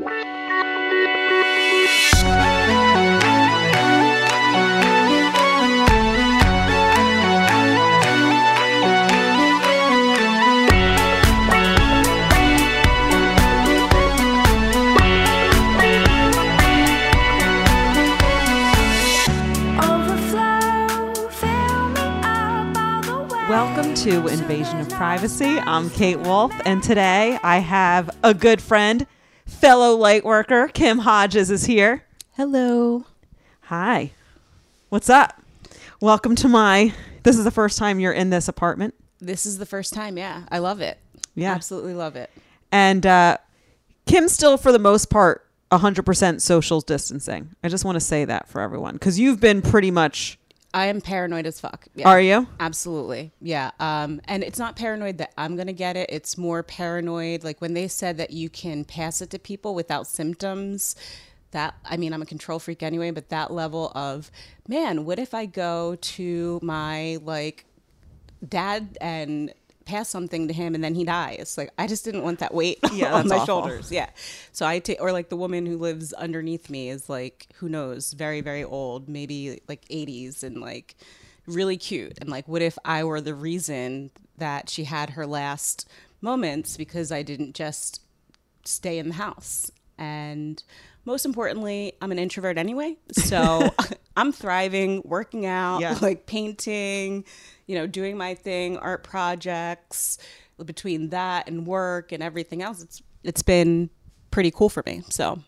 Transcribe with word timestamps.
Welcome 0.00 0.14
to 23.94 24.28
Invasion 24.28 24.78
of 24.78 24.88
Privacy. 24.90 25.58
I'm 25.58 25.90
Kate 25.90 26.20
Wolf, 26.20 26.52
and 26.64 26.84
today 26.84 27.40
I 27.42 27.58
have 27.58 28.16
a 28.22 28.32
good 28.32 28.62
friend, 28.62 29.04
fellow 29.48 29.96
light 29.96 30.24
worker, 30.24 30.68
Kim 30.68 30.98
Hodges 30.98 31.50
is 31.50 31.64
here. 31.64 32.04
Hello. 32.36 33.04
Hi. 33.62 34.12
What's 34.90 35.10
up? 35.10 35.40
Welcome 36.00 36.36
to 36.36 36.48
my. 36.48 36.92
This 37.24 37.36
is 37.36 37.44
the 37.44 37.50
first 37.50 37.78
time 37.78 37.98
you're 37.98 38.12
in 38.12 38.30
this 38.30 38.46
apartment. 38.46 38.94
This 39.20 39.46
is 39.46 39.58
the 39.58 39.66
first 39.66 39.92
time. 39.92 40.16
Yeah, 40.16 40.44
I 40.50 40.58
love 40.58 40.80
it. 40.80 40.98
Yeah. 41.34 41.52
absolutely 41.52 41.94
love 41.94 42.14
it. 42.14 42.30
And 42.70 43.04
uh, 43.04 43.38
Kim's 44.06 44.32
still, 44.32 44.56
for 44.56 44.70
the 44.70 44.78
most 44.78 45.10
part, 45.10 45.44
100% 45.72 46.40
social 46.40 46.80
distancing. 46.80 47.50
I 47.62 47.68
just 47.68 47.84
want 47.84 47.96
to 47.96 48.00
say 48.00 48.24
that 48.24 48.48
for 48.48 48.60
everyone 48.60 48.94
because 48.94 49.18
you've 49.18 49.40
been 49.40 49.62
pretty 49.62 49.90
much. 49.90 50.37
I 50.74 50.86
am 50.86 51.00
paranoid 51.00 51.46
as 51.46 51.60
fuck. 51.60 51.86
Yeah. 51.94 52.08
Are 52.08 52.20
you? 52.20 52.46
Absolutely. 52.60 53.32
Yeah. 53.40 53.70
Um, 53.80 54.20
and 54.26 54.42
it's 54.42 54.58
not 54.58 54.76
paranoid 54.76 55.18
that 55.18 55.32
I'm 55.38 55.56
gonna 55.56 55.72
get 55.72 55.96
it. 55.96 56.10
It's 56.10 56.36
more 56.36 56.62
paranoid 56.62 57.42
like 57.42 57.60
when 57.60 57.74
they 57.74 57.88
said 57.88 58.18
that 58.18 58.30
you 58.30 58.50
can 58.50 58.84
pass 58.84 59.22
it 59.22 59.30
to 59.30 59.38
people 59.38 59.74
without 59.74 60.06
symptoms. 60.06 60.94
That 61.52 61.74
I 61.84 61.96
mean, 61.96 62.12
I'm 62.12 62.20
a 62.20 62.26
control 62.26 62.58
freak 62.58 62.82
anyway, 62.82 63.10
but 63.10 63.30
that 63.30 63.50
level 63.50 63.90
of 63.94 64.30
man, 64.66 65.06
what 65.06 65.18
if 65.18 65.32
I 65.32 65.46
go 65.46 65.96
to 65.96 66.60
my 66.62 67.18
like 67.24 67.64
dad 68.46 68.98
and 69.00 69.54
pass 69.88 70.08
something 70.08 70.46
to 70.48 70.54
him 70.54 70.74
and 70.74 70.84
then 70.84 70.94
he 70.94 71.04
dies? 71.04 71.56
Like 71.58 71.70
I 71.78 71.86
just 71.86 72.04
didn't 72.04 72.22
want 72.22 72.38
that 72.40 72.54
weight 72.54 72.78
Yeah, 72.92 73.14
on 73.14 73.26
my 73.28 73.36
awful. 73.36 73.46
shoulders. 73.46 73.90
Yeah. 73.90 74.10
So 74.52 74.66
I 74.66 74.78
take, 74.78 75.00
or 75.00 75.10
like 75.12 75.28
the 75.30 75.36
woman 75.36 75.66
who 75.66 75.76
lives 75.78 76.12
underneath 76.12 76.70
me 76.70 76.90
is 76.90 77.08
like, 77.08 77.48
who 77.56 77.68
knows, 77.68 78.12
very, 78.12 78.40
very 78.40 78.62
old, 78.64 79.08
maybe 79.08 79.60
like 79.68 79.84
80s 79.88 80.42
and 80.42 80.60
like 80.60 80.94
really 81.46 81.76
cute. 81.76 82.18
And 82.20 82.28
like, 82.30 82.46
what 82.46 82.62
if 82.62 82.78
I 82.84 83.02
were 83.04 83.20
the 83.20 83.34
reason 83.34 84.10
that 84.36 84.68
she 84.70 84.84
had 84.84 85.10
her 85.10 85.26
last 85.26 85.88
moments 86.20 86.76
because 86.76 87.10
I 87.10 87.22
didn't 87.22 87.54
just 87.54 88.00
stay 88.64 88.98
in 88.98 89.08
the 89.08 89.14
house? 89.14 89.70
And 89.96 90.62
most 91.08 91.24
importantly, 91.24 91.94
I'm 92.02 92.12
an 92.12 92.18
introvert 92.20 92.58
anyway. 92.58 92.96
So 93.12 93.70
I'm 94.16 94.30
thriving, 94.30 95.02
working 95.04 95.46
out, 95.46 95.80
Yeah. 95.80 95.98
like 96.00 96.26
painting, 96.26 97.24
you 97.66 97.74
know, 97.76 97.86
doing 97.88 98.16
my 98.16 98.34
thing, 98.34 98.76
art 98.76 99.02
projects. 99.02 100.18
Between 100.64 101.10
that 101.10 101.48
and 101.48 101.66
work 101.68 102.10
and 102.10 102.20
everything 102.20 102.62
else, 102.62 102.82
it's 102.82 103.00
it's 103.22 103.42
been 103.44 103.90
pretty 104.32 104.50
cool 104.50 104.68
for 104.68 104.82
me. 104.84 105.02
So 105.08 105.38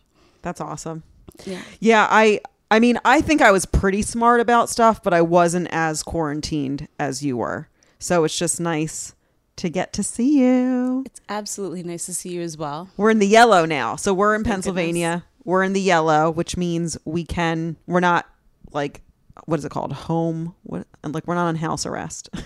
That's 0.41 0.61
awesome. 0.61 1.03
yeah. 1.45 1.61
Yeah, 1.81 2.07
I 2.09 2.39
I 2.71 2.79
mean, 2.79 2.97
I 3.03 3.19
think 3.19 3.41
I 3.41 3.51
was 3.51 3.65
pretty 3.65 4.01
smart 4.03 4.39
about 4.39 4.69
stuff, 4.69 5.03
but 5.03 5.13
I 5.13 5.21
wasn't 5.21 5.67
as 5.71 6.01
quarantined 6.01 6.87
as 6.97 7.21
you 7.23 7.35
were. 7.37 7.67
So 7.99 8.23
it's 8.23 8.37
just 8.37 8.61
nice 8.61 9.13
to 9.57 9.67
get 9.69 9.91
to 9.93 10.01
see 10.03 10.39
you. 10.39 11.03
It's 11.05 11.19
absolutely 11.27 11.83
nice 11.83 12.05
to 12.05 12.13
see 12.13 12.29
you 12.29 12.41
as 12.41 12.57
well. 12.57 12.89
We're 12.95 13.09
in 13.11 13.19
the 13.19 13.27
yellow 13.27 13.65
now. 13.65 13.97
So 13.97 14.13
we're 14.13 14.33
in 14.33 14.45
Pennsylvania. 14.45 15.25
We're 15.43 15.63
in 15.63 15.73
the 15.73 15.81
yellow, 15.81 16.29
which 16.31 16.55
means 16.57 16.97
we 17.05 17.25
can 17.25 17.75
we're 17.87 17.99
not 17.99 18.27
like 18.71 19.01
what 19.45 19.57
is 19.59 19.65
it 19.65 19.71
called? 19.71 19.93
Home 19.93 20.53
what 20.63 20.85
and 21.03 21.13
like 21.13 21.25
we're 21.27 21.35
not 21.35 21.47
on 21.47 21.55
house 21.55 21.85
arrest. 21.85 22.29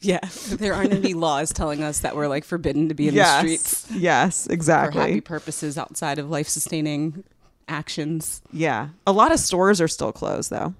Yeah. 0.00 0.20
There 0.50 0.74
aren't 0.74 0.92
any 0.92 1.14
laws 1.14 1.52
telling 1.52 1.82
us 1.82 2.00
that 2.00 2.14
we're 2.16 2.28
like 2.28 2.44
forbidden 2.44 2.88
to 2.88 2.94
be 2.94 3.08
in 3.08 3.14
yes. 3.14 3.32
the 3.34 3.38
streets 3.56 3.86
Yes, 3.92 4.46
exactly. 4.46 5.00
for 5.00 5.06
happy 5.08 5.20
purposes 5.20 5.76
outside 5.78 6.18
of 6.18 6.30
life 6.30 6.48
sustaining 6.48 7.24
actions. 7.68 8.40
yeah. 8.52 8.88
A 9.06 9.12
lot 9.12 9.32
of 9.32 9.38
stores 9.40 9.80
are 9.80 9.88
still 9.88 10.12
closed 10.12 10.50
though. 10.50 10.74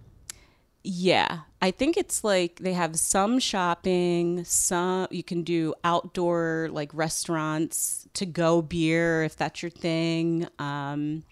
Yeah. 0.84 1.40
I 1.60 1.70
think 1.72 1.96
it's 1.96 2.22
like 2.22 2.60
they 2.60 2.72
have 2.72 2.96
some 2.98 3.38
shopping, 3.40 4.44
some 4.44 5.08
you 5.10 5.22
can 5.24 5.42
do 5.42 5.74
outdoor 5.84 6.68
like 6.72 6.90
restaurants 6.94 8.06
to 8.14 8.24
go 8.26 8.62
beer 8.62 9.24
if 9.24 9.36
that's 9.36 9.62
your 9.62 9.70
thing. 9.70 10.46
Um 10.58 11.24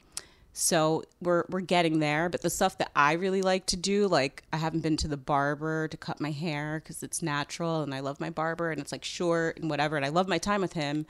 so 0.59 1.05
we're 1.21 1.45
we're 1.51 1.61
getting 1.61 1.99
there, 1.99 2.31
but 2.31 2.41
the 2.41 2.49
stuff 2.49 2.79
that 2.79 2.91
I 2.97 3.13
really 3.13 3.43
like 3.43 3.67
to 3.67 3.77
do, 3.77 4.09
like 4.09 4.43
I 4.55 4.57
haven't 4.57 4.81
been 4.81 4.97
to 4.99 5.09
the 5.09 5.19
barber 5.19 5.87
to 5.89 5.97
cut 5.99 6.19
my 6.19 6.31
hair 6.31 6.81
because 6.83 7.03
it's 7.03 7.21
natural, 7.23 7.83
and 7.83 7.95
I 7.95 8.01
love 8.01 8.21
my 8.21 8.31
barber, 8.31 8.71
and 8.71 8.81
it's 8.81 8.91
like 8.91 9.05
short 9.05 9.59
and 9.59 9.69
whatever, 9.69 9.97
and 9.97 10.07
I 10.07 10.09
love 10.09 10.29
my 10.29 10.39
time 10.39 10.63
with 10.63 10.73
him. 10.73 11.05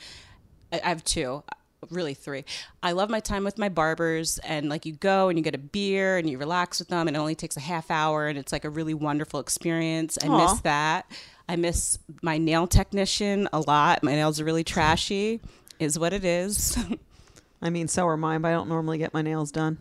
I 0.72 0.80
I 0.84 0.88
have 0.88 1.04
two, 1.04 1.44
really 1.90 2.12
three. 2.12 2.44
I 2.82 2.90
love 2.90 3.08
my 3.08 3.20
time 3.20 3.44
with 3.44 3.56
my 3.56 3.68
barbers, 3.68 4.38
and 4.38 4.68
like 4.68 4.84
you 4.84 4.94
go 4.94 5.28
and 5.28 5.38
you 5.38 5.44
get 5.44 5.54
a 5.54 5.58
beer 5.58 6.18
and 6.18 6.28
you 6.28 6.38
relax 6.38 6.80
with 6.80 6.88
them, 6.88 7.06
and 7.06 7.16
it 7.16 7.20
only 7.20 7.36
takes 7.36 7.56
a 7.56 7.60
half 7.60 7.88
hour, 7.88 8.26
and 8.26 8.36
it's 8.36 8.50
like 8.50 8.64
a 8.64 8.70
really 8.70 8.94
wonderful 8.94 9.38
experience. 9.38 10.18
I 10.24 10.26
Aw. 10.26 10.38
miss 10.38 10.60
that. 10.62 11.08
I 11.48 11.54
miss 11.54 12.00
my 12.20 12.36
nail 12.36 12.66
technician 12.66 13.48
a 13.52 13.60
lot. 13.60 14.02
My 14.02 14.12
nails 14.12 14.40
are 14.40 14.44
really 14.44 14.64
trashy, 14.64 15.40
is 15.78 15.96
what 16.00 16.12
it 16.12 16.24
is. 16.24 16.76
I 17.62 17.70
mean, 17.70 17.88
so 17.88 18.06
are 18.06 18.16
mine, 18.16 18.42
but 18.42 18.48
I 18.48 18.52
don't 18.52 18.68
normally 18.68 18.98
get 18.98 19.14
my 19.14 19.22
nails 19.22 19.50
done. 19.50 19.78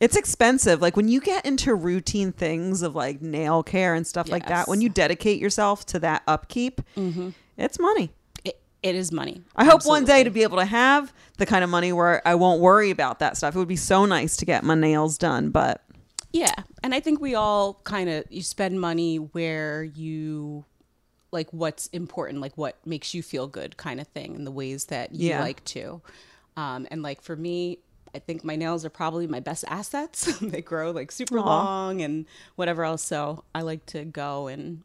It's 0.00 0.16
expensive. 0.16 0.82
Like 0.82 0.96
when 0.96 1.06
you 1.06 1.20
get 1.20 1.46
into 1.46 1.74
routine 1.74 2.32
things 2.32 2.82
of 2.82 2.96
like 2.96 3.22
nail 3.22 3.62
care 3.62 3.94
and 3.94 4.04
stuff 4.04 4.28
like 4.28 4.48
that, 4.48 4.66
when 4.66 4.80
you 4.80 4.88
dedicate 4.88 5.40
yourself 5.40 5.86
to 5.86 6.00
that 6.00 6.22
upkeep, 6.26 6.80
mm-hmm. 6.96 7.30
it's 7.56 7.78
money. 7.78 8.10
it, 8.44 8.60
it 8.82 8.96
is 8.96 9.12
money. 9.12 9.42
I 9.54 9.64
hope 9.64 9.86
one 9.86 10.04
day 10.04 10.24
to 10.24 10.30
be 10.30 10.42
able 10.42 10.58
to 10.58 10.64
have 10.64 11.12
the 11.38 11.46
kind 11.46 11.62
of 11.62 11.70
money 11.70 11.92
where 11.92 12.20
I 12.26 12.34
won't 12.34 12.60
worry 12.60 12.90
about 12.90 13.20
that 13.20 13.36
stuff. 13.36 13.54
It 13.54 13.58
would 13.60 13.68
be 13.68 13.76
so 13.76 14.04
nice 14.04 14.36
to 14.38 14.44
get 14.44 14.64
my 14.64 14.74
nails 14.74 15.18
done, 15.18 15.50
but 15.50 15.84
Yeah, 16.32 16.54
and 16.82 16.92
I 16.96 16.98
think 16.98 17.20
we 17.20 17.36
all 17.36 17.74
kind 17.84 18.08
of 18.10 18.24
you 18.28 18.42
spend 18.42 18.80
money 18.80 19.18
where 19.18 19.84
you 19.84 20.64
like 21.30 21.48
what's 21.52 21.86
important, 21.88 22.40
like 22.40 22.58
what 22.58 22.76
makes 22.84 23.14
you 23.14 23.22
feel 23.22 23.46
good, 23.46 23.76
kind 23.76 24.00
of 24.00 24.08
thing, 24.08 24.34
and 24.34 24.44
the 24.44 24.50
ways 24.50 24.86
that 24.86 25.14
you 25.14 25.28
Yeah. 25.28 25.40
like 25.40 25.62
to. 25.66 26.02
Um, 26.56 26.86
and 26.90 27.02
like 27.02 27.22
for 27.22 27.36
me, 27.36 27.78
I 28.14 28.18
think 28.18 28.44
my 28.44 28.56
nails 28.56 28.84
are 28.84 28.90
probably 28.90 29.26
my 29.26 29.40
best 29.40 29.64
assets. 29.68 30.38
they 30.40 30.60
grow 30.60 30.90
like 30.90 31.10
super 31.10 31.38
Aw. 31.38 31.42
long 31.44 32.02
and 32.02 32.26
whatever 32.56 32.84
else. 32.84 33.02
So 33.02 33.44
I 33.54 33.62
like 33.62 33.86
to 33.86 34.04
go 34.04 34.48
and 34.48 34.82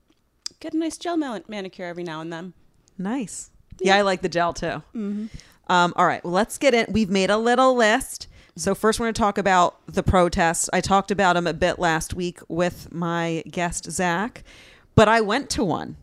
get 0.59 0.73
a 0.73 0.77
nice 0.77 0.97
gel 0.97 1.17
man- 1.17 1.44
manicure 1.47 1.85
every 1.85 2.03
now 2.03 2.22
and 2.22 2.31
then. 2.31 2.53
nice. 2.97 3.50
Yeah, 3.79 3.95
I 3.95 4.01
like 4.01 4.22
the 4.23 4.29
gel 4.29 4.53
too. 4.53 4.81
Um, 4.95 5.94
all 5.95 6.06
right, 6.07 6.23
well, 6.23 6.33
let's 6.33 6.57
get 6.57 6.73
in. 6.73 6.88
We've 6.89 7.11
made 7.11 7.29
a 7.29 7.38
little 7.38 7.75
list. 7.75 8.27
So 8.56 8.73
first, 8.73 9.00
we're 9.00 9.06
going 9.06 9.13
to 9.13 9.19
talk 9.19 9.38
about 9.38 9.85
the 9.85 10.01
protests. 10.01 10.67
I 10.73 10.81
talked 10.81 11.11
about 11.11 11.33
them 11.33 11.45
a 11.45 11.53
bit 11.53 11.77
last 11.77 12.16
week 12.16 12.39
with 12.47 12.91
my 12.91 13.44
guest 13.51 13.91
Zach, 13.91 14.44
but 14.95 15.07
I 15.07 15.22
went 15.22 15.51
to 15.51 15.63
one 15.63 15.97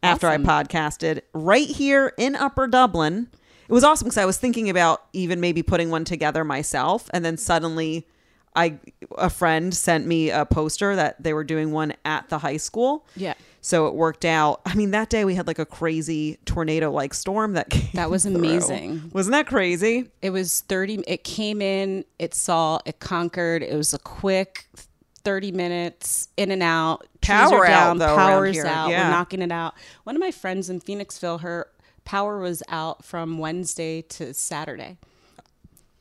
after 0.00 0.28
Awesome. 0.28 0.48
I 0.48 0.62
podcasted 0.62 1.22
right 1.32 1.66
here 1.66 2.12
in 2.18 2.36
Upper 2.36 2.68
Dublin. 2.68 3.26
It 3.68 3.72
was 3.72 3.84
awesome 3.84 4.06
because 4.06 4.18
I 4.18 4.24
was 4.24 4.38
thinking 4.38 4.70
about 4.70 5.02
even 5.12 5.40
maybe 5.40 5.62
putting 5.62 5.90
one 5.90 6.04
together 6.04 6.42
myself, 6.44 7.10
and 7.12 7.24
then 7.24 7.36
suddenly, 7.36 8.06
I 8.56 8.78
a 9.16 9.28
friend 9.30 9.74
sent 9.74 10.06
me 10.06 10.30
a 10.30 10.44
poster 10.46 10.96
that 10.96 11.22
they 11.22 11.32
were 11.34 11.44
doing 11.44 11.70
one 11.72 11.92
at 12.04 12.28
the 12.30 12.38
high 12.38 12.56
school. 12.56 13.06
Yeah. 13.14 13.34
So 13.60 13.86
it 13.86 13.94
worked 13.94 14.24
out. 14.24 14.62
I 14.64 14.74
mean, 14.74 14.92
that 14.92 15.10
day 15.10 15.24
we 15.24 15.34
had 15.34 15.46
like 15.46 15.58
a 15.58 15.66
crazy 15.66 16.38
tornado 16.46 16.90
like 16.90 17.12
storm 17.12 17.52
that 17.54 17.68
came 17.68 17.90
That 17.94 18.08
was 18.08 18.22
through. 18.24 18.36
amazing. 18.36 19.10
Wasn't 19.12 19.32
that 19.32 19.46
crazy? 19.46 20.10
It 20.22 20.30
was 20.30 20.60
30 20.62 21.04
it 21.06 21.24
came 21.24 21.60
in, 21.60 22.04
it 22.18 22.34
saw, 22.34 22.78
it 22.86 23.00
conquered. 23.00 23.62
It 23.62 23.76
was 23.76 23.92
a 23.92 23.98
quick 23.98 24.66
30 25.24 25.52
minutes 25.52 26.28
in 26.36 26.50
and 26.50 26.62
out. 26.62 27.06
Trees 27.20 27.36
Power 27.36 27.58
are 27.58 27.66
out, 27.66 27.70
down, 27.70 27.98
though, 27.98 28.16
power's 28.16 28.58
out. 28.60 28.88
Yeah. 28.88 29.04
We're 29.04 29.10
knocking 29.10 29.42
it 29.42 29.52
out. 29.52 29.74
One 30.04 30.16
of 30.16 30.20
my 30.20 30.30
friends 30.30 30.70
in 30.70 30.80
Phoenixville, 30.80 31.40
her 31.40 31.66
power 32.08 32.38
was 32.38 32.62
out 32.68 33.04
from 33.04 33.36
Wednesday 33.38 34.00
to 34.02 34.32
Saturday. 34.32 34.96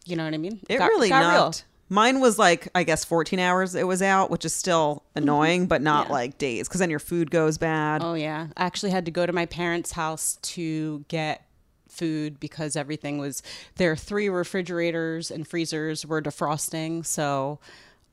You 0.05 0.15
know 0.15 0.23
what 0.23 0.33
I 0.33 0.37
mean? 0.37 0.59
It 0.69 0.77
Got- 0.77 0.87
really 0.87 1.09
got 1.09 1.19
real. 1.19 1.29
knocked. 1.45 1.65
Mine 1.89 2.19
was 2.19 2.37
like, 2.37 2.67
I 2.75 2.83
guess 2.83 3.05
14 3.05 3.39
hours 3.39 3.73
it 3.75 3.85
was 3.87 4.01
out, 4.01 4.29
which 4.29 4.43
is 4.45 4.53
still 4.53 5.03
annoying, 5.15 5.67
but 5.67 5.81
not 5.81 6.05
Mm-hmm. 6.05 6.11
Yeah. 6.11 6.17
like 6.19 6.37
days 6.37 6.67
because 6.67 6.79
then 6.79 6.89
your 6.89 6.99
food 6.99 7.29
goes 7.31 7.57
bad. 7.57 8.01
Oh 8.03 8.13
yeah, 8.13 8.47
I 8.57 8.65
actually 8.65 8.91
had 8.91 9.05
to 9.05 9.11
go 9.11 9.25
to 9.25 9.33
my 9.33 9.45
parents' 9.45 9.91
house 9.93 10.37
to 10.43 11.05
get 11.07 11.45
food 11.89 12.39
because 12.39 12.75
everything 12.75 13.17
was 13.17 13.41
their 13.75 13.95
three 13.95 14.27
refrigerators 14.29 15.31
and 15.31 15.47
freezers 15.47 16.05
were 16.05 16.21
defrosting. 16.21 17.05
So 17.05 17.59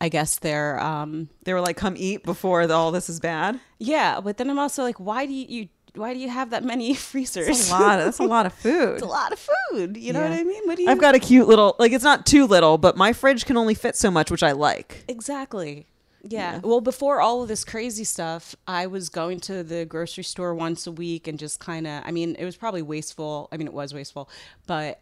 I 0.01 0.09
guess 0.09 0.39
they're 0.39 0.81
um 0.81 1.29
They 1.45 1.53
were 1.53 1.61
like, 1.61 1.77
come 1.77 1.95
eat 1.97 2.23
before 2.25 2.67
the, 2.69 2.75
all 2.75 2.93
this 2.93 3.09
is 3.09 3.19
bad. 3.21 3.59
yeah, 3.79 4.21
but 4.21 4.37
then 4.37 4.51
I'm 4.51 4.59
also 4.59 4.83
like, 4.85 4.99
why 5.01 5.27
do 5.27 5.33
you, 5.33 5.47
you 5.49 5.69
why 5.95 6.13
do 6.15 6.21
you 6.21 6.29
have 6.29 6.51
that 6.51 6.65
many 6.65 6.95
freezers? 7.11 7.47
That's 7.47 7.71
a 7.71 7.73
lot. 7.73 7.97
That's 7.99 8.19
a 8.19 8.23
lot 8.37 8.47
of 8.47 8.53
food. 8.53 8.95
It's 8.95 9.03
a 9.03 9.07
lot 9.07 9.33
of 9.33 9.39
food. 9.71 9.97
You 9.97 10.13
know 10.13 10.21
Yeah. 10.23 10.31
what 10.31 10.39
I 10.41 10.45
mean? 10.45 10.63
What 10.67 10.77
do 10.77 10.83
you 10.83 10.89
I've 10.91 11.01
got 11.01 11.15
a 11.15 11.19
cute 11.19 11.47
little 11.49 11.77
like 11.79 11.93
it's 11.93 12.05
not 12.05 12.27
too 12.27 12.47
little, 12.47 12.79
but 12.79 12.97
my 12.97 13.13
fridge 13.13 13.45
can 13.47 13.57
only 13.57 13.75
fit 13.75 13.97
so 13.97 14.11
much, 14.11 14.31
which 14.31 14.43
I 14.43 14.53
like. 14.53 15.05
Exactly. 15.09 15.87
Yeah. 16.27 16.61
Well, 16.63 16.81
before 16.81 17.21
all 17.21 17.43
of 17.43 17.49
this 17.49 17.65
crazy 17.67 18.05
stuff, 18.05 18.57
I 18.67 18.87
was 18.87 19.11
going 19.11 19.41
to 19.41 19.63
the 19.63 19.85
grocery 19.85 20.25
store 20.25 20.55
once 20.55 20.87
a 20.87 20.93
week 20.93 21.29
and 21.29 21.39
just 21.39 21.61
kind 21.61 21.87
of, 21.87 22.03
I 22.07 22.13
mean, 22.13 22.35
it 22.39 22.47
was 22.47 22.57
probably 22.57 22.81
wasteful. 22.81 23.49
I 23.53 23.59
mean, 23.59 23.67
it 23.67 23.75
was 23.75 23.93
wasteful, 23.93 24.31
but 24.67 25.01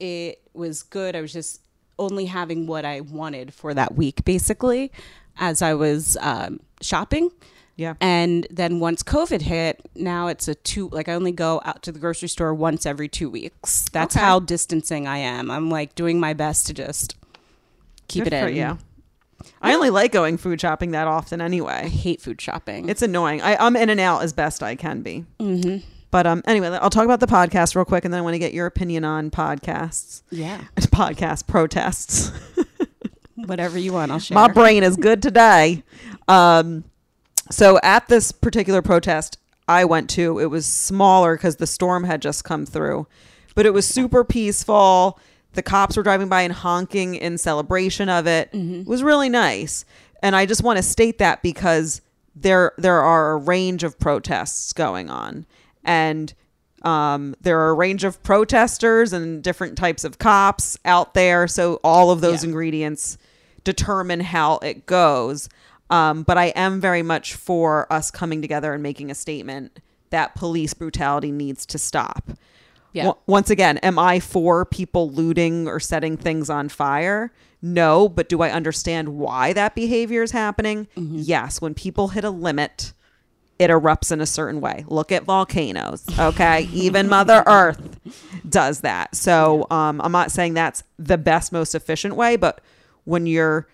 it 0.00 0.40
was 0.52 0.82
good. 0.82 1.14
I 1.14 1.20
was 1.20 1.32
just 1.32 1.60
only 1.96 2.24
having 2.26 2.66
what 2.66 2.84
I 2.84 3.02
wanted 3.02 3.54
for 3.54 3.72
that 3.72 3.94
week, 3.94 4.24
basically, 4.24 4.90
as 5.38 5.62
I 5.62 5.74
was 5.74 6.16
um, 6.20 6.58
shopping. 6.80 7.30
Yeah. 7.76 7.94
And 8.00 8.46
then 8.50 8.78
once 8.78 9.02
COVID 9.02 9.40
hit, 9.42 9.80
now 9.96 10.28
it's 10.28 10.46
a 10.46 10.54
two, 10.54 10.88
like 10.90 11.08
I 11.08 11.14
only 11.14 11.32
go 11.32 11.60
out 11.64 11.82
to 11.82 11.92
the 11.92 11.98
grocery 11.98 12.28
store 12.28 12.54
once 12.54 12.86
every 12.86 13.08
two 13.08 13.28
weeks. 13.28 13.86
That's 13.92 14.16
Okay. 14.16 14.24
how 14.24 14.38
distancing 14.40 15.06
I 15.08 15.18
am. 15.18 15.50
I'm 15.50 15.70
like 15.70 15.94
doing 15.94 16.20
my 16.20 16.34
best 16.34 16.66
to 16.68 16.74
just 16.74 17.16
keep 18.08 18.24
Good 18.24 18.32
it 18.32 18.50
in. 18.50 18.56
you. 18.56 18.78
I 19.60 19.74
only 19.74 19.90
like 19.90 20.12
going 20.12 20.36
food 20.38 20.60
shopping 20.60 20.92
that 20.92 21.06
often 21.08 21.40
anyway. 21.40 21.80
I 21.84 21.88
hate 21.88 22.20
food 22.22 22.40
shopping. 22.40 22.88
It's 22.88 23.02
annoying. 23.02 23.42
I, 23.42 23.56
I'm 23.56 23.76
in 23.76 23.90
and 23.90 24.00
out 24.00 24.22
as 24.22 24.32
best 24.32 24.62
I 24.62 24.74
can 24.76 25.02
be. 25.02 25.24
Mm-hmm. 25.40 25.84
But 26.10 26.26
um, 26.28 26.42
anyway, 26.46 26.68
I'll 26.68 26.90
talk 26.90 27.04
about 27.04 27.18
the 27.18 27.26
podcast 27.26 27.74
real 27.74 27.84
quick, 27.84 28.04
and 28.04 28.14
then 28.14 28.20
I 28.20 28.22
want 28.22 28.34
to 28.34 28.38
get 28.38 28.54
your 28.54 28.66
opinion 28.66 29.04
on 29.04 29.32
podcasts, 29.32 30.22
yeah. 30.30 30.60
podcast 30.78 31.48
protests. 31.48 32.30
Whatever 33.46 33.78
you 33.78 33.92
want, 33.92 34.12
I'll 34.12 34.20
share. 34.20 34.36
My 34.36 34.46
brain 34.46 34.84
is 34.84 34.96
good 34.96 35.20
today. 35.22 35.82
Um, 36.26 36.84
so 37.50 37.78
at 37.82 38.08
this 38.08 38.32
particular 38.32 38.82
protest 38.82 39.38
I 39.66 39.84
went 39.86 40.10
to, 40.10 40.38
it 40.40 40.46
was 40.46 40.66
smaller 40.66 41.36
because 41.36 41.56
the 41.56 41.66
storm 41.66 42.04
had 42.04 42.20
just 42.20 42.44
come 42.44 42.66
through, 42.66 43.06
but 43.54 43.64
it 43.66 43.72
was 43.72 43.86
super 43.86 44.22
peaceful. 44.24 45.18
The 45.54 45.62
cops 45.62 45.96
were 45.96 46.02
driving 46.02 46.28
by 46.28 46.42
and 46.42 46.52
honking 46.52 47.14
in 47.14 47.38
celebration 47.38 48.08
of 48.08 48.26
it. 48.26 48.50
It 48.52 48.86
was 48.86 49.02
really 49.02 49.28
nice, 49.28 49.84
and 50.22 50.34
I 50.36 50.46
just 50.46 50.62
want 50.62 50.76
to 50.78 50.82
state 50.82 51.18
that 51.18 51.42
because 51.42 52.00
there 52.36 52.72
there 52.76 53.00
are 53.00 53.32
a 53.32 53.36
range 53.36 53.84
of 53.84 53.98
protests 53.98 54.72
going 54.72 55.08
on, 55.08 55.46
and 55.84 56.34
um, 56.82 57.34
there 57.40 57.60
are 57.60 57.70
a 57.70 57.74
range 57.74 58.04
of 58.04 58.22
protesters 58.22 59.12
and 59.14 59.42
different 59.42 59.78
types 59.78 60.04
of 60.04 60.18
cops 60.18 60.76
out 60.84 61.14
there. 61.14 61.46
So 61.48 61.80
all 61.84 62.10
of 62.10 62.20
those 62.20 62.42
Yeah. 62.42 62.48
ingredients 62.48 63.16
determine 63.62 64.20
how 64.20 64.58
it 64.58 64.84
goes. 64.84 65.48
Um, 65.90 66.22
but 66.22 66.38
I 66.38 66.46
am 66.46 66.80
very 66.80 67.02
much 67.02 67.34
for 67.34 67.92
us 67.92 68.10
coming 68.10 68.40
together 68.40 68.72
and 68.72 68.82
making 68.82 69.10
a 69.10 69.14
statement 69.14 69.80
that 70.10 70.34
police 70.34 70.74
brutality 70.74 71.30
needs 71.30 71.66
to 71.66 71.78
stop. 71.78 72.30
Yeah. 72.92 73.06
Wa- 73.08 73.14
once 73.26 73.50
again, 73.50 73.78
am 73.78 73.98
I 73.98 74.20
for 74.20 74.64
people 74.64 75.10
looting 75.10 75.66
or 75.68 75.80
setting 75.80 76.16
things 76.16 76.48
on 76.48 76.68
fire? 76.68 77.32
No, 77.60 78.08
but 78.08 78.28
do 78.28 78.40
I 78.42 78.50
understand 78.50 79.08
why 79.10 79.52
that 79.52 79.74
behavior 79.74 80.22
is 80.22 80.30
happening? 80.30 80.86
Yes. 80.96 81.60
When 81.60 81.74
people 81.74 82.08
hit 82.08 82.24
a 82.24 82.30
limit, 82.30 82.92
it 83.58 83.70
erupts 83.70 84.12
in 84.12 84.20
a 84.20 84.26
certain 84.26 84.60
way. 84.60 84.84
Look 84.86 85.10
at 85.12 85.24
volcanoes, 85.24 86.04
okay? 86.18 86.62
Even 86.72 87.08
Mother 87.08 87.42
Earth 87.46 88.00
does 88.48 88.80
that. 88.80 89.14
So 89.16 89.66
um, 89.70 90.00
I'm 90.00 90.12
not 90.12 90.30
saying 90.30 90.54
that's 90.54 90.82
the 90.98 91.18
best, 91.18 91.52
most 91.52 91.74
efficient 91.74 92.16
way, 92.16 92.36
but 92.36 92.60
when 93.04 93.26
you're, 93.26 93.66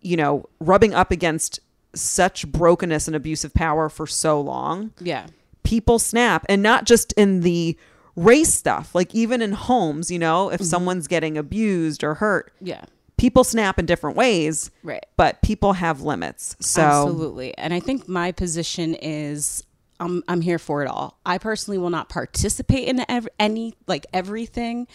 you 0.00 0.16
know, 0.16 0.48
rubbing 0.60 0.94
up 0.94 1.10
against 1.10 1.60
such 1.94 2.46
brokenness 2.46 3.06
and 3.08 3.16
abusive 3.16 3.52
power 3.54 3.88
for 3.88 4.06
so 4.06 4.40
long, 4.40 4.92
yeah. 5.00 5.26
people 5.62 5.98
snap 5.98 6.44
and 6.48 6.62
not 6.62 6.84
just 6.84 7.12
in 7.14 7.40
the 7.40 7.76
race 8.16 8.52
stuff 8.52 8.94
like 8.96 9.14
even 9.14 9.40
in 9.40 9.52
homes 9.52 10.10
you 10.10 10.18
know 10.18 10.46
Mm-hmm. 10.46 10.54
if 10.56 10.62
someone's 10.64 11.06
getting 11.06 11.38
abused 11.38 12.02
or 12.02 12.14
hurt 12.14 12.52
Yeah. 12.60 12.84
people 13.16 13.44
snap 13.44 13.78
in 13.78 13.86
different 13.86 14.16
ways 14.16 14.72
Right. 14.82 15.06
but 15.16 15.40
people 15.40 15.74
have 15.74 16.00
limits 16.02 16.56
so 16.58 16.82
Absolutely. 16.82 17.56
And 17.56 17.72
I 17.72 17.78
think 17.78 18.08
my 18.08 18.32
position 18.32 18.94
is 18.96 19.62
I'm 20.00 20.22
I'm 20.26 20.40
here 20.40 20.58
for 20.58 20.82
it 20.82 20.88
all. 20.88 21.18
I 21.24 21.38
personally 21.38 21.78
will 21.78 21.90
not 21.90 22.08
participate 22.08 22.88
in 22.88 23.04
ev- 23.08 23.28
any 23.38 23.74
like 23.86 24.04
everything. 24.12 24.86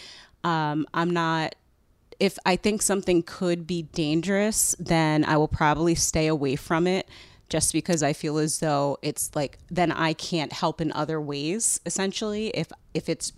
Um, 0.43 0.85
I'm 0.93 1.09
not. 1.09 1.55
If 2.23 2.39
I 2.45 2.55
think 2.55 2.81
something 2.81 3.21
could 3.21 3.67
be 3.67 3.81
dangerous, 3.81 4.77
then 4.79 5.25
I 5.25 5.35
will 5.35 5.49
probably 5.49 5.93
stay 5.93 6.27
away 6.27 6.55
from 6.55 6.87
it. 6.87 7.09
Just 7.49 7.73
because 7.73 8.01
I 8.01 8.13
feel 8.13 8.37
as 8.37 8.59
though 8.59 8.97
it's 9.01 9.29
like 9.35 9.57
then 9.69 9.91
I 9.91 10.13
can't 10.13 10.53
help 10.53 10.79
in 10.79 10.93
other 10.93 11.19
ways. 11.19 11.81
Essentially, 11.85 12.47
if 12.51 12.71
if 12.93 13.09
it's 13.09 13.33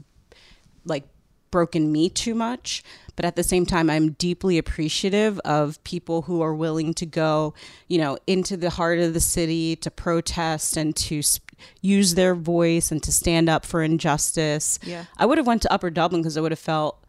like 0.86 1.06
broken 1.50 1.90
me 1.92 2.10
too 2.10 2.36
much 2.36 2.84
but 3.16 3.24
at 3.24 3.38
the 3.38 3.44
same 3.44 3.66
time 3.66 3.90
i'm 3.90 4.12
deeply 4.12 4.58
appreciative 4.58 5.40
of 5.46 5.82
people 5.86 6.24
who 6.24 6.42
are 6.42 6.54
willing 6.54 6.94
to 6.94 7.06
go 7.06 7.54
you 7.88 7.98
know 7.98 8.18
into 8.28 8.58
the 8.58 8.72
heart 8.72 9.00
of 9.00 9.14
the 9.14 9.22
city 9.22 9.74
to 9.74 9.90
protest 9.90 10.76
and 10.76 10.98
to 10.98 11.22
sp- 11.24 11.56
use 11.82 12.16
their 12.16 12.36
voice 12.36 12.92
and 12.92 13.02
to 13.02 13.10
stand 13.12 13.48
up 13.48 13.66
for 13.66 13.82
injustice 13.82 14.80
Yeah. 14.84 15.06
i 15.18 15.26
would 15.26 15.38
have 15.38 15.48
went 15.48 15.62
to 15.62 15.72
upper 15.72 15.90
dublin 15.90 16.22
because 16.22 16.36
i 16.36 16.42
would 16.42 16.52
have 16.52 16.60
felt 16.60 17.02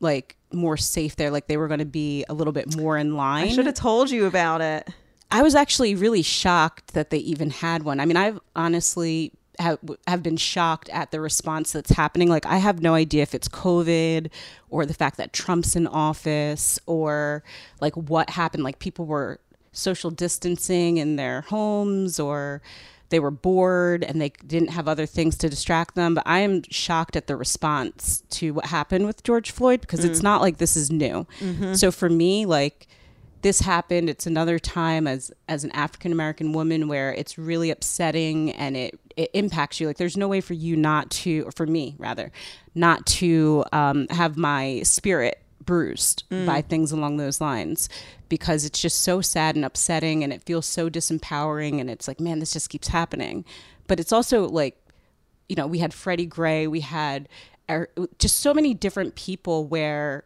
like 0.00 0.36
more 0.52 0.76
safe 0.76 1.16
there 1.16 1.30
like 1.30 1.46
they 1.46 1.56
were 1.56 1.68
going 1.68 1.78
to 1.78 1.84
be 1.84 2.24
a 2.28 2.34
little 2.34 2.52
bit 2.52 2.76
more 2.76 2.96
in 2.96 3.16
line 3.16 3.48
i 3.48 3.52
should 3.52 3.66
have 3.66 3.74
told 3.74 4.10
you 4.10 4.26
about 4.26 4.60
it 4.60 4.88
I 5.30 5.42
was 5.42 5.54
actually 5.54 5.94
really 5.94 6.22
shocked 6.22 6.94
that 6.94 7.10
they 7.10 7.18
even 7.18 7.50
had 7.50 7.82
one. 7.82 8.00
I 8.00 8.06
mean, 8.06 8.16
I've 8.16 8.40
honestly 8.56 9.32
have, 9.58 9.78
have 10.06 10.22
been 10.22 10.36
shocked 10.36 10.88
at 10.88 11.10
the 11.10 11.20
response 11.20 11.72
that's 11.72 11.90
happening. 11.90 12.28
Like, 12.28 12.46
I 12.46 12.58
have 12.58 12.80
no 12.80 12.94
idea 12.94 13.22
if 13.22 13.34
it's 13.34 13.48
COVID 13.48 14.30
or 14.70 14.86
the 14.86 14.94
fact 14.94 15.18
that 15.18 15.32
Trump's 15.32 15.76
in 15.76 15.86
office 15.86 16.78
or 16.86 17.42
like 17.80 17.94
what 17.94 18.30
happened. 18.30 18.64
Like, 18.64 18.78
people 18.78 19.04
were 19.04 19.40
social 19.72 20.10
distancing 20.10 20.96
in 20.96 21.16
their 21.16 21.42
homes 21.42 22.18
or 22.18 22.62
they 23.10 23.20
were 23.20 23.30
bored 23.30 24.04
and 24.04 24.20
they 24.20 24.30
didn't 24.46 24.70
have 24.70 24.88
other 24.88 25.06
things 25.06 25.36
to 25.38 25.48
distract 25.48 25.94
them. 25.94 26.14
But 26.14 26.24
I 26.26 26.40
am 26.40 26.62
shocked 26.70 27.16
at 27.16 27.26
the 27.26 27.36
response 27.36 28.22
to 28.30 28.52
what 28.54 28.66
happened 28.66 29.06
with 29.06 29.22
George 29.22 29.50
Floyd 29.50 29.80
because 29.80 30.04
it's 30.04 30.22
not 30.22 30.40
like 30.40 30.58
this 30.58 30.76
is 30.76 30.90
new. 30.90 31.26
So 31.74 31.90
for 31.90 32.08
me, 32.08 32.46
like, 32.46 32.86
this 33.42 33.60
happened 33.60 34.10
it's 34.10 34.26
another 34.26 34.58
time 34.58 35.06
as 35.06 35.30
as 35.48 35.62
an 35.62 35.70
african 35.70 36.10
american 36.10 36.52
woman 36.52 36.88
where 36.88 37.12
it's 37.12 37.38
really 37.38 37.70
upsetting 37.70 38.50
and 38.50 38.76
it 38.76 38.98
it 39.16 39.30
impacts 39.32 39.78
you 39.78 39.86
like 39.86 39.96
there's 39.96 40.16
no 40.16 40.26
way 40.26 40.40
for 40.40 40.54
you 40.54 40.74
not 40.76 41.08
to 41.10 41.42
or 41.46 41.52
for 41.52 41.64
me 41.64 41.94
rather 41.98 42.32
not 42.74 43.06
to 43.06 43.64
um, 43.72 44.08
have 44.10 44.36
my 44.36 44.82
spirit 44.82 45.40
bruised 45.68 46.24
by 46.46 46.62
things 46.62 46.92
along 46.92 47.18
those 47.18 47.42
lines 47.42 47.90
because 48.30 48.64
it's 48.64 48.80
just 48.80 49.02
so 49.02 49.20
sad 49.20 49.54
and 49.54 49.66
upsetting 49.66 50.24
and 50.24 50.32
it 50.32 50.42
feels 50.42 50.64
so 50.64 50.88
disempowering 50.88 51.78
and 51.78 51.90
it's 51.90 52.08
like 52.08 52.18
man 52.18 52.38
this 52.38 52.54
just 52.54 52.70
keeps 52.70 52.88
happening. 52.88 53.44
But 53.86 54.00
it's 54.00 54.10
also 54.10 54.48
like 54.48 54.82
you 55.46 55.56
know 55.56 55.66
we 55.66 55.80
had 55.80 55.92
freddie 55.92 56.24
gray 56.24 56.66
we 56.66 56.80
had 56.80 57.28
er, 57.70 57.90
just 58.18 58.40
so 58.40 58.54
many 58.54 58.72
different 58.72 59.14
people 59.14 59.66
where 59.66 60.24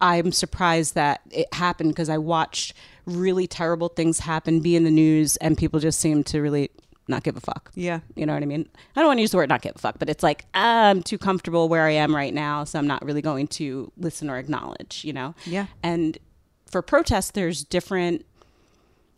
I'm 0.00 0.32
surprised 0.32 0.94
that 0.94 1.20
it 1.30 1.52
happened 1.52 1.90
because 1.90 2.08
I 2.08 2.16
watched 2.16 2.72
really 3.04 3.46
terrible 3.46 3.88
things 3.88 4.20
happen, 4.20 4.60
be 4.60 4.76
in 4.76 4.84
the 4.84 4.90
news, 4.90 5.36
and 5.36 5.58
people 5.58 5.78
just 5.78 6.00
seem 6.00 6.24
to 6.24 6.40
really 6.40 6.70
not 7.08 7.22
give 7.22 7.36
a 7.36 7.40
fuck. 7.40 7.70
yeah 7.74 8.00
You 8.16 8.26
know 8.26 8.34
what 8.34 8.42
I 8.42 8.46
mean? 8.46 8.68
I 8.96 9.00
don't 9.00 9.08
want 9.08 9.18
to 9.18 9.22
use 9.22 9.30
the 9.32 9.36
word 9.36 9.48
not 9.48 9.62
give 9.62 9.76
a 9.76 9.78
fuck, 9.78 9.98
but 9.98 10.08
it's 10.08 10.22
like 10.22 10.46
I'm 10.54 11.02
too 11.02 11.18
comfortable 11.18 11.68
where 11.68 11.86
I 11.86 11.92
am 11.92 12.14
right 12.14 12.32
now, 12.32 12.64
so 12.64 12.78
I'm 12.78 12.86
not 12.86 13.04
really 13.04 13.22
going 13.22 13.46
to 13.48 13.92
listen 13.96 14.30
or 14.30 14.38
acknowledge, 14.38 15.04
you 15.04 15.12
know? 15.12 15.34
Yeah. 15.44 15.66
And 15.82 16.18
for 16.70 16.82
protests, 16.82 17.32
there's 17.32 17.64
different 17.64 18.24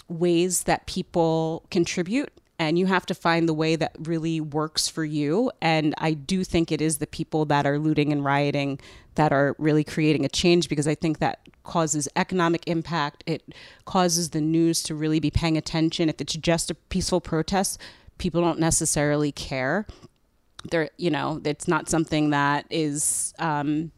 ways 0.09 0.65
that 0.65 0.87
people 0.87 1.65
contribute 1.71 2.33
and 2.59 2.79
you 2.79 2.87
have 2.87 3.05
to 3.07 3.15
find 3.15 3.49
the 3.49 3.55
way 3.55 3.77
that 3.77 3.93
really 4.01 4.41
works 4.41 4.89
for 4.89 5.05
you 5.05 5.51
and 5.61 5.95
i 5.99 6.13
do 6.13 6.45
think 6.45 6.71
it 6.71 6.81
is 6.81 6.99
the 6.99 7.07
people 7.07 7.45
that 7.45 7.67
are 7.67 7.79
looting 7.79 8.13
and 8.13 8.25
rioting 8.25 8.79
that 9.17 9.33
are 9.33 9.55
really 9.59 9.85
creating 9.85 10.25
a 10.25 10.29
change 10.29 10.69
because 10.69 10.87
i 10.87 10.95
think 10.95 11.19
that 11.19 11.41
causes 11.67 12.09
economic 12.15 12.63
impact. 12.69 13.25
It 13.27 13.53
causes 13.85 14.31
the 14.31 14.41
news 14.41 14.85
to 14.85 14.95
really 14.95 15.19
be 15.19 15.33
paying 15.33 15.59
attention. 15.59 16.09
If 16.09 16.21
it's 16.21 16.35
just 16.35 16.71
a 16.71 16.75
peaceful 16.75 17.21
protest 17.21 17.79
people 18.19 18.41
don't 18.41 18.59
necessarily 18.59 19.33
care. 19.33 19.87
They're 20.71 20.91
you 20.97 21.11
know 21.11 21.41
it's 21.45 21.69
not 21.69 21.89
something 21.89 22.31
that 22.31 22.67
is 22.71 23.35
um, 23.39 23.93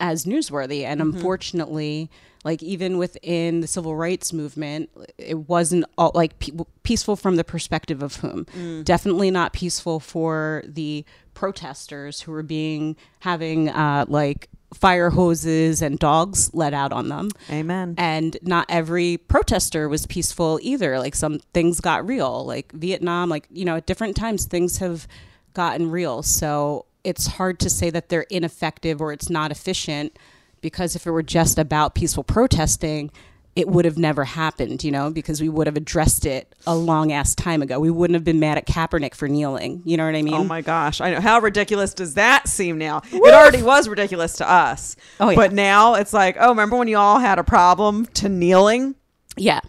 as 0.00 0.24
newsworthy. 0.24 0.82
And 0.82 1.00
unfortunately, 1.00 2.10
like 2.46 2.62
even 2.62 2.96
within 2.96 3.60
the 3.60 3.66
civil 3.66 3.96
rights 3.96 4.32
movement, 4.32 4.88
it 5.18 5.48
wasn't 5.48 5.84
all 5.98 6.12
like 6.14 6.38
pe- 6.38 6.52
peaceful 6.84 7.16
from 7.16 7.34
the 7.34 7.42
perspective 7.42 8.04
of 8.04 8.14
whom. 8.16 8.46
Definitely 8.84 9.32
not 9.32 9.52
peaceful 9.52 9.98
for 9.98 10.62
the 10.64 11.04
protesters 11.34 12.20
who 12.20 12.30
were 12.30 12.44
being 12.44 12.94
having 13.18 13.68
uh, 13.68 14.04
like 14.06 14.48
fire 14.72 15.10
hoses 15.10 15.82
and 15.82 15.98
dogs 15.98 16.54
let 16.54 16.72
out 16.72 16.92
on 16.92 17.08
them. 17.08 17.30
Amen. 17.50 17.96
And 17.98 18.36
not 18.42 18.66
every 18.68 19.16
protester 19.16 19.88
was 19.88 20.06
peaceful 20.06 20.60
either. 20.62 21.00
Like 21.00 21.16
some 21.16 21.40
things 21.52 21.80
got 21.80 22.06
real, 22.06 22.44
like 22.44 22.70
Vietnam, 22.70 23.28
like, 23.28 23.48
you 23.50 23.64
know, 23.64 23.76
at 23.76 23.86
different 23.86 24.14
times 24.14 24.44
things 24.44 24.78
have 24.78 25.08
gotten 25.52 25.90
real. 25.90 26.22
So 26.22 26.86
it's 27.02 27.26
hard 27.26 27.58
to 27.58 27.68
say 27.68 27.90
that 27.90 28.08
they're 28.08 28.26
ineffective 28.30 29.00
or 29.00 29.12
it's 29.12 29.28
not 29.28 29.50
efficient 29.50 30.16
because 30.60 30.96
if 30.96 31.06
it 31.06 31.10
were 31.10 31.22
just 31.22 31.58
about 31.58 31.94
peaceful 31.94 32.24
protesting, 32.24 33.10
it 33.54 33.68
would 33.68 33.86
have 33.86 33.96
never 33.96 34.24
happened, 34.24 34.84
you 34.84 34.90
know, 34.90 35.10
because 35.10 35.40
we 35.40 35.48
would 35.48 35.66
have 35.66 35.78
addressed 35.78 36.26
it 36.26 36.54
a 36.66 36.74
long 36.74 37.10
ass 37.10 37.34
time 37.34 37.62
ago. 37.62 37.80
We 37.80 37.90
wouldn't 37.90 38.14
have 38.14 38.24
been 38.24 38.38
mad 38.38 38.58
at 38.58 38.66
Kaepernick 38.66 39.14
for 39.14 39.28
kneeling. 39.28 39.80
You 39.86 39.96
know 39.96 40.04
what 40.04 40.14
I 40.14 40.20
mean? 40.20 40.34
Oh 40.34 40.44
my 40.44 40.60
gosh. 40.60 41.00
I 41.00 41.10
know. 41.10 41.20
How 41.20 41.38
ridiculous 41.38 41.94
does 41.94 42.14
that 42.14 42.48
seem 42.48 42.76
now? 42.76 43.00
It 43.10 43.32
already 43.32 43.62
was 43.62 43.88
ridiculous 43.88 44.34
to 44.36 44.50
us. 44.50 44.94
Oh, 45.18 45.30
yeah. 45.30 45.36
But 45.36 45.52
now 45.54 45.94
it's 45.94 46.12
like, 46.12 46.36
oh, 46.38 46.50
remember 46.50 46.76
when 46.76 46.88
you 46.88 46.98
all 46.98 47.18
had 47.18 47.38
a 47.38 47.44
problem 47.44 48.04
to 48.06 48.28
kneeling? 48.28 48.94
Yeah. 49.38 49.60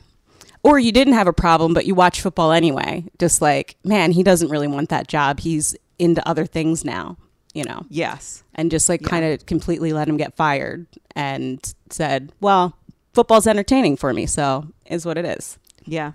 Or 0.64 0.78
you 0.78 0.92
didn't 0.92 1.14
have 1.14 1.28
a 1.28 1.34
problem, 1.34 1.74
but 1.74 1.86
you 1.86 1.96
watch 1.96 2.20
football 2.20 2.52
anyway. 2.52 3.06
Just 3.20 3.42
like, 3.42 3.78
man, 3.86 4.12
he 4.12 4.22
doesn't 4.22 4.50
really 4.50 4.68
want 4.68 4.90
that 4.90 5.08
job. 5.08 5.40
He's 5.40 5.78
into 5.98 6.28
other 6.28 6.46
things 6.46 6.84
now, 6.84 7.16
you 7.58 7.64
know? 7.64 7.86
Yes. 7.90 8.44
And 8.54 8.70
just 8.70 8.88
like 8.88 9.02
kind 9.04 9.26
of 9.26 9.46
completely 9.48 9.92
let 9.92 10.08
him 10.08 10.18
get 10.18 10.36
fired 10.36 10.86
and 11.16 11.74
said, 11.90 12.32
well, 12.40 12.78
football's 13.14 13.48
entertaining 13.48 13.98
for 13.98 14.14
me. 14.14 14.28
So 14.28 14.68
is 14.86 15.06
what 15.06 15.18
it 15.18 15.26
is. 15.26 15.58
Yeah. 15.86 16.12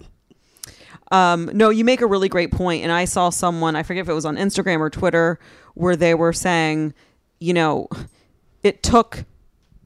Um, 1.11 1.51
no, 1.53 1.71
you 1.71 1.85
make 1.85 2.01
a 2.01 2.07
really 2.07 2.29
great 2.29 2.53
point, 2.53 2.83
and 2.85 2.91
I 2.91 3.05
saw 3.05 3.29
someone 3.29 3.77
I 3.77 3.83
forget 3.83 4.03
if 4.03 4.09
it 4.09 4.15
was 4.15 4.25
on 4.25 4.37
Instagram 4.37 4.79
or 4.79 4.89
Twitter 4.89 5.39
where 5.75 5.97
they 5.97 6.15
were 6.15 6.33
saying, 6.33 6.95
you 7.39 7.53
know, 7.53 7.89
it 8.63 8.83
took 8.83 9.25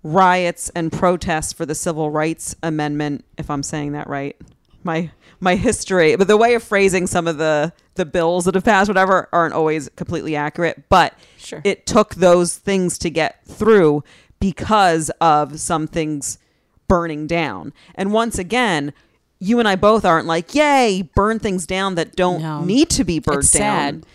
riots 0.04 0.68
and 0.76 0.92
protests 0.92 1.52
for 1.52 1.66
the 1.66 1.74
Civil 1.74 2.10
Rights 2.10 2.54
Amendment, 2.62 3.24
if 3.38 3.50
I'm 3.50 3.64
saying 3.64 3.92
that 3.92 4.08
right. 4.08 4.36
My 4.84 5.10
my 5.40 5.56
history, 5.56 6.16
but 6.16 6.28
the 6.28 6.36
way 6.36 6.54
of 6.54 6.62
phrasing 6.62 7.06
some 7.06 7.26
of 7.26 7.38
the 7.38 7.72
the 7.94 8.04
bills 8.04 8.44
that 8.44 8.54
have 8.54 8.64
passed, 8.64 8.88
whatever, 8.88 9.26
aren't 9.32 9.54
always 9.54 9.88
completely 9.96 10.36
accurate. 10.36 10.84
But 10.90 11.14
Sure. 11.38 11.62
it 11.64 11.86
took 11.86 12.14
those 12.16 12.56
things 12.56 12.98
to 12.98 13.08
get 13.10 13.42
through 13.46 14.04
because 14.38 15.10
of 15.20 15.58
some 15.58 15.86
things 15.86 16.38
burning 16.88 17.26
down. 17.26 17.72
And 17.94 18.12
once 18.12 18.38
again, 18.38 18.92
you 19.38 19.58
and 19.58 19.66
I 19.66 19.76
both 19.76 20.04
aren't 20.04 20.26
like, 20.26 20.54
yay, 20.54 21.08
burn 21.14 21.38
things 21.38 21.66
down 21.66 21.94
that 21.94 22.16
don't 22.16 22.42
No. 22.42 22.62
need 22.64 22.90
to 22.90 23.04
be 23.04 23.18
burned 23.18 23.38
It's 23.44 23.52
down. 23.52 24.02
sad. 24.02 24.06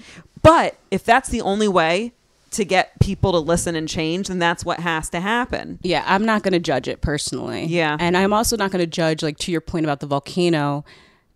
But 0.44 0.76
if 0.92 1.04
that's 1.04 1.30
the 1.30 1.42
only 1.42 1.68
way 1.68 2.14
to 2.52 2.64
get 2.66 3.00
people 3.00 3.32
to 3.32 3.40
listen 3.40 3.76
and 3.76 3.88
change, 3.88 4.28
then 4.28 4.38
that's 4.38 4.64
what 4.64 4.80
has 4.82 5.10
to 5.10 5.22
happen. 5.22 5.80
Yeah, 5.82 6.04
I'm 6.06 6.26
not 6.26 6.44
going 6.44 6.54
to 6.54 6.60
judge 6.60 6.88
it 6.88 7.02
personally. 7.02 7.66
Yeah. 7.66 7.98
And 8.00 8.16
I'm 8.18 8.34
also 8.34 8.58
not 8.58 8.72
going 8.72 8.82
to 8.84 8.88
judge, 8.88 9.24
like, 9.24 9.38
to 9.40 9.52
your 9.52 9.62
point 9.62 9.86
about 9.86 10.02
the 10.02 10.08
volcano. 10.08 10.84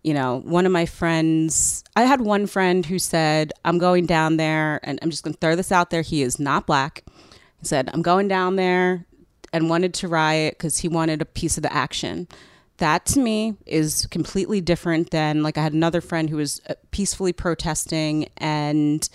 You 0.06 0.14
know, 0.14 0.40
one 0.44 0.66
of 0.66 0.70
my 0.70 0.86
friends, 0.86 1.82
I 1.96 2.02
had 2.02 2.20
one 2.20 2.46
friend 2.46 2.86
who 2.86 2.96
said, 2.96 3.52
I'm 3.64 3.78
going 3.78 4.06
down 4.06 4.36
there, 4.36 4.78
and 4.84 5.00
I'm 5.02 5.10
just 5.10 5.24
going 5.24 5.34
to 5.34 5.40
throw 5.40 5.56
this 5.56 5.72
out 5.72 5.90
there. 5.90 6.02
He 6.02 6.22
is 6.22 6.38
not 6.38 6.64
black. 6.64 7.02
He 7.58 7.66
said, 7.66 7.90
I'm 7.92 8.02
going 8.02 8.28
down 8.28 8.54
there 8.54 9.04
and 9.52 9.68
wanted 9.68 9.94
to 9.94 10.06
riot 10.06 10.54
because 10.56 10.78
he 10.78 10.86
wanted 10.86 11.22
a 11.22 11.24
piece 11.24 11.56
of 11.56 11.64
the 11.64 11.72
action. 11.72 12.28
That 12.76 13.04
to 13.06 13.18
me 13.18 13.56
is 13.66 14.06
completely 14.06 14.60
different 14.60 15.10
than, 15.10 15.42
like, 15.42 15.58
I 15.58 15.62
had 15.64 15.72
another 15.72 16.00
friend 16.00 16.30
who 16.30 16.36
was 16.36 16.60
uh, 16.70 16.74
peacefully 16.92 17.32
protesting 17.32 18.28
and 18.36 19.08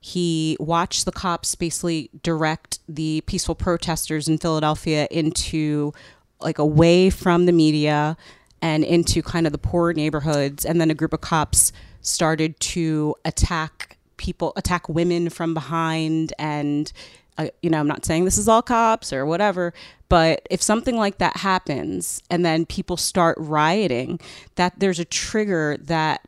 he 0.00 0.56
watched 0.58 1.04
the 1.04 1.12
cops 1.12 1.54
basically 1.54 2.08
direct 2.22 2.78
the 2.88 3.20
peaceful 3.26 3.54
protesters 3.54 4.28
in 4.28 4.38
Philadelphia 4.38 5.06
into 5.10 5.92
like 6.40 6.58
away 6.58 7.08
from 7.10 7.46
the 7.46 7.52
media 7.52 8.16
and 8.62 8.84
into 8.84 9.20
kind 9.20 9.46
of 9.46 9.52
the 9.52 9.58
poorer 9.58 9.92
neighborhoods 9.92 10.64
and 10.64 10.80
then 10.80 10.90
a 10.90 10.94
group 10.94 11.12
of 11.12 11.20
cops 11.20 11.72
started 12.00 12.58
to 12.60 13.14
attack 13.24 13.98
people 14.16 14.52
attack 14.56 14.88
women 14.88 15.28
from 15.28 15.52
behind 15.52 16.32
and 16.38 16.92
uh, 17.38 17.48
you 17.60 17.68
know 17.68 17.80
I'm 17.80 17.88
not 17.88 18.04
saying 18.04 18.24
this 18.24 18.38
is 18.38 18.48
all 18.48 18.62
cops 18.62 19.12
or 19.12 19.26
whatever 19.26 19.74
but 20.08 20.46
if 20.50 20.62
something 20.62 20.96
like 20.96 21.18
that 21.18 21.38
happens 21.38 22.22
and 22.30 22.44
then 22.44 22.64
people 22.64 22.96
start 22.96 23.36
rioting 23.40 24.20
that 24.54 24.78
there's 24.78 25.00
a 25.00 25.04
trigger 25.04 25.76
that 25.80 26.26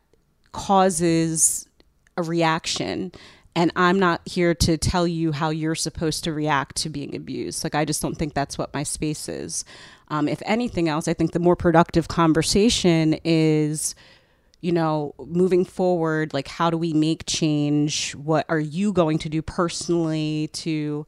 causes 0.53 1.69
a 2.17 2.23
reaction 2.23 3.13
and 3.57 3.71
I'm 3.77 4.01
not 4.01 4.21
here 4.27 4.55
to 4.55 4.77
tell 4.77 5.07
you 5.07 5.33
how 5.33 5.51
you're 5.51 5.77
supposed 5.77 6.25
to 6.25 6.33
react 6.33 6.77
to 6.79 6.89
being 6.89 7.15
abused. 7.15 7.63
Like, 7.63 7.75
I 7.75 7.85
just 7.85 8.03
don't 8.03 8.17
think 8.17 8.35
that's 8.35 8.59
what 8.59 8.75
my 8.75 8.83
space 8.83 9.29
is. 9.29 9.65
Um, 10.09 10.29
if 10.29 10.43
anything 10.45 10.89
else, 10.89 11.09
I 11.09 11.15
think 11.15 11.33
the 11.33 11.39
more 11.39 11.57
productive 11.57 12.09
conversation 12.09 13.19
is, 13.25 13.95
you 14.61 14.73
know, 14.73 15.15
moving 15.19 15.65
forward, 15.65 16.35
like, 16.35 16.49
how 16.49 16.71
do 16.71 16.77
we 16.77 16.93
make 16.93 17.25
change? 17.27 18.15
What 18.15 18.47
are 18.49 18.61
you 18.61 18.93
going 18.93 19.19
to 19.19 19.29
do 19.29 19.43
personally 19.43 20.51
to 20.55 21.07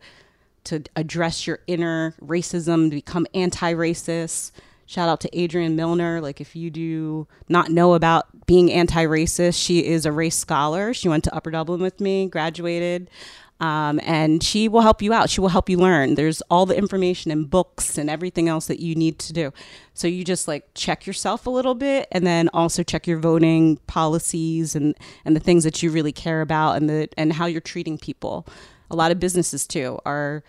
to 0.65 0.83
address 0.97 1.47
your 1.47 1.61
inner 1.69 2.15
racism, 2.21 2.91
to 2.91 2.97
become 2.97 3.27
anti-racist? 3.35 4.51
Shout 4.87 5.09
out 5.09 5.21
to 5.21 5.39
Adrienne 5.39 5.77
Milner. 5.77 6.21
Like, 6.21 6.41
if 6.41 6.55
you 6.57 6.71
do 6.71 7.27
not 7.49 7.71
know 7.71 7.95
about 7.95 8.47
being 8.47 8.71
anti 8.73 9.05
racist, 9.05 9.63
she 9.63 9.85
is 9.85 10.07
a 10.07 10.13
race 10.13 10.37
scholar. 10.37 10.95
She 10.95 11.09
went 11.09 11.25
to 11.25 11.35
Upper 11.35 11.51
Dublin 11.51 11.81
with 11.81 12.01
me, 12.01 12.29
graduated, 12.29 13.11
um, 13.59 14.01
and 14.03 14.43
she 14.43 14.69
will 14.69 14.83
help 14.83 15.01
you 15.01 15.13
out. 15.13 15.31
She 15.31 15.41
will 15.41 15.49
help 15.49 15.71
you 15.71 15.79
learn. 15.79 16.15
There's 16.15 16.43
all 16.43 16.67
the 16.67 16.77
information 16.77 17.31
and 17.31 17.49
books 17.49 17.97
and 17.97 18.11
everything 18.11 18.49
else 18.49 18.67
that 18.67 18.81
you 18.81 18.95
need 18.95 19.19
to 19.21 19.33
do. 19.33 19.53
So 19.95 20.07
you 20.07 20.25
just 20.25 20.47
like 20.47 20.69
check 20.75 21.07
yourself 21.07 21.47
a 21.47 21.51
little 21.51 21.75
bit 21.75 22.07
and 22.13 22.27
then 22.27 22.51
also 22.53 22.83
check 22.83 23.07
your 23.07 23.19
voting 23.19 23.79
policies 23.87 24.77
and, 24.77 24.95
and 25.25 25.35
the 25.35 25.41
things 25.41 25.65
that 25.65 25.83
you 25.83 25.91
really 25.91 26.13
care 26.13 26.43
about 26.43 26.77
and 26.77 26.89
the 26.89 27.09
and 27.17 27.33
how 27.33 27.47
you're 27.47 27.63
treating 27.63 27.97
people. 27.97 28.47
A 28.91 28.97
lot 28.97 29.11
of 29.11 29.19
businesses 29.19 29.67
too 29.67 29.99
are 30.05 30.45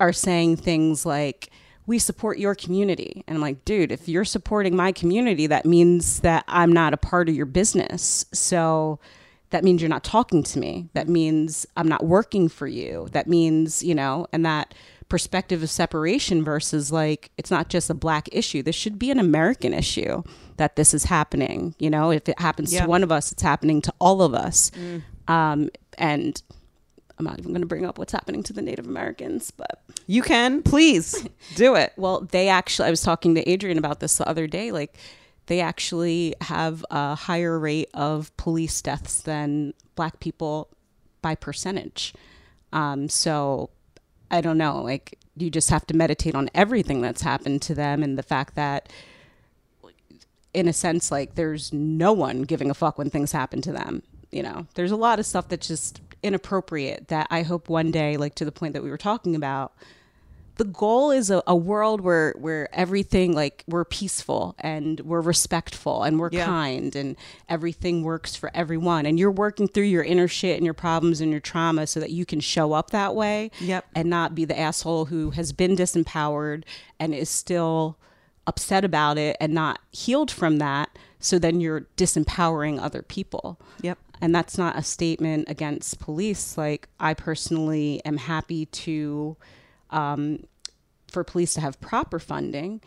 are 0.00 0.12
saying 0.12 0.56
things 0.56 1.04
like 1.04 1.50
we 1.86 1.98
support 1.98 2.38
your 2.38 2.54
community 2.54 3.22
and 3.26 3.36
i'm 3.36 3.42
like 3.42 3.64
dude 3.64 3.92
if 3.92 4.08
you're 4.08 4.24
supporting 4.24 4.74
my 4.74 4.90
community 4.90 5.46
that 5.46 5.64
means 5.66 6.20
that 6.20 6.44
i'm 6.48 6.72
not 6.72 6.92
a 6.92 6.96
part 6.96 7.28
of 7.28 7.34
your 7.34 7.46
business 7.46 8.24
so 8.32 8.98
that 9.52 9.64
means 9.64 9.80
you're 9.80 9.88
not 9.88 10.04
talking 10.04 10.42
to 10.42 10.58
me. 10.58 10.88
That 10.94 11.08
means 11.08 11.66
i'm 11.76 11.88
not 11.88 12.04
working 12.04 12.48
for 12.48 12.66
you. 12.66 13.08
That 13.12 13.26
means 13.28 13.82
you 13.82 13.94
know 13.94 14.26
and 14.32 14.44
that 14.44 14.74
perspective 15.08 15.62
of 15.62 15.68
separation 15.70 16.42
versus 16.42 16.90
like 16.90 17.30
it's 17.38 17.50
not 17.50 17.68
just 17.68 17.88
a 17.90 17.94
black 17.94 18.28
issue. 18.32 18.62
This 18.62 18.74
should 18.76 18.98
be 18.98 19.10
an 19.10 19.18
american 19.18 19.72
issue 19.72 20.22
that 20.56 20.76
this 20.76 20.92
is 20.94 21.04
happening. 21.04 21.74
You 21.78 21.90
know 21.90 22.10
if 22.10 22.28
it 22.28 22.38
happens 22.40 22.72
Yeah. 22.72 22.82
to 22.84 22.88
one 22.88 23.02
of 23.02 23.12
us 23.12 23.30
it's 23.32 23.42
happening 23.42 23.80
to 23.82 23.92
all 24.00 24.20
of 24.22 24.34
us. 24.34 24.70
Um, 25.28 25.70
and 25.98 26.42
i'm 27.18 27.24
not 27.26 27.38
even 27.38 27.52
going 27.52 27.60
to 27.60 27.66
bring 27.68 27.84
up 27.84 27.98
what's 27.98 28.12
happening 28.12 28.42
to 28.42 28.52
the 28.54 28.62
native 28.62 28.86
americans 28.86 29.50
but 29.50 29.82
You 30.06 30.22
can, 30.22 30.62
please 30.62 31.24
do 31.54 31.74
it. 31.76 31.92
well, 31.96 32.22
they 32.32 32.48
actually, 32.48 32.88
I 32.88 32.90
was 32.90 33.02
talking 33.02 33.34
to 33.36 33.48
Adrian 33.48 33.78
about 33.78 34.00
this 34.00 34.16
the 34.16 34.26
other 34.28 34.46
day. 34.48 34.72
Like, 34.72 34.96
they 35.52 35.60
actually 35.60 36.34
have 36.40 36.82
a 36.90 37.14
higher 37.14 37.58
rate 37.58 37.90
of 37.92 38.34
police 38.38 38.80
deaths 38.80 39.20
than 39.20 39.74
black 39.96 40.18
people 40.18 40.70
by 41.20 41.34
percentage. 41.34 42.14
Um, 42.72 43.06
so 43.10 43.68
I 44.30 44.40
don't 44.40 44.56
know. 44.56 44.80
Like, 44.80 45.18
you 45.36 45.50
just 45.50 45.68
have 45.68 45.86
to 45.88 45.94
meditate 45.94 46.34
on 46.34 46.48
everything 46.54 47.02
that's 47.02 47.20
happened 47.20 47.60
to 47.62 47.74
them 47.74 48.02
and 48.02 48.16
the 48.16 48.22
fact 48.22 48.54
that, 48.54 48.90
in 50.54 50.68
a 50.68 50.72
sense, 50.72 51.10
like, 51.10 51.34
there's 51.34 51.70
no 51.70 52.14
one 52.14 52.44
giving 52.44 52.70
a 52.70 52.74
fuck 52.74 52.96
when 52.96 53.10
things 53.10 53.32
happen 53.32 53.60
to 53.60 53.72
them. 53.72 54.02
You 54.30 54.42
know, 54.42 54.66
there's 54.72 54.90
a 54.90 54.96
lot 54.96 55.18
of 55.18 55.26
stuff 55.26 55.48
that's 55.48 55.68
just 55.68 56.00
inappropriate 56.22 57.08
that 57.08 57.26
I 57.30 57.42
hope 57.42 57.68
one 57.68 57.90
day, 57.90 58.16
like, 58.16 58.36
to 58.36 58.46
the 58.46 58.52
point 58.52 58.72
that 58.72 58.82
we 58.82 58.88
were 58.88 58.96
talking 58.96 59.36
about, 59.36 59.74
the 60.56 60.64
goal 60.64 61.10
is 61.10 61.30
a, 61.30 61.42
a 61.46 61.56
world 61.56 62.00
where 62.02 62.34
where 62.38 62.68
everything 62.74 63.32
like 63.34 63.64
we're 63.66 63.84
peaceful 63.86 64.54
and 64.58 65.00
we're 65.00 65.20
respectful 65.20 66.02
and 66.02 66.18
we're 66.20 66.28
Yeah. 66.30 66.44
kind 66.44 66.94
and 66.94 67.16
everything 67.48 68.02
works 68.04 68.36
for 68.36 68.50
everyone 68.54 69.06
and 69.06 69.18
you're 69.18 69.30
working 69.30 69.66
through 69.66 69.84
your 69.84 70.04
inner 70.04 70.28
shit 70.28 70.56
and 70.56 70.64
your 70.64 70.74
problems 70.74 71.20
and 71.20 71.30
your 71.30 71.40
trauma 71.40 71.86
so 71.86 72.00
that 72.00 72.10
you 72.10 72.26
can 72.26 72.40
show 72.40 72.72
up 72.74 72.90
that 72.90 73.14
way 73.14 73.50
Yep. 73.60 73.86
and 73.94 74.10
not 74.10 74.34
be 74.34 74.44
the 74.44 74.58
asshole 74.58 75.06
who 75.06 75.30
has 75.30 75.52
been 75.52 75.74
disempowered 75.74 76.64
and 77.00 77.14
is 77.14 77.30
still 77.30 77.96
upset 78.46 78.84
about 78.84 79.16
it 79.18 79.36
and 79.40 79.54
not 79.54 79.80
healed 79.90 80.30
from 80.30 80.58
that 80.58 80.90
so 81.18 81.38
then 81.38 81.60
you're 81.60 81.86
disempowering 81.96 82.80
other 82.80 83.00
people 83.02 83.58
Yep. 83.80 83.98
and 84.20 84.34
that's 84.34 84.58
not 84.58 84.76
a 84.76 84.82
statement 84.82 85.48
against 85.48 85.98
police 85.98 86.58
like 86.58 86.88
i 87.00 87.14
personally 87.14 88.02
am 88.04 88.18
happy 88.18 88.66
to 88.66 89.36
um, 89.92 90.44
for 91.08 91.22
police 91.22 91.54
to 91.54 91.60
have 91.60 91.80
proper 91.80 92.18
funding. 92.18 92.80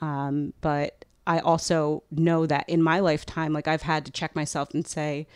Um, 0.00 0.52
but 0.60 1.04
I 1.26 1.40
also 1.40 2.02
know 2.10 2.46
that 2.46 2.68
in 2.68 2.82
my 2.82 3.00
lifetime, 3.00 3.52
like 3.52 3.68
I've 3.68 3.82
had 3.82 4.06
to 4.06 4.12
check 4.12 4.34
myself 4.36 4.72
and 4.72 4.86
say, 4.86 5.26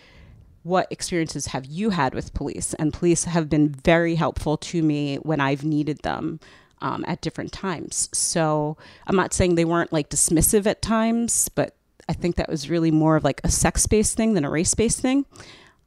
what 0.63 0.89
experiences 0.91 1.49
have 1.49 1.67
you 1.67 1.91
had 1.91 2.15
with 2.15 2.33
police? 2.33 2.73
And 2.75 2.93
police 2.93 3.25
have 3.25 3.51
been 3.51 3.69
very 3.69 4.15
helpful 4.15 4.57
to 4.57 4.83
me 4.83 5.17
when 5.17 5.41
I've 5.41 5.63
needed 5.65 5.99
them 5.99 6.41
um, 6.81 7.05
at 7.07 7.21
different 7.21 7.53
times. 7.53 8.09
So 8.13 8.77
I'm 9.07 9.17
not 9.17 9.35
saying 9.35 9.55
they 9.55 9.67
weren't 9.67 9.93
like 9.93 10.09
dismissive 10.09 10.67
at 10.67 10.81
times, 10.81 11.51
but 11.51 11.77
I 12.09 12.15
think 12.15 12.37
that 12.37 12.49
was 12.49 12.71
really 12.71 12.91
more 12.91 13.17
of 13.17 13.25
like 13.25 13.41
a 13.45 13.51
sex 13.51 13.87
based 13.87 14.17
thing 14.17 14.35
than 14.35 14.45
a 14.45 14.51
race 14.51 14.75
based 14.75 15.01
thing. 15.01 15.27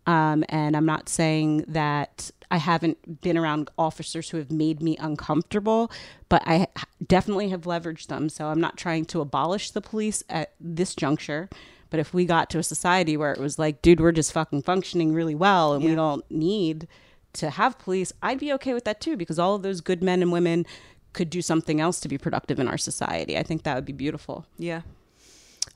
Um, 0.06 0.46
and 0.48 0.78
I'm 0.78 0.86
not 0.86 1.10
saying 1.10 1.66
that 1.68 2.32
I 2.50 2.58
haven't 2.58 3.22
been 3.22 3.38
around 3.38 3.70
officers 3.78 4.30
who 4.30 4.38
have 4.38 4.52
made 4.52 4.82
me 4.82 4.96
uncomfortable, 4.98 5.92
but 6.30 6.42
I 6.46 6.68
definitely 7.06 7.50
have 7.50 7.62
leveraged 7.62 8.08
them. 8.08 8.30
So 8.30 8.48
I'm 8.48 8.62
not 8.62 8.78
trying 8.78 9.06
to 9.06 9.22
abolish 9.22 9.72
the 9.72 9.82
police 9.82 10.24
at 10.30 10.54
this 10.60 10.96
juncture. 10.96 11.50
But 11.90 12.00
if 12.00 12.14
we 12.14 12.26
got 12.26 12.50
to 12.52 12.60
a 12.60 12.64
society 12.64 13.16
where 13.16 13.32
it 13.32 13.40
was 13.40 13.58
like, 13.58 13.82
dude, 13.82 14.00
we're 14.00 14.12
just 14.12 14.34
fucking 14.34 14.64
functioning 14.64 15.14
really 15.14 15.36
well 15.36 15.74
and 15.74 15.84
we 15.84 15.96
don't 15.96 16.30
need 16.30 16.88
to 17.34 17.50
have 17.50 17.80
police, 17.80 18.12
I'd 18.22 18.40
be 18.40 18.52
okay 18.54 18.74
with 18.74 18.84
that 18.86 19.00
too 19.00 19.16
because 19.16 19.40
all 19.40 19.56
of 19.56 19.62
those 19.62 19.80
good 19.80 20.04
men 20.04 20.22
and 20.22 20.32
women 20.32 20.66
could 21.14 21.30
do 21.30 21.42
something 21.42 21.80
else 21.80 22.00
to 22.02 22.10
be 22.10 22.18
productive 22.18 22.60
in 22.60 22.68
our 22.68 22.78
society. 22.78 23.38
I 23.38 23.44
think 23.44 23.64
that 23.64 23.76
would 23.76 23.86
be 23.86 23.94
beautiful. 23.94 24.46
Yeah. 24.58 24.82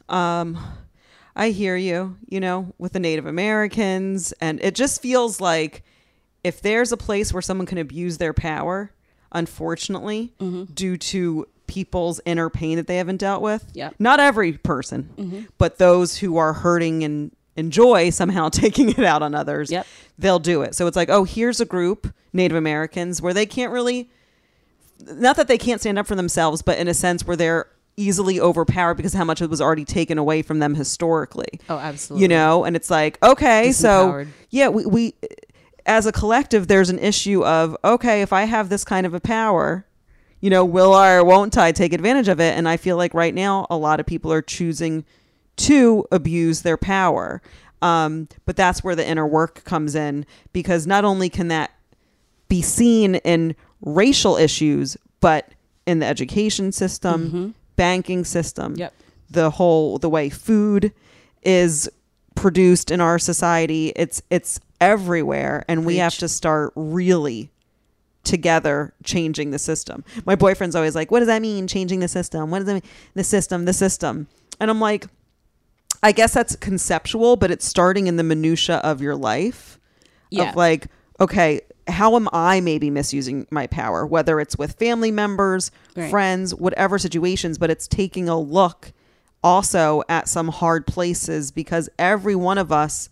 Um 0.10 0.58
I 1.34 1.52
hear 1.52 1.78
you, 1.78 2.18
you 2.28 2.42
know, 2.42 2.74
with 2.78 2.92
the 2.92 3.00
Native 3.00 3.26
Americans 3.26 4.34
and 4.42 4.62
it 4.62 4.76
just 4.76 5.02
feels 5.02 5.40
like 5.40 5.84
if 6.44 6.62
there's 6.62 6.92
a 6.92 6.98
place 6.98 7.34
where 7.34 7.42
someone 7.42 7.68
can 7.68 7.78
abuse 7.78 8.18
their 8.18 8.34
power, 8.34 8.92
unfortunately, 9.32 10.34
mm-hmm. 10.40 10.66
due 10.74 10.98
to 10.98 11.48
people's 11.68 12.20
inner 12.26 12.50
pain 12.50 12.76
that 12.76 12.88
they 12.88 12.98
haven't 12.98 13.18
dealt 13.18 13.42
with. 13.42 13.66
Yep. 13.74 13.96
Not 13.98 14.20
every 14.20 14.54
person, 14.54 15.10
mm-hmm. 15.16 15.42
but 15.58 15.78
those 15.78 16.18
who 16.18 16.38
are 16.38 16.52
hurting 16.52 17.04
and 17.04 17.32
enjoy 17.56 18.10
somehow 18.10 18.50
taking 18.50 18.90
it 18.90 19.00
out 19.00 19.22
on 19.22 19.34
others, 19.34 19.72
Yep. 19.72 19.88
they'll 20.18 20.40
do 20.40 20.64
it. 20.64 20.76
So 20.76 20.88
it's 20.88 20.98
like, 20.98 21.10
oh, 21.10 21.24
here's 21.24 21.62
a 21.62 21.66
group, 21.66 22.14
Native 22.34 22.58
Americans, 22.58 23.22
where 23.22 23.34
they 23.34 23.46
can't 23.46 23.72
really 23.72 24.10
not 25.08 25.36
that 25.36 25.48
they 25.48 25.58
can't 25.58 25.82
stand 25.82 25.98
up 25.98 26.06
for 26.06 26.16
themselves, 26.16 26.62
but 26.62 26.78
in 26.78 26.88
a 26.88 26.94
sense 26.94 27.26
where 27.26 27.36
they're 27.36 27.68
easily 27.98 28.40
overpowered 28.40 28.96
because 28.96 29.14
how 29.14 29.24
much 29.24 29.42
it 29.42 29.50
was 29.50 29.62
already 29.62 29.86
taken 29.86 30.18
away 30.18 30.42
from 30.42 30.60
them 30.60 30.76
historically. 30.76 31.60
Oh, 31.70 31.78
absolutely. 31.78 32.24
You 32.24 32.28
know, 32.28 32.64
and 32.64 32.76
it's 32.76 32.90
like, 32.90 33.22
okay, 33.24 33.72
so 33.72 34.26
yeah, 34.50 34.70
we, 34.70 34.86
we 34.86 35.16
as 35.86 36.06
a 36.06 36.12
collective 36.12 36.68
there's 36.68 36.90
an 36.90 37.00
issue 37.00 37.44
of 37.46 37.76
okay, 37.84 38.22
if 38.22 38.32
I 38.34 38.44
have 38.44 38.70
this 38.70 38.84
kind 38.84 39.06
of 39.06 39.14
a 39.14 39.20
power, 39.20 39.86
you 40.40 40.50
know, 40.50 40.66
will 40.66 40.94
I 40.94 41.14
or 41.14 41.24
won't 41.24 41.58
I 41.58 41.72
take 41.72 41.94
advantage 41.94 42.28
of 42.28 42.40
it? 42.40 42.58
And 42.58 42.68
I 42.68 42.78
feel 42.78 42.98
like 42.98 43.14
right 43.14 43.34
now 43.34 43.68
a 43.70 43.78
lot 43.78 44.00
of 44.00 44.06
people 44.06 44.32
are 44.34 44.42
choosing 44.42 45.06
to 45.58 46.06
abuse 46.12 46.62
their 46.62 46.78
power. 46.78 47.42
Um, 47.82 48.28
but 48.46 48.56
that's 48.56 48.84
where 48.84 48.96
the 48.96 49.08
inner 49.08 49.26
work 49.28 49.64
comes 49.64 49.96
in 49.96 50.26
because 50.54 50.86
not 50.86 51.04
only 51.04 51.30
can 51.30 51.48
that 51.50 51.72
be 52.48 52.62
seen 52.62 53.16
in 53.16 53.56
racial 53.82 54.38
issues, 54.38 54.98
but 55.20 55.50
in 55.88 56.00
the 56.00 56.06
education 56.06 56.72
system, 56.72 57.56
banking 57.76 58.24
system, 58.24 58.76
Yep. 58.76 58.94
the 59.32 59.50
whole 59.52 59.98
the 59.98 60.10
way 60.10 60.30
food 60.30 60.94
is 61.42 61.90
produced 62.36 62.92
in 62.92 63.02
our 63.02 63.18
society. 63.18 63.92
It's 63.96 64.22
it's 64.30 64.60
everywhere, 64.82 65.64
and 65.70 65.86
we 65.86 65.98
have 65.98 66.18
to 66.18 66.28
start 66.28 66.74
really 66.76 67.50
together 68.24 68.94
changing 69.04 69.52
the 69.52 69.60
system. 69.60 70.04
My 70.26 70.36
boyfriend's 70.36 70.76
always 70.76 70.96
like, 70.96 71.10
"What 71.12 71.20
does 71.20 71.28
that 71.28 71.42
mean? 71.42 71.68
Changing 71.68 72.02
the 72.02 72.08
system? 72.08 72.52
What 72.52 72.60
does 72.60 72.66
that 72.68 72.74
mean? 72.74 72.84
The 73.14 73.24
system, 73.24 73.66
the 73.66 73.74
system?" 73.74 74.28
And 74.60 74.70
I'm 74.70 74.80
like, 74.80 75.08
I 76.04 76.12
guess 76.12 76.34
that's 76.34 76.56
conceptual, 76.56 77.36
but 77.36 77.52
it's 77.52 77.66
starting 77.66 78.08
in 78.08 78.18
the 78.18 78.24
minutia 78.24 78.78
of 78.78 79.02
your 79.02 79.16
life. 79.16 79.80
Yeah. 80.30 80.50
Of 80.50 80.56
like, 80.56 80.88
okay, 81.20 81.62
how 81.88 82.16
am 82.16 82.30
I 82.32 82.62
maybe 82.62 82.90
misusing 82.90 83.48
my 83.52 83.68
power? 83.68 84.06
Whether 84.06 84.40
it's 84.40 84.58
with 84.58 84.74
family 84.74 85.12
members, 85.12 85.72
Right. 85.96 86.10
friends, 86.10 86.56
whatever 86.56 86.98
situations, 86.98 87.58
but 87.58 87.70
it's 87.70 87.88
taking 87.88 88.30
a 88.30 88.40
look 88.40 88.94
also 89.44 90.04
at 90.08 90.30
some 90.30 90.48
hard 90.50 90.86
places 90.88 91.52
because 91.52 91.90
every 92.00 92.36
one 92.36 92.58
of 92.60 92.72
us 92.72 93.10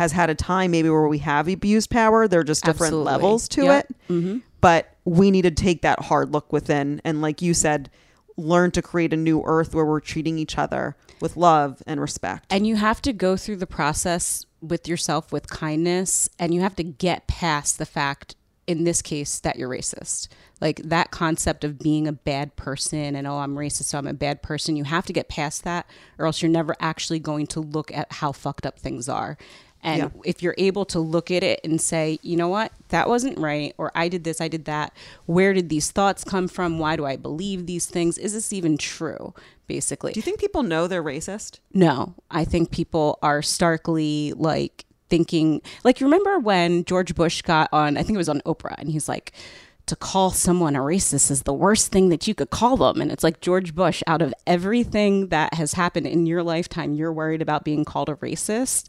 has 0.00 0.12
had 0.12 0.30
a 0.30 0.34
time 0.34 0.70
maybe 0.70 0.88
where 0.88 1.06
we 1.08 1.18
have 1.18 1.46
abused 1.46 1.90
power. 1.90 2.26
There 2.26 2.40
are 2.40 2.44
just 2.44 2.64
different 2.64 2.94
Absolutely. 2.94 3.12
levels 3.12 3.48
to 3.48 3.64
Yep. 3.64 3.84
it. 3.84 3.96
Mm-hmm. 4.10 4.38
But 4.62 4.96
we 5.04 5.30
need 5.30 5.42
to 5.42 5.50
take 5.50 5.82
that 5.82 6.00
hard 6.00 6.32
look 6.32 6.50
within 6.54 7.02
and 7.04 7.20
like 7.20 7.42
you 7.42 7.52
said, 7.52 7.90
learn 8.38 8.70
to 8.70 8.80
create 8.80 9.12
a 9.12 9.16
new 9.16 9.42
earth 9.44 9.74
where 9.74 9.84
we're 9.84 10.00
treating 10.00 10.38
each 10.38 10.56
other 10.56 10.96
with 11.20 11.36
love 11.36 11.82
and 11.86 12.00
respect. 12.00 12.46
And 12.48 12.66
you 12.66 12.76
have 12.76 13.02
to 13.02 13.12
go 13.12 13.36
through 13.36 13.56
the 13.56 13.66
process 13.66 14.46
with 14.62 14.88
yourself 14.88 15.32
with 15.32 15.50
kindness 15.50 16.30
and 16.38 16.54
you 16.54 16.62
have 16.62 16.76
to 16.76 16.82
get 16.82 17.26
past 17.26 17.76
the 17.76 17.84
fact 17.84 18.36
in 18.66 18.84
this 18.84 19.02
case 19.02 19.38
that 19.40 19.56
you're 19.56 19.68
racist. 19.68 20.28
Like 20.62 20.80
that 20.82 21.10
concept 21.10 21.62
of 21.62 21.78
being 21.78 22.06
a 22.08 22.12
bad 22.12 22.56
person 22.56 23.14
and 23.16 23.26
oh 23.26 23.36
I'm 23.36 23.54
racist 23.54 23.84
so 23.84 23.98
I'm 23.98 24.06
a 24.06 24.14
bad 24.14 24.40
person, 24.40 24.76
you 24.76 24.84
have 24.84 25.04
to 25.06 25.12
get 25.12 25.28
past 25.28 25.64
that 25.64 25.84
or 26.18 26.24
else 26.24 26.40
you're 26.40 26.50
never 26.50 26.74
actually 26.80 27.18
going 27.18 27.48
to 27.48 27.60
look 27.60 27.92
at 27.92 28.10
how 28.12 28.32
fucked 28.32 28.64
up 28.64 28.78
things 28.78 29.10
are. 29.10 29.36
And 29.82 30.02
Yeah. 30.02 30.08
if 30.24 30.42
you're 30.42 30.54
able 30.58 30.84
to 30.86 31.00
look 31.00 31.30
at 31.30 31.42
it 31.42 31.60
and 31.64 31.80
say, 31.80 32.18
you 32.22 32.36
know 32.36 32.48
what, 32.48 32.72
that 32.88 33.08
wasn't 33.08 33.38
right, 33.38 33.74
or 33.78 33.90
I 33.94 34.08
did 34.08 34.24
this, 34.24 34.40
I 34.40 34.48
did 34.48 34.66
that, 34.66 34.92
where 35.26 35.54
did 35.54 35.68
these 35.68 35.90
thoughts 35.90 36.22
come 36.24 36.48
from? 36.48 36.78
Why 36.78 36.96
do 36.96 37.06
I 37.06 37.16
believe 37.16 37.66
these 37.66 37.86
things? 37.86 38.18
Is 38.18 38.32
this 38.34 38.52
even 38.52 38.76
true? 38.76 39.32
Basically. 39.66 40.12
Do 40.12 40.18
you 40.18 40.22
think 40.22 40.40
people 40.40 40.62
know 40.64 40.86
they're 40.86 41.02
racist? 41.02 41.60
No, 41.72 42.14
I 42.30 42.44
think 42.44 42.70
people 42.72 43.18
are 43.22 43.40
starkly 43.40 44.32
like 44.36 44.84
thinking 45.08 45.60
like 45.82 46.00
you 46.00 46.06
remember 46.06 46.38
when 46.38 46.84
George 46.84 47.14
Bush 47.16 47.42
got 47.42 47.68
on 47.72 47.96
I 47.96 48.02
think 48.04 48.14
it 48.14 48.18
was 48.18 48.28
on 48.28 48.40
Oprah 48.42 48.76
and 48.78 48.88
he's 48.90 49.08
like 49.08 49.32
to 49.86 49.96
call 49.96 50.30
someone 50.30 50.76
a 50.76 50.78
racist 50.78 51.32
is 51.32 51.42
the 51.42 51.52
worst 51.52 51.90
thing 51.90 52.10
that 52.10 52.28
you 52.28 52.34
could 52.34 52.50
call 52.50 52.76
them 52.76 53.00
and 53.00 53.10
it's 53.10 53.24
like 53.24 53.40
George 53.40 53.74
Bush 53.74 54.04
out 54.06 54.22
of 54.22 54.32
everything 54.46 55.28
that 55.28 55.54
has 55.54 55.72
happened 55.72 56.06
in 56.06 56.26
your 56.26 56.44
lifetime 56.44 56.94
you're 56.94 57.12
worried 57.12 57.42
about 57.42 57.64
being 57.64 57.84
called 57.84 58.08
a 58.08 58.14
racist. 58.16 58.88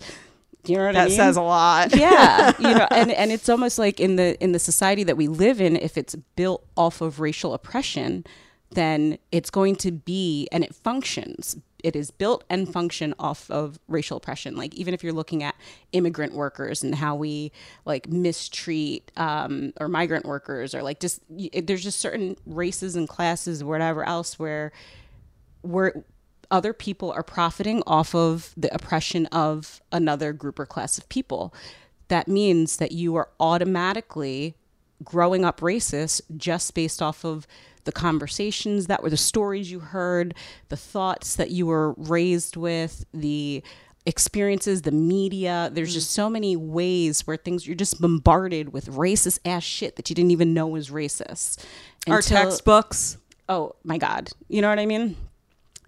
You 0.66 0.78
know 0.78 0.86
what 0.86 0.96
I 0.96 1.00
That 1.04 1.08
mean? 1.10 1.18
says 1.18 1.38
a 1.38 1.42
lot. 1.42 1.96
yeah 1.96 2.54
you 2.60 2.74
know 2.76 2.88
and 2.92 3.12
and 3.12 3.32
it's 3.32 3.50
almost 3.50 3.80
like 3.80 4.00
in 4.00 4.16
the 4.16 4.42
in 4.44 4.52
the 4.52 4.60
society 4.60 5.04
that 5.06 5.18
we 5.18 5.28
live 5.28 5.60
in 5.62 5.76
if 5.76 5.98
it's 5.98 6.16
built 6.36 6.66
off 6.78 7.02
of 7.02 7.20
racial 7.20 7.54
oppression 7.54 8.26
then 8.74 9.18
it's 9.34 9.50
going 9.50 9.76
to 9.76 9.92
be 9.92 10.48
and 10.52 10.64
it 10.64 10.74
functions 10.74 11.58
it 11.84 11.96
is 11.96 12.12
built 12.12 12.44
and 12.48 12.72
function 12.72 13.14
off 13.18 13.50
of 13.50 13.80
racial 13.88 14.16
oppression 14.18 14.56
like 14.56 14.74
even 14.76 14.94
if 14.94 15.04
you're 15.04 15.12
looking 15.12 15.42
at 15.44 15.56
immigrant 15.94 16.34
workers 16.34 16.84
and 16.84 16.94
how 16.96 17.16
we 17.16 17.52
like 17.86 18.08
mistreat 18.08 19.12
um, 19.18 19.74
or 19.80 19.88
migrant 19.90 20.26
workers 20.26 20.74
or 20.76 20.84
like 20.84 21.00
just 21.00 21.22
y- 21.28 21.50
there's 21.64 21.84
just 21.84 22.00
certain 22.00 22.38
races 22.46 22.96
and 22.96 23.10
classes 23.10 23.64
whatever 23.64 24.04
else 24.08 24.38
where 24.40 24.72
where 25.64 26.04
other 26.52 26.74
people 26.74 27.12
are 27.12 27.24
profiting 27.24 27.82
off 27.88 28.14
of 28.14 28.54
the 28.58 28.74
oppression 28.74 29.26
of 29.28 29.82
another 29.92 30.34
group 30.34 30.60
or 30.60 30.66
class 30.66 30.98
of 30.98 31.08
people. 31.10 31.54
That 32.10 32.28
means 32.28 32.78
that 32.78 32.92
you 32.92 33.16
are 33.16 33.30
automatically 33.40 34.56
growing 35.04 35.46
up 35.46 35.62
racist 35.62 36.22
just 36.38 36.76
based 36.76 37.02
off 37.02 37.26
of 37.26 37.48
the 37.86 37.92
conversations 37.92 38.86
that 38.88 39.02
were 39.02 39.10
the 39.10 39.18
stories 39.18 39.72
you 39.72 39.80
heard, 39.80 40.36
the 40.70 40.78
thoughts 40.78 41.36
that 41.36 41.50
you 41.50 41.66
were 41.66 41.94
raised 41.94 42.56
with, 42.56 43.06
the 43.14 43.64
experiences, 44.06 44.84
the 44.84 44.92
media. 44.92 45.70
There's 45.74 45.94
just 45.94 46.12
so 46.12 46.30
many 46.30 46.56
ways 46.56 47.26
where 47.26 47.38
things 47.38 47.66
you're 47.66 47.76
just 47.76 48.00
bombarded 48.00 48.74
with 48.74 48.88
racist 48.88 49.40
ass 49.46 49.64
shit 49.64 49.96
that 49.96 50.10
you 50.10 50.16
didn't 50.16 50.32
even 50.32 50.54
know 50.54 50.68
was 50.68 50.90
racist. 50.90 51.64
Our 52.08 52.22
textbooks. 52.22 53.18
oh 53.50 53.76
my 53.84 53.98
god 53.98 54.30
you 54.48 54.62
know 54.62 54.70
what 54.70 54.80
i 54.80 54.86
mean 54.86 55.16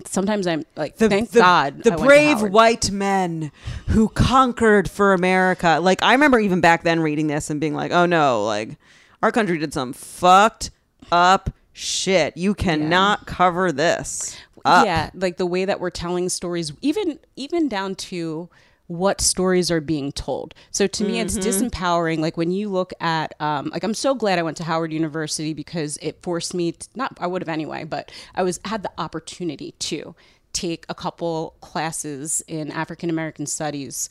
sometimes 0.05 0.47
i'm 0.47 0.65
like 0.75 0.97
the, 0.97 1.07
thank 1.09 1.31
the- 1.31 1.39
god 1.39 1.83
the 1.83 1.93
I 1.93 1.95
brave 1.95 2.41
white 2.41 2.91
men 2.91 3.51
who 3.87 4.09
conquered 4.09 4.89
for 4.89 5.13
America. 5.13 5.79
Like 5.81 6.01
I 6.03 6.13
remember 6.13 6.39
even 6.39 6.61
back 6.61 6.83
then 6.83 6.99
reading 6.99 7.27
this 7.27 7.49
and 7.49 7.59
being 7.61 7.73
like, 7.75 7.91
"Oh 7.91 8.05
no, 8.05 8.43
like 8.43 8.77
our 9.21 9.31
country 9.31 9.57
did 9.59 9.73
some 9.73 9.93
fucked 9.93 10.71
up 11.11 11.51
shit. 11.73 12.35
You 12.35 12.53
cannot 12.53 13.25
cover 13.27 13.71
this." 13.71 14.37
up." 14.65 14.85
yeah 14.85 15.09
like 15.13 15.37
the 15.37 15.45
way 15.45 15.65
that 15.65 15.79
we're 15.79 15.89
telling 15.89 16.29
stories 16.29 16.71
even 16.81 17.19
even 17.35 17.67
down 17.67 17.95
to 17.95 18.49
what 18.87 19.21
stories 19.21 19.71
are 19.71 19.81
being 19.81 20.11
told. 20.11 20.53
So 20.71 20.87
to 20.87 21.03
me 21.03 21.19
it's 21.19 21.37
disempowering. 21.37 22.19
Like 22.19 22.37
when 22.37 22.51
you 22.51 22.69
look 22.69 22.93
at 22.99 23.33
um, 23.39 23.69
like 23.69 23.83
i'm 23.83 23.93
so 23.93 24.13
glad 24.15 24.39
i 24.39 24.43
went 24.43 24.57
to 24.57 24.63
howard 24.63 24.91
university 24.91 25.53
because 25.53 25.97
it 26.01 26.21
forced 26.21 26.53
me 26.53 26.73
to, 26.73 26.87
not 26.95 27.17
i 27.19 27.27
would 27.27 27.41
have 27.41 27.49
anyway 27.49 27.83
but 27.83 28.11
i 28.35 28.43
was 28.43 28.59
had 28.65 28.83
the 28.83 28.91
opportunity 28.97 29.71
to 29.79 30.15
take 30.51 30.85
a 30.89 30.95
couple 30.95 31.55
classes 31.61 32.43
in 32.47 32.71
african 32.71 33.09
american 33.09 33.45
studies. 33.45 34.09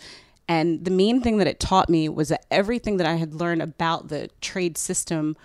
And 0.49 0.85
the 0.85 0.91
main 0.91 1.23
thing 1.23 1.39
that 1.39 1.47
it 1.47 1.61
taught 1.61 1.89
me 1.89 2.09
was 2.09 2.29
that 2.29 2.47
everything 2.51 2.97
that 2.97 3.07
i 3.07 3.15
had 3.15 3.35
learned 3.35 3.63
about 3.63 4.09
the 4.09 4.29
trade 4.41 4.77
system 4.79 5.37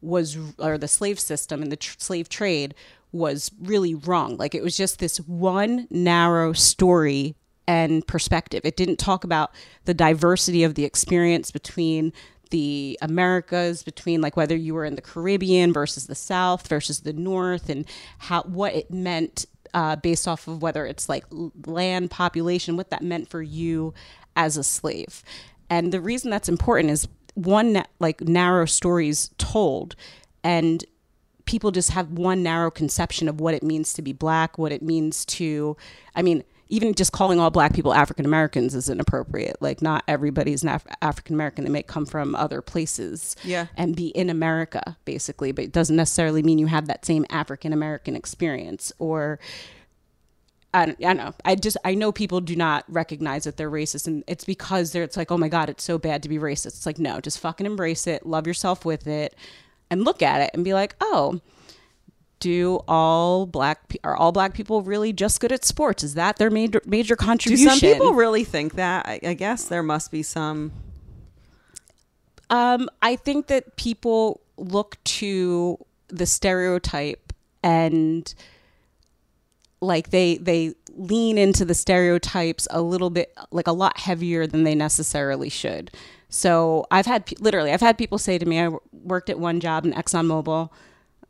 was 0.00 0.36
or 0.58 0.76
the 0.78 0.88
slave 0.88 1.20
system 1.20 1.62
and 1.62 1.70
the 1.70 1.76
tr- 1.76 1.96
slave 1.98 2.28
trade 2.28 2.74
was 3.12 3.50
really 3.60 3.94
wrong. 3.94 4.36
Like 4.36 4.54
it 4.54 4.62
was 4.62 4.76
just 4.76 4.98
this 4.98 5.18
one 5.18 5.86
narrow 5.90 6.52
story 6.54 7.36
and 7.72 8.06
perspective. 8.06 8.60
It 8.64 8.76
didn't 8.76 8.98
talk 8.98 9.24
about 9.24 9.50
the 9.86 9.94
diversity 9.94 10.62
of 10.62 10.74
the 10.74 10.84
experience 10.84 11.50
between 11.50 12.12
the 12.50 12.98
Americas, 13.00 13.82
between 13.82 14.20
like 14.20 14.36
whether 14.36 14.54
you 14.54 14.74
were 14.74 14.84
in 14.84 14.94
the 14.94 15.00
Caribbean 15.00 15.72
versus 15.72 16.06
the 16.06 16.14
South 16.14 16.68
versus 16.68 17.00
the 17.00 17.14
North, 17.14 17.70
and 17.70 17.86
how 18.18 18.42
what 18.42 18.74
it 18.74 18.90
meant 18.90 19.46
uh, 19.72 19.96
based 19.96 20.28
off 20.28 20.46
of 20.48 20.60
whether 20.60 20.84
it's 20.84 21.08
like 21.08 21.24
land 21.66 22.10
population, 22.10 22.76
what 22.76 22.90
that 22.90 23.00
meant 23.00 23.30
for 23.30 23.40
you 23.40 23.94
as 24.36 24.58
a 24.58 24.62
slave. 24.62 25.22
And 25.70 25.92
the 25.92 26.00
reason 26.02 26.30
that's 26.30 26.50
important 26.50 26.90
is 26.90 27.08
one 27.32 27.84
like 27.98 28.20
narrow 28.20 28.66
stories 28.66 29.30
told, 29.38 29.96
and 30.44 30.84
people 31.46 31.70
just 31.70 31.92
have 31.92 32.10
one 32.10 32.42
narrow 32.42 32.70
conception 32.70 33.30
of 33.30 33.40
what 33.40 33.54
it 33.54 33.62
means 33.62 33.94
to 33.94 34.02
be 34.02 34.12
black, 34.12 34.58
what 34.58 34.72
it 34.72 34.82
means 34.82 35.24
to, 35.24 35.74
I 36.14 36.20
mean, 36.20 36.44
even 36.72 36.94
just 36.94 37.12
calling 37.12 37.38
all 37.38 37.50
black 37.50 37.74
people 37.74 37.92
African 37.92 38.24
Americans 38.24 38.74
is 38.74 38.88
inappropriate. 38.88 39.56
Like, 39.60 39.82
not 39.82 40.02
everybody's 40.08 40.62
an 40.62 40.70
Af- 40.70 40.86
African 41.02 41.34
American. 41.34 41.64
They 41.64 41.70
may 41.70 41.82
come 41.82 42.06
from 42.06 42.34
other 42.34 42.62
places 42.62 43.36
Yeah. 43.44 43.66
and 43.76 43.94
be 43.94 44.08
in 44.08 44.30
America, 44.30 44.96
basically, 45.04 45.52
but 45.52 45.64
it 45.64 45.72
doesn't 45.72 45.94
necessarily 45.96 46.42
mean 46.42 46.58
you 46.58 46.66
have 46.68 46.86
that 46.86 47.04
same 47.04 47.26
African 47.30 47.72
American 47.72 48.16
experience 48.16 48.92
or. 48.98 49.38
I 50.74 50.86
don't, 50.86 50.98
I 51.04 51.08
don't 51.12 51.16
know. 51.18 51.34
I 51.44 51.54
just 51.54 51.76
I 51.84 51.94
know 51.94 52.12
people 52.12 52.40
do 52.40 52.56
not 52.56 52.86
recognize 52.88 53.44
that 53.44 53.58
they're 53.58 53.70
racist, 53.70 54.06
and 54.06 54.24
it's 54.26 54.44
because 54.46 54.92
they're. 54.92 55.02
It's 55.02 55.18
like, 55.18 55.30
oh 55.30 55.36
my 55.36 55.48
god, 55.48 55.68
it's 55.68 55.84
so 55.84 55.98
bad 55.98 56.22
to 56.22 56.30
be 56.30 56.38
racist. 56.38 56.68
It's 56.78 56.86
like, 56.86 56.98
no, 56.98 57.20
just 57.20 57.38
fucking 57.40 57.66
embrace 57.66 58.06
it, 58.06 58.24
love 58.24 58.46
yourself 58.46 58.86
with 58.86 59.06
it, 59.06 59.34
and 59.90 60.02
look 60.02 60.22
at 60.22 60.40
it 60.40 60.50
and 60.54 60.64
be 60.64 60.72
like, 60.72 60.94
oh, 61.02 61.42
do 62.42 62.80
all 62.88 63.46
black 63.46 63.88
pe- 63.88 63.98
are 64.02 64.16
all 64.16 64.32
black 64.32 64.52
people 64.52 64.82
really 64.82 65.12
just 65.12 65.40
good 65.40 65.52
at 65.52 65.64
sports? 65.64 66.02
Is 66.02 66.14
that 66.14 66.38
their 66.38 66.50
major 66.50 66.82
major 66.84 67.14
contribution? 67.14 67.68
Do 67.68 67.78
some 67.78 67.80
people 67.80 68.14
really 68.14 68.42
think 68.42 68.74
that? 68.74 69.06
I, 69.06 69.20
I 69.24 69.34
guess 69.34 69.66
there 69.66 69.82
must 69.82 70.10
be 70.10 70.24
some. 70.24 70.72
Um, 72.50 72.90
I 73.00 73.14
think 73.14 73.46
that 73.46 73.76
people 73.76 74.40
look 74.56 75.02
to 75.04 75.78
the 76.08 76.26
stereotype 76.26 77.32
and 77.62 78.34
like 79.80 80.10
they 80.10 80.36
they 80.38 80.74
lean 80.94 81.38
into 81.38 81.64
the 81.64 81.74
stereotypes 81.74 82.66
a 82.72 82.82
little 82.82 83.08
bit 83.08 83.32
like 83.52 83.68
a 83.68 83.72
lot 83.72 83.98
heavier 83.98 84.48
than 84.48 84.64
they 84.64 84.74
necessarily 84.74 85.48
should. 85.48 85.92
So 86.28 86.86
I've 86.90 87.06
had 87.06 87.32
literally 87.40 87.70
I've 87.70 87.80
had 87.80 87.96
people 87.96 88.18
say 88.18 88.36
to 88.36 88.46
me 88.46 88.60
I 88.60 88.70
worked 88.92 89.30
at 89.30 89.38
one 89.38 89.60
job 89.60 89.86
in 89.86 89.92
ExxonMobil. 89.92 90.70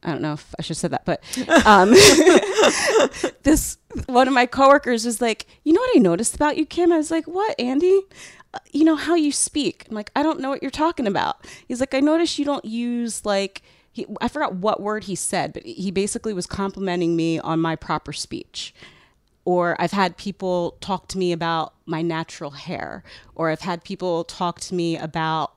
I 0.02 0.10
don't 0.10 0.22
know 0.22 0.32
if 0.32 0.54
I 0.58 0.62
should 0.62 0.76
have 0.76 0.78
said 0.78 0.90
that, 0.92 1.04
but 1.04 1.22
um, 1.66 1.90
this 3.42 3.78
one 4.06 4.26
of 4.28 4.34
my 4.34 4.46
coworkers 4.46 5.04
was 5.04 5.20
like, 5.20 5.46
"You 5.64 5.72
know 5.72 5.80
what 5.80 5.96
I 5.96 6.00
noticed 6.00 6.34
about 6.34 6.56
you, 6.56 6.66
Kim?" 6.66 6.92
I 6.92 6.96
was 6.96 7.10
like, 7.10 7.26
"What, 7.26 7.58
Andy?" 7.60 8.00
"Uh, 8.54 8.58
You 8.72 8.84
know 8.84 8.96
how 8.96 9.14
you 9.14 9.30
speak. 9.32 9.86
I'm 9.88 9.94
like, 9.94 10.10
I 10.16 10.22
don't 10.22 10.40
know 10.40 10.48
what 10.50 10.62
you're 10.62 10.70
talking 10.70 11.06
about. 11.06 11.46
He's 11.68 11.80
like, 11.80 11.94
I 11.94 12.00
noticed 12.00 12.38
you 12.38 12.44
don't 12.44 12.64
use 12.64 13.24
like 13.24 13.62
he, 13.92 14.06
I 14.20 14.28
forgot 14.28 14.54
what 14.56 14.80
word 14.80 15.04
he 15.04 15.14
said, 15.14 15.52
but 15.52 15.64
he 15.64 15.90
basically 15.90 16.32
was 16.32 16.46
complimenting 16.46 17.14
me 17.14 17.38
on 17.38 17.60
my 17.60 17.76
proper 17.76 18.12
speech. 18.12 18.74
Or 19.44 19.76
I've 19.80 19.92
had 19.92 20.16
people 20.16 20.76
talk 20.80 21.08
to 21.08 21.18
me 21.18 21.32
about 21.32 21.74
my 21.84 22.00
natural 22.00 22.52
hair, 22.52 23.02
or 23.34 23.50
I've 23.50 23.60
had 23.60 23.82
people 23.84 24.24
talk 24.24 24.60
to 24.60 24.74
me 24.74 24.96
about 24.96 25.52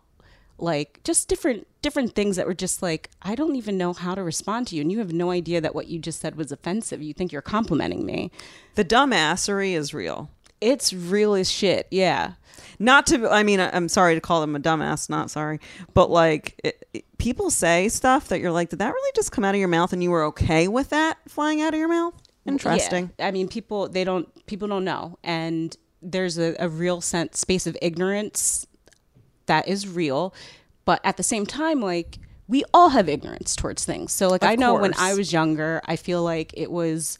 like 0.57 1.01
just 1.03 1.27
different 1.27 1.67
different 1.81 2.15
things 2.15 2.35
that 2.37 2.47
were 2.47 2.53
just 2.53 2.81
like 2.81 3.09
I 3.21 3.35
don't 3.35 3.55
even 3.55 3.77
know 3.77 3.93
how 3.93 4.15
to 4.15 4.23
respond 4.23 4.67
to 4.67 4.75
you 4.75 4.81
and 4.81 4.91
you 4.91 4.99
have 4.99 5.11
no 5.13 5.31
idea 5.31 5.59
that 5.61 5.75
what 5.75 5.87
you 5.87 5.99
just 5.99 6.19
said 6.21 6.35
was 6.35 6.51
offensive. 6.51 7.01
You 7.01 7.13
think 7.13 7.31
you're 7.31 7.41
complimenting 7.41 8.05
me. 8.05 8.31
The 8.75 8.85
dumbassery 8.85 9.73
is 9.73 9.93
real. 9.93 10.29
It's 10.61 10.93
real 10.93 11.35
as 11.35 11.51
shit. 11.51 11.87
Yeah. 11.91 12.33
Not 12.79 13.05
to, 13.07 13.29
I 13.29 13.43
mean, 13.43 13.59
I'm 13.59 13.87
sorry 13.89 14.15
to 14.15 14.21
call 14.21 14.41
them 14.41 14.55
a 14.55 14.59
dumbass, 14.59 15.09
not 15.09 15.29
sorry, 15.29 15.59
but 15.93 16.09
like 16.09 16.59
it, 16.63 16.85
it- 16.93 17.05
people 17.17 17.49
say 17.49 17.87
stuff 17.89 18.27
that 18.29 18.39
you're 18.39 18.51
like, 18.51 18.69
did 18.69 18.79
that 18.79 18.93
really 18.93 19.11
just 19.15 19.31
come 19.31 19.43
out 19.45 19.55
of 19.55 19.59
your 19.59 19.67
mouth 19.69 19.93
and 19.93 20.03
you 20.03 20.11
were 20.11 20.23
okay 20.25 20.67
with 20.67 20.89
that 20.89 21.17
flying 21.27 21.61
out 21.61 21.73
of 21.73 21.79
your 21.79 21.87
mouth? 21.89 22.13
Interesting. 22.45 23.11
Yeah. 23.19 23.27
I 23.27 23.31
mean, 23.31 23.47
people 23.47 23.87
they 23.89 24.03
don't 24.03 24.27
people 24.45 24.67
don't 24.67 24.83
know, 24.85 25.17
and 25.23 25.75
there's 26.01 26.37
a, 26.37 26.55
a 26.59 26.69
real 26.69 27.01
sense 27.01 27.39
space 27.39 27.65
of 27.65 27.75
ignorance 27.81 28.67
that 29.47 29.67
is 29.67 29.87
real, 29.87 30.33
but 30.85 31.01
at 31.03 31.17
the 31.17 31.23
same 31.23 31.45
time, 31.45 31.81
like 31.81 32.19
we 32.47 32.63
all 32.73 32.89
have 32.89 33.09
ignorance 33.09 33.55
towards 33.55 33.85
things. 33.85 34.11
So, 34.11 34.27
like 34.27 34.43
Of 34.43 34.49
I 34.49 34.55
know 34.55 34.75
when. 34.75 34.93
I 34.97 35.13
was 35.15 35.33
younger, 35.33 35.81
I 35.85 35.95
feel 35.95 36.23
like 36.23 36.53
it 36.55 36.71
was 36.71 37.17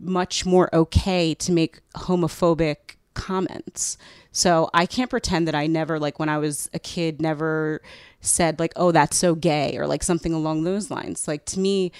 much 0.00 0.46
more 0.46 0.72
okay 0.74 1.34
to 1.34 1.52
make 1.52 1.80
homophobic 1.96 2.96
comments. 3.14 3.98
So 4.30 4.70
I 4.72 4.86
can't 4.86 5.10
pretend 5.10 5.48
that 5.48 5.54
I 5.54 5.66
never 5.66 5.98
like 5.98 6.18
when 6.18 6.28
I 6.28 6.38
was 6.38 6.70
a 6.72 6.78
kid 6.78 7.20
never 7.20 7.82
said 8.20 8.58
like 8.58 8.72
oh 8.76 8.92
that's 8.92 9.16
so 9.16 9.34
gay 9.34 9.76
or 9.76 9.86
like 9.86 10.02
something 10.02 10.32
along 10.32 10.62
those 10.62 10.90
lines. 10.90 11.26
Like 11.26 11.44
to 11.46 11.58
me 11.58 11.90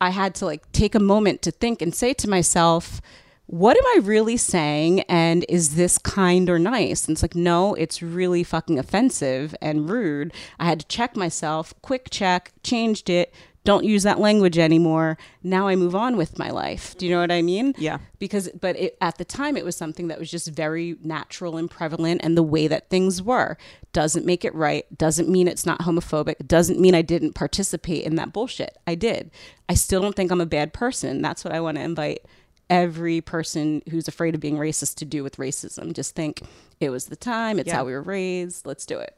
I 0.00 0.10
had 0.10 0.34
to 0.36 0.46
like 0.46 0.70
take 0.72 0.96
a 0.96 1.00
moment 1.00 1.42
to 1.42 1.52
think 1.52 1.80
and 1.80 1.94
say 1.94 2.12
to 2.14 2.28
myself 2.28 3.00
what 3.46 3.76
am 3.76 3.84
I 3.86 4.00
really 4.02 4.36
saying 4.36 5.00
and 5.02 5.44
is 5.48 5.74
this 5.74 5.98
kind 5.98 6.48
or 6.48 6.58
nice? 6.58 7.06
And 7.06 7.14
it's 7.14 7.22
like 7.22 7.34
no, 7.34 7.74
it's 7.74 8.02
really 8.02 8.42
fucking 8.42 8.78
offensive 8.78 9.54
and 9.60 9.88
rude. 9.88 10.32
I 10.58 10.66
had 10.66 10.80
to 10.80 10.86
check 10.86 11.16
myself, 11.16 11.74
quick 11.82 12.08
check, 12.10 12.52
changed 12.62 13.10
it, 13.10 13.34
don't 13.64 13.84
use 13.84 14.02
that 14.02 14.20
language 14.20 14.58
anymore. 14.58 15.16
Now 15.42 15.68
I 15.68 15.74
move 15.74 15.94
on 15.94 16.16
with 16.16 16.38
my 16.38 16.50
life. 16.50 16.96
Do 16.98 17.06
you 17.06 17.12
know 17.12 17.20
what 17.20 17.32
I 17.32 17.40
mean? 17.40 17.74
Yeah. 17.78 17.98
Because, 18.18 18.50
but 18.60 18.76
it, 18.76 18.96
at 19.00 19.16
the 19.16 19.24
time, 19.24 19.56
it 19.56 19.64
was 19.64 19.74
something 19.74 20.08
that 20.08 20.18
was 20.18 20.30
just 20.30 20.48
very 20.48 20.96
natural 21.02 21.56
and 21.56 21.70
prevalent, 21.70 22.20
and 22.22 22.36
the 22.36 22.42
way 22.42 22.68
that 22.68 22.90
things 22.90 23.22
were 23.22 23.56
doesn't 23.94 24.26
make 24.26 24.44
it 24.44 24.54
right. 24.54 24.84
Doesn't 24.96 25.30
mean 25.30 25.48
it's 25.48 25.64
not 25.64 25.80
homophobic. 25.80 26.46
Doesn't 26.46 26.78
mean 26.78 26.94
I 26.94 27.00
didn't 27.00 27.32
participate 27.32 28.04
in 28.04 28.16
that 28.16 28.34
bullshit. 28.34 28.76
I 28.86 28.94
did. 28.96 29.30
I 29.66 29.74
still 29.74 30.02
don't 30.02 30.14
think 30.14 30.30
I'm 30.30 30.42
a 30.42 30.46
bad 30.46 30.74
person. 30.74 31.22
That's 31.22 31.42
what 31.42 31.54
I 31.54 31.60
want 31.60 31.78
to 31.78 31.82
invite 31.82 32.26
every 32.74 33.20
person 33.20 33.82
who's 33.90 34.08
afraid 34.08 34.34
of 34.34 34.40
being 34.40 34.56
racist 34.56 34.96
to 34.96 35.04
do 35.04 35.22
with 35.22 35.36
racism. 35.36 35.92
Just 35.92 36.14
think 36.14 36.42
it 36.80 36.90
was 36.90 37.06
the 37.06 37.16
time. 37.16 37.58
It's 37.58 37.68
Yeah. 37.68 37.76
how 37.76 37.84
we 37.84 37.92
were 37.92 38.02
raised. 38.02 38.66
Let's 38.66 38.84
do 38.86 38.98
it. 38.98 39.16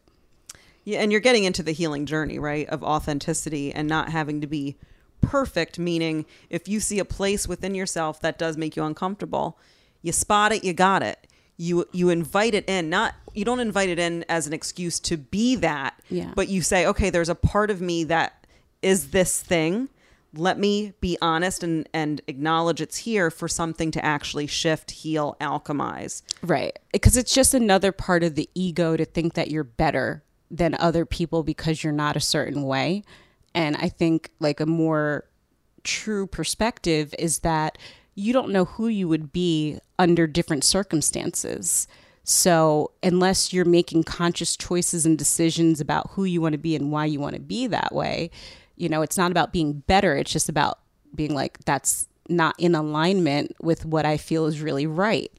Yeah, 0.84 1.00
and 1.00 1.10
you're 1.10 1.20
getting 1.20 1.44
into 1.44 1.62
the 1.62 1.72
healing 1.72 2.06
journey, 2.06 2.38
right? 2.38 2.68
Of 2.68 2.82
authenticity 2.84 3.72
and 3.72 3.88
not 3.88 4.10
having 4.10 4.40
to 4.40 4.46
be 4.46 4.76
perfect, 5.20 5.78
meaning 5.78 6.24
if 6.50 6.68
you 6.68 6.78
see 6.78 6.98
a 7.00 7.04
place 7.04 7.48
within 7.48 7.74
yourself 7.74 8.20
that 8.20 8.38
does 8.38 8.56
make 8.56 8.76
you 8.76 8.84
uncomfortable, 8.84 9.58
you 10.02 10.12
spot 10.12 10.52
it, 10.52 10.62
you 10.62 10.72
got 10.72 11.02
it. 11.02 11.26
You 11.56 11.86
you 11.90 12.10
invite 12.10 12.54
it 12.54 12.68
in, 12.68 12.90
not 12.90 13.14
you 13.34 13.44
don't 13.44 13.60
invite 13.60 13.88
it 13.88 13.98
in 13.98 14.24
as 14.28 14.46
an 14.46 14.52
excuse 14.52 15.00
to 15.00 15.16
be 15.16 15.56
that, 15.56 15.94
Yeah. 16.10 16.32
but 16.36 16.48
you 16.48 16.60
say, 16.62 16.86
okay, 16.86 17.08
there's 17.10 17.30
a 17.30 17.34
part 17.34 17.70
of 17.70 17.80
me 17.80 18.04
that 18.04 18.46
is 18.82 19.08
this 19.10 19.40
thing. 19.40 19.88
Let 20.36 20.58
me 20.58 20.92
be 21.00 21.16
honest 21.20 21.62
and 21.62 21.88
and 21.92 22.20
acknowledge 22.26 22.80
it's 22.80 22.98
here 22.98 23.30
for 23.30 23.48
something 23.48 23.90
to 23.92 24.04
actually 24.04 24.46
shift, 24.46 24.90
heal, 24.90 25.36
alchemize. 25.40 26.22
Right. 26.42 26.78
Because 26.92 27.16
it's 27.16 27.34
just 27.34 27.54
another 27.54 27.92
part 27.92 28.22
of 28.22 28.34
the 28.34 28.48
ego 28.54 28.96
to 28.96 29.04
think 29.04 29.34
that 29.34 29.50
you're 29.50 29.64
better 29.64 30.22
than 30.50 30.74
other 30.78 31.04
people 31.04 31.42
because 31.42 31.82
you're 31.82 31.92
not 31.92 32.16
a 32.16 32.20
certain 32.20 32.62
way. 32.62 33.02
And 33.54 33.76
I 33.76 33.88
think 33.88 34.30
like 34.38 34.60
a 34.60 34.66
more 34.66 35.24
true 35.82 36.26
perspective 36.26 37.14
is 37.18 37.40
that 37.40 37.78
you 38.14 38.32
don't 38.32 38.50
know 38.50 38.64
who 38.64 38.88
you 38.88 39.08
would 39.08 39.32
be 39.32 39.78
under 39.98 40.26
different 40.26 40.64
circumstances. 40.64 41.86
So, 42.24 42.90
unless 43.04 43.52
you're 43.52 43.64
making 43.64 44.02
conscious 44.02 44.56
choices 44.56 45.06
and 45.06 45.16
decisions 45.16 45.80
about 45.80 46.10
who 46.10 46.24
you 46.24 46.40
want 46.40 46.54
to 46.54 46.58
be 46.58 46.74
and 46.74 46.90
why 46.90 47.04
you 47.04 47.20
want 47.20 47.34
to 47.34 47.40
be 47.40 47.68
that 47.68 47.94
way, 47.94 48.30
you 48.76 48.88
know, 48.88 49.02
it's 49.02 49.18
not 49.18 49.30
about 49.30 49.52
being 49.52 49.80
better. 49.86 50.16
It's 50.16 50.32
just 50.32 50.48
about 50.48 50.78
being 51.14 51.34
like, 51.34 51.58
that's 51.64 52.08
not 52.28 52.54
in 52.58 52.74
alignment 52.74 53.56
with 53.60 53.84
what 53.84 54.04
I 54.04 54.16
feel 54.16 54.46
is 54.46 54.60
really 54.60 54.86
right. 54.86 55.30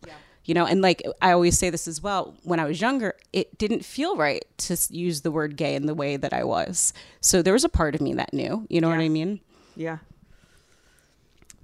You 0.46 0.54
know, 0.54 0.66
and 0.66 0.82
like 0.82 1.04
I 1.22 1.32
always 1.32 1.60
say 1.60 1.70
this 1.70 1.90
as 1.90 2.02
well, 2.02 2.36
when 2.44 2.60
I 2.60 2.66
was 2.66 2.80
younger, 2.80 3.16
it 3.34 3.58
didn't 3.58 3.84
feel 3.84 4.16
right 4.16 4.46
to 4.60 4.78
use 4.90 5.22
the 5.22 5.32
word 5.32 5.58
gay 5.58 5.76
in 5.76 5.88
the 5.88 5.94
way 5.94 6.16
that 6.16 6.32
I 6.32 6.46
was. 6.46 6.94
So 7.20 7.42
there 7.42 7.52
was 7.54 7.66
a 7.66 7.70
part 7.70 7.96
of 7.96 8.02
me 8.02 8.14
that 8.14 8.34
knew, 8.34 8.66
you 8.70 8.80
know 8.80 8.88
what 8.88 9.00
I 9.00 9.10
mean? 9.10 9.42
Yeah. 9.76 9.98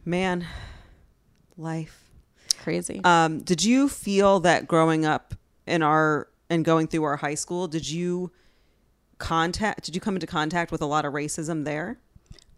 Man, 0.03 0.45
life. 1.57 2.03
Crazy. 2.61 2.99
Um, 3.05 3.39
did 3.39 3.63
you 3.63 3.87
feel 3.87 4.41
that 4.41 4.67
growing 4.67 5.05
up 5.05 5.33
in 5.65 5.81
our 5.81 6.27
and 6.49 6.65
going 6.65 6.87
through 6.87 7.03
our 7.03 7.17
high 7.17 7.35
school, 7.35 7.69
did 7.69 7.89
you 7.89 8.31
contact 9.23 9.85
did 9.85 9.95
you 9.95 10.01
come 10.01 10.15
into 10.15 10.27
contact 10.27 10.71
with 10.71 10.81
a 10.81 10.85
lot 10.85 11.05
of 11.05 11.13
racism 11.13 11.63
there? 11.65 11.97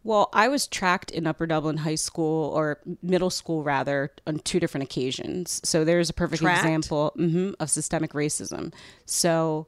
Well, 0.03 0.29
I 0.33 0.47
was 0.49 0.67
tracked 0.67 1.09
in 1.09 1.25
Upper 1.25 1.47
Dublin 1.47 1.77
High 1.77 1.95
School 1.95 2.51
or 2.51 2.79
middle 3.01 3.31
school 3.31 3.63
rather 3.63 4.11
on 4.27 4.37
two 4.39 4.59
different 4.59 4.83
occasions. 4.83 5.61
So 5.63 5.83
there's 5.83 6.11
a 6.11 6.13
perfect 6.13 6.43
Tracked? 6.43 6.59
example 6.63 7.13
mhm, 7.17 7.55
of 7.59 7.71
systemic 7.71 8.13
racism. 8.13 8.71
So 9.05 9.65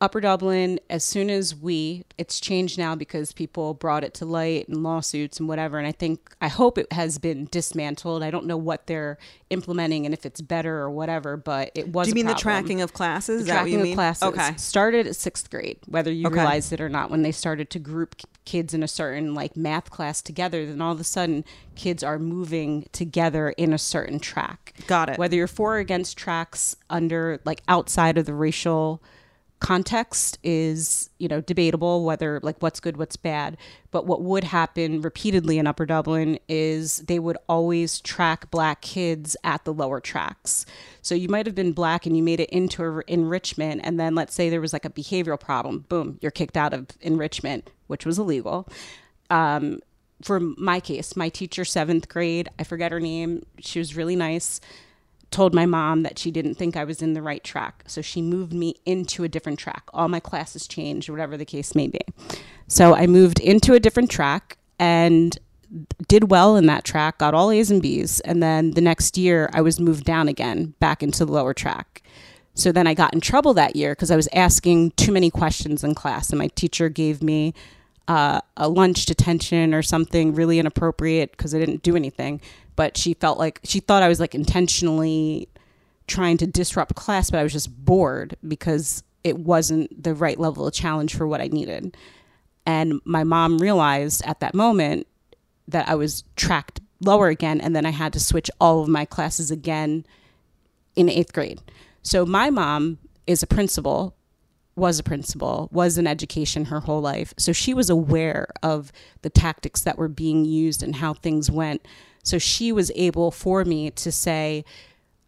Upper 0.00 0.20
Dublin, 0.20 0.80
as 0.90 1.04
soon 1.04 1.30
as 1.30 1.54
we, 1.54 2.04
it's 2.18 2.40
changed 2.40 2.76
now 2.78 2.94
because 2.94 3.32
people 3.32 3.74
brought 3.74 4.04
it 4.04 4.12
to 4.14 4.24
light 4.26 4.68
and 4.68 4.82
lawsuits 4.82 5.38
and 5.38 5.48
whatever. 5.48 5.78
And 5.78 5.86
I 5.86 5.92
think, 5.92 6.34
I 6.40 6.48
hope 6.48 6.76
it 6.78 6.92
has 6.92 7.18
been 7.18 7.46
dismantled. 7.50 8.22
I 8.22 8.30
don't 8.30 8.44
know 8.46 8.56
what 8.56 8.86
they're 8.86 9.16
implementing 9.50 10.04
and 10.04 10.12
if 10.12 10.26
it's 10.26 10.40
better 10.40 10.78
or 10.78 10.90
whatever, 10.90 11.36
but 11.36 11.70
it 11.74 11.88
was. 11.88 12.06
Do 12.06 12.10
you 12.10 12.14
mean 12.16 12.26
the 12.26 12.34
tracking 12.34 12.80
of 12.80 12.92
classes? 12.92 13.46
The 13.46 13.52
that 13.52 13.62
what 13.62 13.70
you 13.70 13.76
tracking 13.78 13.82
mean? 13.82 13.92
of 13.92 13.96
classes 13.96 14.28
Okay. 14.28 14.56
started 14.56 15.06
at 15.06 15.16
sixth 15.16 15.48
grade, 15.48 15.78
whether 15.86 16.12
you 16.12 16.26
Okay. 16.26 16.34
realized 16.36 16.72
it 16.72 16.80
or 16.80 16.88
not. 16.88 17.10
When 17.10 17.22
they 17.22 17.32
started 17.32 17.70
to 17.70 17.78
group 17.78 18.16
kids 18.44 18.74
in 18.74 18.82
a 18.82 18.88
certain 18.88 19.32
like 19.32 19.56
math 19.56 19.90
class 19.90 20.20
together, 20.20 20.66
then 20.66 20.82
all 20.82 20.92
of 20.92 21.00
a 21.00 21.04
sudden 21.04 21.44
kids 21.76 22.02
are 22.02 22.18
moving 22.18 22.86
together 22.92 23.50
in 23.50 23.72
a 23.72 23.78
certain 23.78 24.18
track. 24.18 24.74
Got 24.86 25.08
it. 25.10 25.18
Whether 25.18 25.36
you're 25.36 25.46
for 25.46 25.76
or 25.76 25.78
against 25.78 26.18
tracks 26.18 26.76
under 26.90 27.40
like 27.44 27.62
outside 27.68 28.18
of 28.18 28.26
the 28.26 28.34
racial 28.34 29.02
context 29.64 30.38
is 30.42 31.08
you 31.16 31.26
know 31.26 31.40
debatable 31.40 32.04
whether 32.04 32.38
like 32.42 32.54
what's 32.60 32.80
good 32.80 32.98
what's 32.98 33.16
bad. 33.16 33.56
But 33.90 34.04
what 34.04 34.20
would 34.20 34.44
happen 34.44 35.00
repeatedly 35.00 35.58
in 35.58 35.66
upper 35.66 35.86
dublin 35.86 36.38
is 36.50 36.98
they 36.98 37.18
would 37.18 37.38
always 37.48 37.98
track 38.02 38.50
black 38.50 38.82
kids 38.82 39.38
at 39.42 39.64
the 39.64 39.72
lower 39.72 40.00
tracks. 40.00 40.66
So 41.00 41.14
you 41.14 41.30
might 41.30 41.46
have 41.46 41.54
been 41.54 41.72
black 41.72 42.04
and 42.04 42.14
you 42.14 42.22
made 42.22 42.40
it 42.40 42.50
into 42.50 43.02
enrichment 43.08 43.80
and 43.84 43.98
then 43.98 44.14
let's 44.14 44.34
say 44.34 44.50
there 44.50 44.60
was 44.60 44.74
like 44.74 44.84
a 44.84 44.90
behavioral 44.90 45.40
problem 45.40 45.86
boom 45.88 46.18
you're 46.20 46.30
kicked 46.30 46.58
out 46.58 46.74
of 46.74 46.88
enrichment 47.00 47.70
which 47.86 48.04
was 48.04 48.18
illegal. 48.18 48.68
Um, 49.30 49.80
for 50.22 50.40
my 50.40 50.78
case 50.78 51.16
my 51.16 51.28
teacher 51.28 51.64
seventh 51.64 52.08
grade 52.08 52.48
i 52.58 52.64
forget 52.64 52.92
her 52.92 53.00
name 53.00 53.44
she 53.58 53.78
was 53.78 53.96
really 53.96 54.14
nice 54.14 54.60
told 55.34 55.52
my 55.52 55.66
mom 55.66 56.04
that 56.04 56.16
she 56.16 56.30
didn't 56.30 56.54
think 56.54 56.76
I 56.76 56.84
was 56.84 57.02
in 57.02 57.12
the 57.12 57.20
right 57.20 57.42
track. 57.42 57.82
So 57.88 58.00
she 58.00 58.22
moved 58.22 58.52
me 58.52 58.76
into 58.86 59.24
a 59.24 59.28
different 59.28 59.58
track. 59.58 59.82
All 59.92 60.08
my 60.08 60.20
classes 60.20 60.68
changed, 60.68 61.10
whatever 61.10 61.36
the 61.36 61.44
case 61.44 61.74
may 61.74 61.88
be. 61.88 61.98
So 62.68 62.94
I 62.94 63.08
moved 63.08 63.40
into 63.40 63.74
a 63.74 63.80
different 63.80 64.10
track 64.10 64.58
and 64.78 65.36
did 66.06 66.30
well 66.30 66.56
in 66.56 66.66
that 66.66 66.84
track, 66.84 67.18
got 67.18 67.34
all 67.34 67.50
A's 67.50 67.70
and 67.72 67.82
B's. 67.82 68.20
And 68.20 68.40
then 68.40 68.70
the 68.70 68.80
next 68.80 69.18
year, 69.18 69.50
I 69.52 69.60
was 69.60 69.80
moved 69.80 70.04
down 70.04 70.28
again, 70.28 70.74
back 70.78 71.02
into 71.02 71.24
the 71.24 71.32
lower 71.32 71.52
track. 71.52 72.02
So 72.54 72.70
then 72.70 72.86
I 72.86 72.94
got 72.94 73.12
in 73.12 73.20
trouble 73.20 73.54
that 73.54 73.74
year 73.74 73.90
because 73.92 74.12
I 74.12 74.16
was 74.16 74.28
asking 74.32 74.92
too 74.92 75.10
many 75.10 75.30
questions 75.30 75.82
in 75.82 75.96
class, 75.96 76.30
and 76.30 76.38
my 76.38 76.46
teacher 76.54 76.88
gave 76.88 77.20
me 77.20 77.52
uh, 78.06 78.40
a 78.56 78.68
lunch 78.68 79.06
detention 79.06 79.74
or 79.74 79.82
something 79.82 80.34
really 80.34 80.60
inappropriate 80.60 81.32
because 81.32 81.54
I 81.54 81.58
didn't 81.58 81.82
do 81.82 81.96
anything. 81.96 82.40
But 82.76 82.96
she 82.96 83.14
felt 83.14 83.38
like 83.38 83.60
she 83.64 83.80
thought 83.80 84.02
I 84.02 84.08
was 84.08 84.20
like 84.20 84.34
intentionally 84.34 85.48
trying 86.06 86.36
to 86.38 86.46
disrupt 86.46 86.94
class, 86.94 87.30
but 87.30 87.38
I 87.38 87.42
was 87.42 87.52
just 87.52 87.84
bored 87.84 88.36
because 88.46 89.02
it 89.22 89.38
wasn't 89.38 90.02
the 90.02 90.14
right 90.14 90.38
level 90.38 90.66
of 90.66 90.74
challenge 90.74 91.14
for 91.14 91.26
what 91.26 91.40
I 91.40 91.46
needed. 91.46 91.96
And 92.66 93.00
my 93.04 93.24
mom 93.24 93.58
realized 93.58 94.22
at 94.24 94.40
that 94.40 94.54
moment 94.54 95.06
that 95.68 95.88
I 95.88 95.94
was 95.94 96.24
tracked 96.36 96.80
lower 97.00 97.28
again, 97.28 97.60
and 97.60 97.74
then 97.74 97.86
I 97.86 97.90
had 97.90 98.12
to 98.14 98.20
switch 98.20 98.50
all 98.60 98.82
of 98.82 98.88
my 98.88 99.04
classes 99.04 99.50
again 99.50 100.04
in 100.96 101.08
eighth 101.08 101.32
grade. 101.32 101.60
So 102.02 102.26
my 102.26 102.50
mom 102.50 102.98
is 103.26 103.42
a 103.42 103.46
principal, 103.46 104.14
was 104.76 104.98
a 104.98 105.02
principal, 105.02 105.68
was 105.72 105.96
in 105.98 106.06
education 106.06 106.66
her 106.66 106.80
whole 106.80 107.00
life. 107.00 107.32
So 107.38 107.52
she 107.52 107.72
was 107.72 107.88
aware 107.88 108.48
of 108.62 108.92
the 109.22 109.30
tactics 109.30 109.82
that 109.82 109.98
were 109.98 110.08
being 110.08 110.44
used 110.44 110.82
and 110.82 110.96
how 110.96 111.14
things 111.14 111.50
went. 111.50 111.86
So 112.24 112.38
she 112.38 112.72
was 112.72 112.90
able 112.96 113.30
for 113.30 113.64
me 113.64 113.90
to 113.92 114.10
say, 114.10 114.64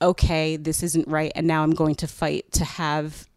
okay, 0.02 0.56
this 0.56 0.82
isn't 0.82 1.06
right. 1.06 1.30
And 1.34 1.46
now 1.46 1.62
I'm 1.62 1.74
going 1.74 1.94
to 1.96 2.08
fight 2.08 2.50
to 2.52 2.64
have 2.64 3.28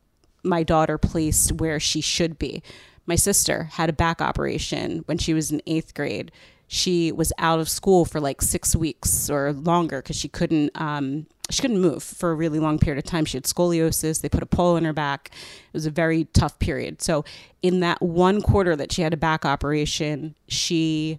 my 0.44 0.64
daughter 0.64 0.98
placed 0.98 1.52
where 1.52 1.80
she 1.80 2.02
should 2.02 2.40
be. 2.40 2.64
My 3.06 3.16
sister 3.16 3.64
had 3.74 3.90
a 3.90 3.94
back 3.94 4.22
operation 4.22 5.04
when 5.06 5.18
she 5.18 5.34
was 5.34 5.52
in 5.52 5.62
eighth 5.68 5.94
grade. 5.94 6.32
She 6.68 7.12
was 7.12 7.34
out 7.38 7.60
of 7.60 7.70
school 7.70 8.06
for 8.06 8.20
like 8.20 8.42
six 8.42 8.76
weeks 8.76 9.30
or 9.30 9.54
longer 9.54 10.02
because 10.02 10.16
she 10.16 10.28
couldn't 10.28 10.72
um, 10.80 11.26
she 11.50 11.62
couldn't 11.62 11.82
move 11.82 12.04
for 12.04 12.32
a 12.32 12.36
really 12.36 12.60
long 12.60 12.78
period 12.78 13.04
of 13.04 13.10
time. 13.10 13.26
She 13.26 13.38
had 13.38 13.46
scoliosis. 13.46 14.22
They 14.22 14.30
put 14.30 14.44
a 14.44 14.46
pole 14.46 14.78
in 14.78 14.86
her 14.86 14.94
back. 14.94 15.32
It 15.34 15.74
was 15.74 15.88
a 15.88 15.92
very 15.92 16.26
tough 16.26 16.60
period. 16.60 17.02
So 17.02 17.26
in 17.64 17.80
that 17.80 18.02
one 18.02 18.42
quarter 18.42 18.76
that 18.76 18.92
she 18.92 19.02
had 19.02 19.14
a 19.14 19.18
back 19.18 19.46
operation, 19.46 20.36
she 20.48 21.18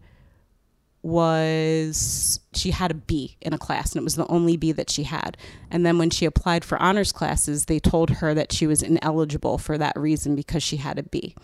was 1.02 2.40
she 2.52 2.72
had 2.72 2.90
a 2.90 2.94
B 2.94 3.36
in 3.40 3.52
a 3.52 3.58
class 3.58 3.92
and 3.92 4.00
it 4.00 4.04
was 4.04 4.16
the 4.16 4.26
only 4.26 4.56
B 4.56 4.72
that 4.72 4.90
she 4.90 5.04
had. 5.04 5.36
And 5.70 5.84
then 5.86 5.98
when 5.98 6.10
she 6.10 6.26
applied 6.26 6.64
for 6.64 6.80
honors 6.80 7.12
classes, 7.12 7.66
they 7.66 7.78
told 7.78 8.10
her 8.10 8.34
that 8.34 8.52
she 8.52 8.66
was 8.66 8.82
ineligible 8.82 9.58
for 9.58 9.78
that 9.78 9.98
reason 9.98 10.36
because 10.36 10.62
she 10.62 10.76
had 10.76 10.98
a 10.98 11.02
B. 11.02 11.34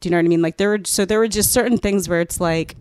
Do 0.00 0.08
you 0.08 0.10
know 0.10 0.18
what 0.18 0.24
I 0.24 0.28
mean? 0.28 0.42
Like 0.42 0.56
there 0.56 0.70
were 0.70 0.80
so 0.84 1.04
there 1.04 1.18
were 1.18 1.28
just 1.28 1.52
certain 1.52 1.78
things 1.78 2.08
where 2.08 2.20
it's 2.20 2.40
like 2.40 2.76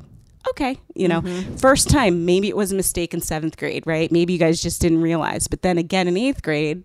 okay, 0.49 0.77
you 0.93 1.07
know, 1.07 1.21
mm-hmm. 1.21 1.55
first 1.55 1.89
time 1.89 2.25
maybe 2.25 2.49
it 2.49 2.57
was 2.57 2.73
a 2.73 2.75
mistake 2.75 3.13
in 3.13 3.21
7th 3.21 3.55
grade, 3.55 3.88
right? 3.88 4.12
Maybe 4.12 4.33
you 4.33 4.39
guys 4.39 4.62
just 4.62 4.81
didn't 4.81 5.01
realize. 5.01 5.47
But 5.47 5.62
then 5.62 5.77
again 5.77 6.07
in 6.07 6.15
8th 6.15 6.41
grade, 6.41 6.83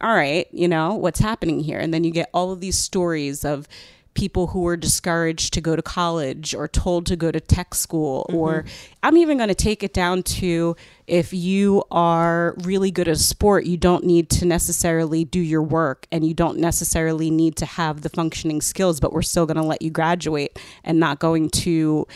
all 0.00 0.12
right, 0.12 0.46
you 0.52 0.68
know, 0.68 0.94
what's 0.94 1.20
happening 1.20 1.60
here? 1.60 1.78
And 1.78 1.94
then 1.94 2.04
you 2.04 2.10
get 2.10 2.28
all 2.34 2.52
of 2.52 2.60
these 2.60 2.76
stories 2.76 3.44
of 3.44 3.68
people 4.16 4.48
who 4.48 4.62
were 4.62 4.76
discouraged 4.76 5.52
to 5.54 5.60
go 5.60 5.76
to 5.76 5.82
college 5.82 6.54
or 6.54 6.66
told 6.66 7.06
to 7.06 7.14
go 7.14 7.30
to 7.30 7.38
tech 7.38 7.74
school 7.74 8.26
or 8.30 8.64
I'm 9.02 9.16
even 9.18 9.36
going 9.36 9.48
to 9.48 9.54
take 9.54 9.82
it 9.82 9.92
down 9.92 10.22
to 10.24 10.74
if 11.06 11.32
you 11.32 11.84
are 11.90 12.54
really 12.64 12.90
good 12.90 13.06
at 13.06 13.16
a 13.16 13.18
sport 13.18 13.66
you 13.66 13.76
don't 13.76 14.04
need 14.04 14.30
to 14.30 14.46
necessarily 14.46 15.24
do 15.24 15.38
your 15.38 15.62
work 15.62 16.06
and 16.10 16.26
you 16.26 16.34
don't 16.34 16.58
necessarily 16.58 17.30
need 17.30 17.56
to 17.56 17.66
have 17.66 18.00
the 18.00 18.08
functioning 18.08 18.60
skills 18.60 18.98
but 18.98 19.12
we're 19.12 19.22
still 19.22 19.46
going 19.46 19.58
to 19.58 19.62
let 19.62 19.82
you 19.82 19.90
graduate 19.90 20.58
and 20.82 20.98
not 20.98 21.18
going 21.18 21.50
to 21.50 22.06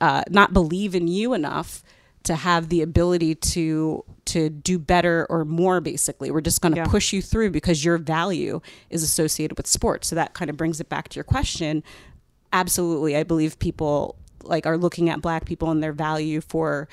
uh, 0.00 0.22
not 0.30 0.54
believe 0.54 0.94
in 0.94 1.06
you 1.06 1.34
enough 1.34 1.84
to 2.24 2.34
have 2.34 2.68
the 2.68 2.82
ability 2.82 3.34
to 3.34 4.04
to 4.26 4.48
do 4.50 4.78
better 4.78 5.26
or 5.30 5.44
more 5.44 5.80
basically. 5.80 6.30
We're 6.30 6.40
just 6.40 6.60
going 6.60 6.74
to 6.74 6.80
Yeah. 6.82 6.84
push 6.86 7.12
you 7.12 7.20
through 7.22 7.50
because 7.50 7.84
your 7.84 7.98
value 7.98 8.60
is 8.90 9.02
associated 9.02 9.56
with 9.56 9.66
sports. 9.66 10.06
So 10.08 10.14
that 10.16 10.34
kind 10.34 10.48
of 10.50 10.56
brings 10.56 10.78
it 10.80 10.88
back 10.88 11.08
to 11.08 11.16
your 11.16 11.24
question. 11.24 11.82
Absolutely 12.52 13.16
i 13.16 13.22
believe 13.22 13.58
people 13.60 14.16
like 14.42 14.66
are 14.66 14.76
looking 14.76 15.08
at 15.08 15.20
black 15.20 15.44
people 15.44 15.70
and 15.70 15.82
their 15.82 15.92
value 15.92 16.40
for 16.40 16.88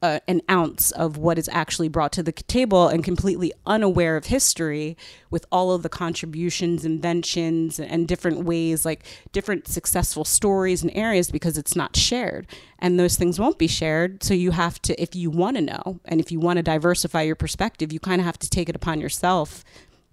uh, 0.00 0.20
an 0.28 0.40
ounce 0.48 0.90
of 0.92 1.16
what 1.16 1.38
is 1.38 1.48
actually 1.48 1.88
brought 1.88 2.12
to 2.12 2.22
the 2.22 2.32
table 2.32 2.88
and 2.88 3.02
completely 3.02 3.52
unaware 3.66 4.16
of 4.16 4.26
history 4.26 4.96
with 5.30 5.44
all 5.50 5.72
of 5.72 5.82
the 5.82 5.88
contributions, 5.88 6.84
inventions, 6.84 7.80
and 7.80 8.06
different 8.06 8.44
ways, 8.44 8.84
like 8.84 9.04
different 9.32 9.66
successful 9.66 10.24
stories 10.24 10.82
and 10.82 10.92
areas, 10.94 11.30
because 11.30 11.58
it's 11.58 11.74
not 11.74 11.96
shared. 11.96 12.46
And 12.78 12.98
those 12.98 13.16
things 13.16 13.40
won't 13.40 13.58
be 13.58 13.66
shared. 13.66 14.22
So 14.22 14.34
you 14.34 14.52
have 14.52 14.80
to, 14.82 15.00
if 15.02 15.16
you 15.16 15.30
want 15.30 15.56
to 15.56 15.62
know 15.62 16.00
and 16.04 16.20
if 16.20 16.30
you 16.30 16.38
want 16.38 16.58
to 16.58 16.62
diversify 16.62 17.22
your 17.22 17.36
perspective, 17.36 17.92
you 17.92 17.98
kind 17.98 18.20
of 18.20 18.24
have 18.24 18.38
to 18.38 18.50
take 18.50 18.68
it 18.68 18.76
upon 18.76 19.00
yourself 19.00 19.64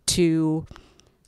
to 0.08 0.66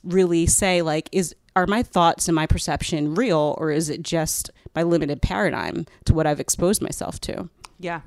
really 0.02 0.46
say, 0.46 0.82
like, 0.82 1.08
is 1.12 1.34
are 1.56 1.66
my 1.66 1.82
thoughts 1.82 2.28
and 2.28 2.36
my 2.36 2.46
perception 2.46 3.14
real, 3.16 3.56
or 3.58 3.72
is 3.72 3.90
it 3.90 4.02
just 4.02 4.50
my 4.76 4.82
limited 4.84 5.20
paradigm 5.20 5.86
to 6.04 6.14
what 6.14 6.24
I've 6.24 6.38
exposed 6.38 6.80
myself 6.80 7.20
to? 7.22 7.48
Yeah. 7.80 8.02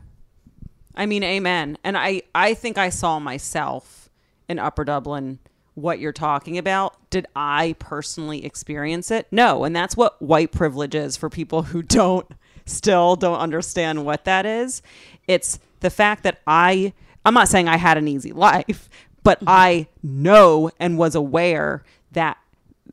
I 0.96 1.06
mean, 1.06 1.24
amen. 1.24 1.78
And 1.84 1.98
I, 1.98 2.24
I 2.36 2.54
think 2.54 2.78
I 2.78 2.90
saw 2.90 3.20
myself 3.20 4.10
in 4.48 4.60
Upper 4.60 4.84
Dublin 4.84 5.40
what 5.76 6.00
you're 6.00 6.12
talking 6.12 6.58
about. 6.58 7.10
Did 7.10 7.28
I 7.36 7.76
personally 7.80 8.46
experience 8.46 9.10
it? 9.12 9.28
No. 9.32 9.64
And 9.64 9.76
that's 9.76 9.96
what 9.96 10.22
white 10.22 10.52
privilege 10.52 10.96
is 10.96 11.16
for 11.18 11.30
people 11.30 11.64
who 11.64 11.82
don't 11.82 12.28
still 12.66 13.16
don't 13.16 13.40
understand 13.40 14.06
what 14.06 14.26
that 14.26 14.46
is. 14.46 14.82
It's 15.28 15.60
the 15.80 15.90
fact 15.90 16.24
that 16.24 16.40
I 16.46 16.94
I'm 17.26 17.34
not 17.34 17.48
saying 17.48 17.68
I 17.68 17.78
had 17.78 17.98
an 17.98 18.08
easy 18.08 18.32
life, 18.32 18.90
but 19.24 19.40
mm-hmm. 19.40 19.50
I 19.50 19.88
know 20.04 20.72
and 20.80 20.98
was 20.98 21.16
aware 21.16 21.84
that 22.12 22.38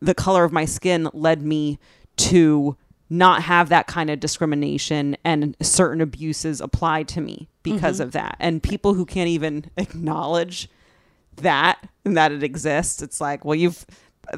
the 0.00 0.14
color 0.14 0.44
of 0.44 0.52
my 0.52 0.64
skin 0.64 1.08
led 1.12 1.42
me 1.42 1.78
to 2.16 2.76
not 3.10 3.42
have 3.42 3.68
that 3.70 3.86
kind 3.86 4.10
of 4.10 4.20
discrimination 4.20 5.16
and 5.24 5.56
certain 5.62 6.00
abuses 6.00 6.60
applied 6.60 7.08
to 7.08 7.20
me 7.20 7.48
because 7.62 7.96
mm-hmm. 7.96 8.04
of 8.04 8.12
that. 8.12 8.36
And 8.38 8.62
people 8.62 8.94
who 8.94 9.06
can't 9.06 9.28
even 9.28 9.70
acknowledge 9.76 10.68
that 11.36 11.88
and 12.04 12.16
that 12.16 12.32
it 12.32 12.42
exists, 12.42 13.02
it's 13.02 13.20
like, 13.20 13.44
well, 13.44 13.54
you've 13.54 13.86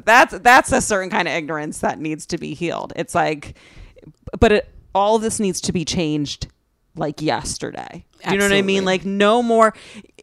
that's 0.04 0.38
that's 0.38 0.70
a 0.70 0.80
certain 0.80 1.10
kind 1.10 1.26
of 1.26 1.34
ignorance 1.34 1.80
that 1.80 1.98
needs 1.98 2.26
to 2.26 2.38
be 2.38 2.54
healed. 2.54 2.92
It's 2.94 3.14
like, 3.14 3.56
but 4.38 4.52
it, 4.52 4.74
all 4.94 5.18
this 5.18 5.40
needs 5.40 5.60
to 5.62 5.72
be 5.72 5.84
changed 5.84 6.46
like 6.96 7.20
yesterday. 7.20 8.04
Do 8.24 8.32
you 8.32 8.38
know 8.38 8.44
what 8.44 8.54
I 8.54 8.62
mean? 8.62 8.84
Like 8.84 9.04
no 9.04 9.42
more. 9.42 9.74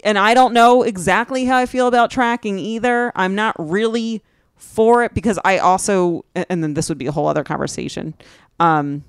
And 0.04 0.18
I 0.18 0.34
don't 0.34 0.54
know 0.54 0.84
exactly 0.84 1.46
how 1.46 1.58
I 1.58 1.66
feel 1.66 1.88
about 1.88 2.12
tracking 2.12 2.60
either. 2.60 3.12
I'm 3.16 3.36
not 3.36 3.56
really 3.58 4.24
for 4.58 5.04
it 5.04 5.13
because 5.13 5.39
I 5.46 5.60
also, 5.60 6.26
and 6.36 6.63
then 6.63 6.74
this 6.74 6.89
would 6.89 6.98
be 6.98 7.08
a 7.08 7.12
whole 7.12 7.28
other 7.28 7.43
conversation. 7.43 8.13
Um, 8.60 9.04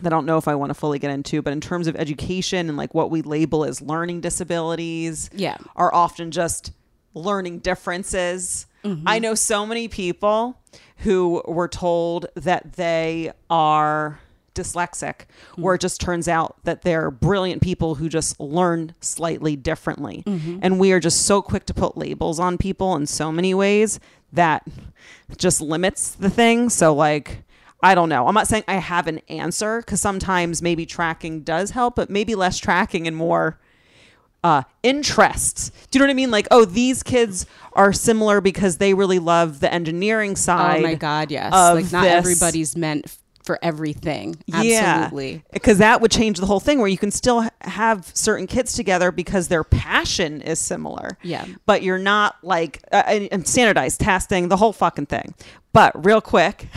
that 0.00 0.12
I 0.12 0.16
don't 0.16 0.26
know 0.26 0.38
if 0.38 0.48
I 0.48 0.54
want 0.54 0.70
to 0.70 0.74
fully 0.74 0.98
get 0.98 1.10
into, 1.10 1.42
but 1.42 1.52
in 1.52 1.60
terms 1.60 1.86
of 1.86 1.96
education 1.96 2.68
and 2.68 2.76
like 2.76 2.94
what 2.94 3.10
we 3.10 3.22
label 3.22 3.64
as 3.64 3.80
learning 3.80 4.20
disabilities, 4.20 5.30
Yeah. 5.32 5.56
are 5.76 5.94
often 5.94 6.30
just 6.30 6.72
learning 7.14 7.60
differences. 7.60 8.66
Mm-hmm. 8.84 9.06
I 9.06 9.18
know 9.18 9.34
so 9.34 9.64
many 9.64 9.88
people 9.88 10.58
who 10.98 11.42
were 11.46 11.68
told 11.68 12.26
that 12.34 12.72
they 12.74 13.32
are 13.48 14.18
dyslexic, 14.54 15.14
mm-hmm. 15.52 15.62
where 15.62 15.74
it 15.74 15.80
just 15.80 16.00
turns 16.00 16.28
out 16.28 16.56
that 16.64 16.82
they're 16.82 17.10
brilliant 17.10 17.62
people 17.62 17.94
who 17.94 18.08
just 18.08 18.38
learn 18.40 18.94
slightly 19.00 19.56
differently. 19.56 20.22
Mm-hmm. 20.26 20.58
And 20.62 20.78
we 20.78 20.92
are 20.92 21.00
just 21.00 21.22
so 21.26 21.42
quick 21.42 21.64
to 21.66 21.74
put 21.74 21.96
labels 21.96 22.38
on 22.38 22.58
people 22.58 22.94
in 22.96 23.06
so 23.06 23.32
many 23.32 23.54
ways 23.54 24.00
that 24.32 24.66
just 25.36 25.60
limits 25.60 26.12
the 26.12 26.30
thing. 26.30 26.70
So, 26.70 26.94
like, 26.94 27.44
I 27.82 27.94
don't 27.94 28.08
know. 28.08 28.26
I'm 28.26 28.34
not 28.34 28.48
saying 28.48 28.64
I 28.68 28.74
have 28.74 29.06
an 29.06 29.18
answer 29.28 29.80
because 29.80 30.00
sometimes 30.00 30.62
maybe 30.62 30.86
tracking 30.86 31.42
does 31.42 31.70
help, 31.70 31.96
but 31.96 32.10
maybe 32.10 32.34
less 32.34 32.58
tracking 32.58 33.06
and 33.06 33.16
more 33.16 33.58
uh, 34.44 34.62
interests. 34.82 35.70
Do 35.90 35.98
you 35.98 36.00
know 36.00 36.06
what 36.06 36.12
I 36.12 36.14
mean? 36.14 36.30
Like, 36.30 36.48
oh, 36.50 36.64
these 36.64 37.02
kids 37.02 37.46
are 37.74 37.92
similar 37.92 38.40
because 38.40 38.78
they 38.78 38.94
really 38.94 39.18
love 39.18 39.60
the 39.60 39.72
engineering 39.72 40.36
side. 40.36 40.80
Oh 40.80 40.82
my 40.82 40.94
god, 40.94 41.30
yes. 41.30 41.52
of 41.54 41.76
Like 41.76 41.92
not 41.92 42.02
this. 42.02 42.12
everybody's 42.12 42.76
meant 42.76 43.16
for 43.42 43.58
everything. 43.62 44.36
Absolutely. 44.52 45.32
Yeah, 45.32 45.40
because 45.52 45.78
that 45.78 46.00
would 46.00 46.10
change 46.10 46.38
the 46.38 46.46
whole 46.46 46.60
thing 46.60 46.78
where 46.78 46.88
you 46.88 46.98
can 46.98 47.10
still 47.10 47.48
have 47.62 48.10
certain 48.14 48.46
kids 48.46 48.72
together 48.72 49.10
because 49.10 49.48
their 49.48 49.64
passion 49.64 50.40
is 50.42 50.58
similar. 50.58 51.18
Yeah. 51.22 51.46
But 51.66 51.82
you're 51.82 51.98
not 51.98 52.36
like, 52.42 52.82
uh, 52.92 53.02
and, 53.06 53.28
and 53.32 53.46
standardized 53.46 54.00
testing, 54.00 54.48
the 54.48 54.56
whole 54.56 54.72
fucking 54.72 55.06
thing. 55.06 55.34
But 55.72 56.04
real 56.04 56.20
quick, 56.20 56.68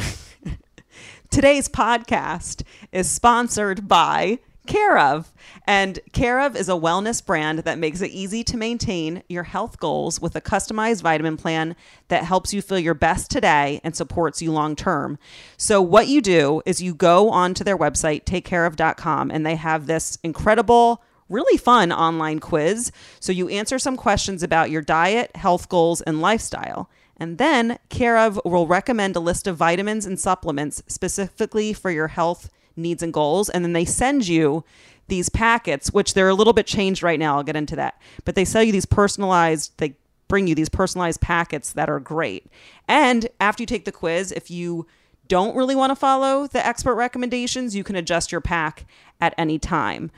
today's 1.29 1.69
podcast 1.69 2.63
is 2.91 3.09
sponsored 3.09 3.87
by 3.87 4.39
Care 4.65 4.97
of. 4.97 5.33
And 5.65 5.99
Care 6.11 6.41
of 6.41 6.55
is 6.55 6.69
a 6.69 6.73
wellness 6.73 7.25
brand 7.25 7.59
that 7.59 7.79
makes 7.79 8.01
it 8.01 8.11
easy 8.11 8.43
to 8.43 8.57
maintain 8.57 9.23
your 9.29 9.43
health 9.43 9.79
goals 9.79 10.19
with 10.19 10.35
a 10.35 10.41
customized 10.41 11.01
vitamin 11.01 11.37
plan 11.37 11.75
that 12.07 12.23
helps 12.23 12.53
you 12.53 12.61
feel 12.61 12.79
your 12.79 12.93
best 12.93 13.31
today 13.31 13.79
and 13.83 13.95
supports 13.95 14.41
you 14.41 14.51
long 14.51 14.75
term. 14.75 15.17
So, 15.57 15.81
what 15.81 16.07
you 16.07 16.21
do 16.21 16.61
is 16.65 16.81
you 16.81 16.93
go 16.93 17.29
onto 17.29 17.63
their 17.63 17.77
website, 17.77 18.25
takecareof.com, 18.25 19.31
and 19.31 19.45
they 19.45 19.55
have 19.55 19.87
this 19.87 20.17
incredible 20.23 21.01
really 21.29 21.57
fun 21.57 21.91
online 21.91 22.39
quiz. 22.39 22.91
So 23.19 23.31
you 23.31 23.49
answer 23.49 23.79
some 23.79 23.97
questions 23.97 24.43
about 24.43 24.69
your 24.69 24.81
diet, 24.81 25.35
health 25.35 25.69
goals, 25.69 26.01
and 26.01 26.21
lifestyle. 26.21 26.89
And 27.17 27.37
then 27.37 27.79
Care 27.89 28.17
of 28.17 28.39
will 28.43 28.67
recommend 28.67 29.15
a 29.15 29.21
list 29.21 29.47
of 29.47 29.57
vitamins 29.57 30.05
and 30.05 30.19
supplements 30.19 30.83
specifically 30.87 31.73
for 31.73 31.89
your 31.89 32.09
health 32.09 32.49
needs 32.75 33.03
and 33.03 33.13
goals. 33.13 33.49
And 33.49 33.63
then 33.63 33.73
they 33.73 33.85
send 33.85 34.27
you 34.27 34.63
these 35.07 35.29
packets, 35.29 35.91
which 35.93 36.13
they're 36.13 36.29
a 36.29 36.33
little 36.33 36.53
bit 36.53 36.65
changed 36.65 37.03
right 37.03 37.19
now. 37.19 37.37
I'll 37.37 37.43
get 37.43 37.55
into 37.55 37.75
that. 37.75 38.01
But 38.23 38.35
they 38.35 38.45
sell 38.45 38.63
you 38.63 38.71
these 38.71 38.85
personalized, 38.85 39.73
they 39.77 39.95
bring 40.27 40.47
you 40.47 40.55
these 40.55 40.69
personalized 40.69 41.21
packets 41.21 41.73
that 41.73 41.89
are 41.89 41.99
great. 41.99 42.47
And 42.87 43.27
after 43.39 43.61
you 43.61 43.67
take 43.67 43.85
the 43.85 43.91
quiz, 43.91 44.31
if 44.31 44.49
you 44.49 44.87
don't 45.27 45.55
really 45.55 45.75
want 45.75 45.91
to 45.91 45.95
follow 45.95 46.47
the 46.47 46.65
expert 46.65 46.95
recommendations, 46.95 47.75
you 47.75 47.83
can 47.83 47.95
adjust 47.95 48.31
your 48.31 48.41
pack 48.41 48.85
at 49.21 49.33
any 49.37 49.59
time. 49.59 50.11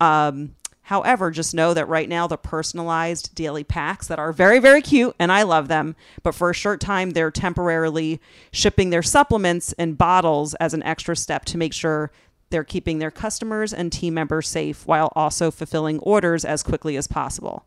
Um, 0.00 0.54
however, 0.84 1.30
just 1.30 1.54
know 1.54 1.74
that 1.74 1.88
right 1.88 2.08
now 2.08 2.26
the 2.26 2.38
personalized 2.38 3.34
daily 3.34 3.64
packs 3.64 4.06
that 4.06 4.18
are 4.18 4.32
very, 4.32 4.58
very 4.58 4.80
cute 4.80 5.14
and 5.18 5.30
I 5.30 5.42
love 5.42 5.68
them, 5.68 5.96
but 6.22 6.34
for 6.34 6.50
a 6.50 6.54
short 6.54 6.80
time, 6.80 7.10
they're 7.10 7.30
temporarily 7.30 8.20
shipping 8.52 8.90
their 8.90 9.02
supplements 9.02 9.72
in 9.72 9.94
bottles 9.94 10.54
as 10.54 10.72
an 10.72 10.82
extra 10.82 11.16
step 11.16 11.44
to 11.46 11.58
make 11.58 11.72
sure 11.72 12.10
they're 12.50 12.64
keeping 12.64 12.98
their 12.98 13.10
customers 13.10 13.72
and 13.72 13.92
team 13.92 14.14
members 14.14 14.48
safe 14.48 14.86
while 14.86 15.12
also 15.16 15.50
fulfilling 15.50 15.98
orders 16.00 16.44
as 16.44 16.62
quickly 16.62 16.96
as 16.96 17.06
possible. 17.06 17.66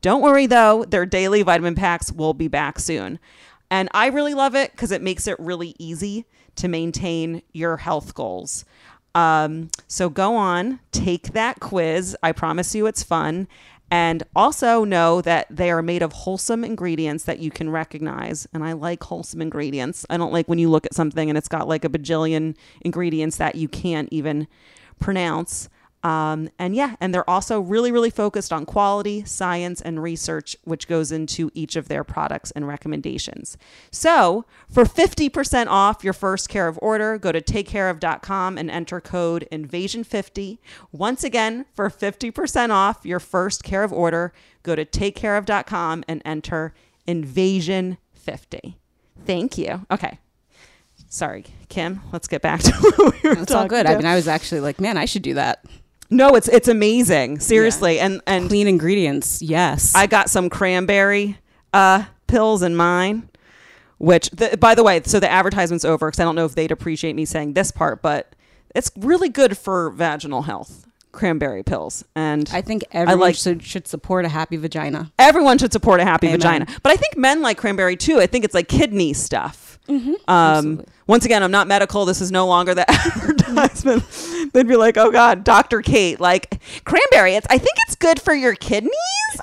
Don't 0.00 0.22
worry 0.22 0.46
though, 0.46 0.84
their 0.84 1.06
daily 1.06 1.42
vitamin 1.42 1.74
packs 1.74 2.10
will 2.10 2.34
be 2.34 2.48
back 2.48 2.78
soon. 2.78 3.18
And 3.70 3.88
I 3.92 4.08
really 4.08 4.34
love 4.34 4.54
it 4.54 4.72
because 4.72 4.90
it 4.90 5.02
makes 5.02 5.26
it 5.26 5.38
really 5.38 5.74
easy 5.78 6.26
to 6.56 6.68
maintain 6.68 7.42
your 7.52 7.78
health 7.78 8.14
goals. 8.14 8.64
Um, 9.14 9.70
so 9.86 10.08
go 10.08 10.36
on, 10.36 10.80
take 10.92 11.32
that 11.32 11.60
quiz. 11.60 12.16
I 12.22 12.32
promise 12.32 12.74
you 12.74 12.86
it's 12.86 13.02
fun. 13.02 13.48
And 13.90 14.24
also 14.34 14.84
know 14.84 15.20
that 15.20 15.46
they 15.50 15.70
are 15.70 15.82
made 15.82 16.02
of 16.02 16.12
wholesome 16.12 16.64
ingredients 16.64 17.24
that 17.24 17.38
you 17.38 17.50
can 17.50 17.70
recognize. 17.70 18.48
And 18.52 18.64
I 18.64 18.72
like 18.72 19.04
wholesome 19.04 19.40
ingredients. 19.40 20.04
I 20.10 20.16
don't 20.16 20.32
like 20.32 20.48
when 20.48 20.58
you 20.58 20.68
look 20.68 20.86
at 20.86 20.94
something 20.94 21.28
and 21.28 21.38
it's 21.38 21.48
got 21.48 21.68
like 21.68 21.84
a 21.84 21.88
bajillion 21.88 22.56
ingredients 22.80 23.36
that 23.36 23.54
you 23.54 23.68
can't 23.68 24.08
even 24.10 24.48
pronounce. 24.98 25.68
Um, 26.04 26.50
and 26.58 26.76
yeah, 26.76 26.96
and 27.00 27.14
they're 27.14 27.28
also 27.28 27.60
really, 27.60 27.90
really 27.90 28.10
focused 28.10 28.52
on 28.52 28.66
quality, 28.66 29.24
science, 29.24 29.80
and 29.80 30.02
research, 30.02 30.54
which 30.64 30.86
goes 30.86 31.10
into 31.10 31.50
each 31.54 31.76
of 31.76 31.88
their 31.88 32.04
products 32.04 32.50
and 32.50 32.68
recommendations. 32.68 33.56
So 33.90 34.44
for 34.68 34.84
50% 34.84 35.66
off 35.68 36.04
your 36.04 36.12
first 36.12 36.50
care 36.50 36.68
of 36.68 36.78
order, 36.82 37.16
go 37.16 37.32
to 37.32 37.40
takecareof.com 37.40 38.58
and 38.58 38.70
enter 38.70 39.00
code 39.00 39.48
invasion50. 39.50 40.58
Once 40.92 41.24
again, 41.24 41.64
for 41.72 41.88
50% 41.88 42.70
off 42.70 43.06
your 43.06 43.20
first 43.20 43.64
care 43.64 43.82
of 43.82 43.92
order, 43.92 44.34
go 44.62 44.76
to 44.76 44.84
takecareof.com 44.84 46.04
and 46.06 46.20
enter 46.26 46.74
invasion50. 47.08 48.74
Thank 49.24 49.56
you. 49.56 49.86
Okay. 49.90 50.18
Sorry, 51.08 51.46
Kim. 51.70 52.02
Let's 52.12 52.28
get 52.28 52.42
back 52.42 52.60
to 52.60 52.72
what 52.96 53.22
we 53.22 53.28
were 53.30 53.38
It's 53.38 53.52
all 53.52 53.68
good. 53.68 53.86
I 53.86 53.96
mean, 53.96 54.04
I 54.04 54.16
was 54.16 54.28
actually 54.28 54.60
like, 54.60 54.80
man, 54.80 54.98
I 54.98 55.06
should 55.06 55.22
do 55.22 55.34
that. 55.34 55.64
No, 56.10 56.34
it's 56.34 56.48
it's 56.48 56.68
amazing. 56.68 57.40
Seriously. 57.40 57.98
And 57.98 58.20
and 58.26 58.48
Clean 58.48 58.66
ingredients. 58.66 59.42
Yes. 59.42 59.94
I 59.94 60.06
got 60.06 60.30
some 60.30 60.50
cranberry 60.50 61.38
uh 61.72 62.04
pills 62.26 62.62
in 62.62 62.76
mine. 62.76 63.28
Which 63.98 64.28
the, 64.30 64.56
by 64.58 64.74
the 64.74 64.82
way, 64.82 65.00
so 65.04 65.20
the 65.20 65.30
advertisement's 65.30 65.84
over 65.84 66.08
because 66.08 66.20
I 66.20 66.24
don't 66.24 66.34
know 66.34 66.44
if 66.44 66.54
they'd 66.54 66.72
appreciate 66.72 67.14
me 67.14 67.24
saying 67.24 67.54
this 67.54 67.70
part, 67.70 68.02
but 68.02 68.34
it's 68.74 68.90
really 68.96 69.28
good 69.28 69.56
for 69.56 69.90
vaginal 69.90 70.42
health. 70.42 70.86
Cranberry 71.14 71.62
pills. 71.62 72.04
And 72.16 72.50
I 72.52 72.60
think 72.60 72.84
everyone 72.92 73.20
like- 73.20 73.36
should, 73.36 73.62
should 73.62 73.86
support 73.86 74.24
a 74.24 74.28
happy 74.28 74.56
vagina. 74.56 75.10
everyone 75.18 75.58
should 75.58 75.72
support 75.72 76.00
a 76.00 76.04
happy 76.04 76.26
Amen. 76.26 76.40
vagina. 76.40 76.66
But 76.82 76.92
I 76.92 76.96
think 76.96 77.16
men 77.16 77.40
like 77.40 77.56
cranberry 77.56 77.96
too. 77.96 78.18
I 78.20 78.26
think 78.26 78.44
it's 78.44 78.54
like 78.54 78.68
kidney 78.68 79.12
stuff. 79.12 79.78
um, 80.28 80.82
once 81.06 81.24
again, 81.26 81.42
I'm 81.42 81.50
not 81.50 81.68
medical. 81.68 82.04
This 82.06 82.20
is 82.22 82.32
no 82.32 82.46
longer 82.46 82.74
the 82.74 82.90
advertisement. 82.90 84.02
They'd 84.54 84.66
be 84.66 84.76
like, 84.76 84.96
"Oh 84.96 85.10
God, 85.10 85.44
Dr. 85.44 85.82
Kate, 85.82 86.18
like 86.20 86.58
cranberry. 86.84 87.34
It's 87.34 87.46
I 87.50 87.58
think 87.58 87.76
it's 87.86 87.94
good 87.96 88.18
for 88.20 88.32
your 88.34 88.54
kidneys. 88.54 88.90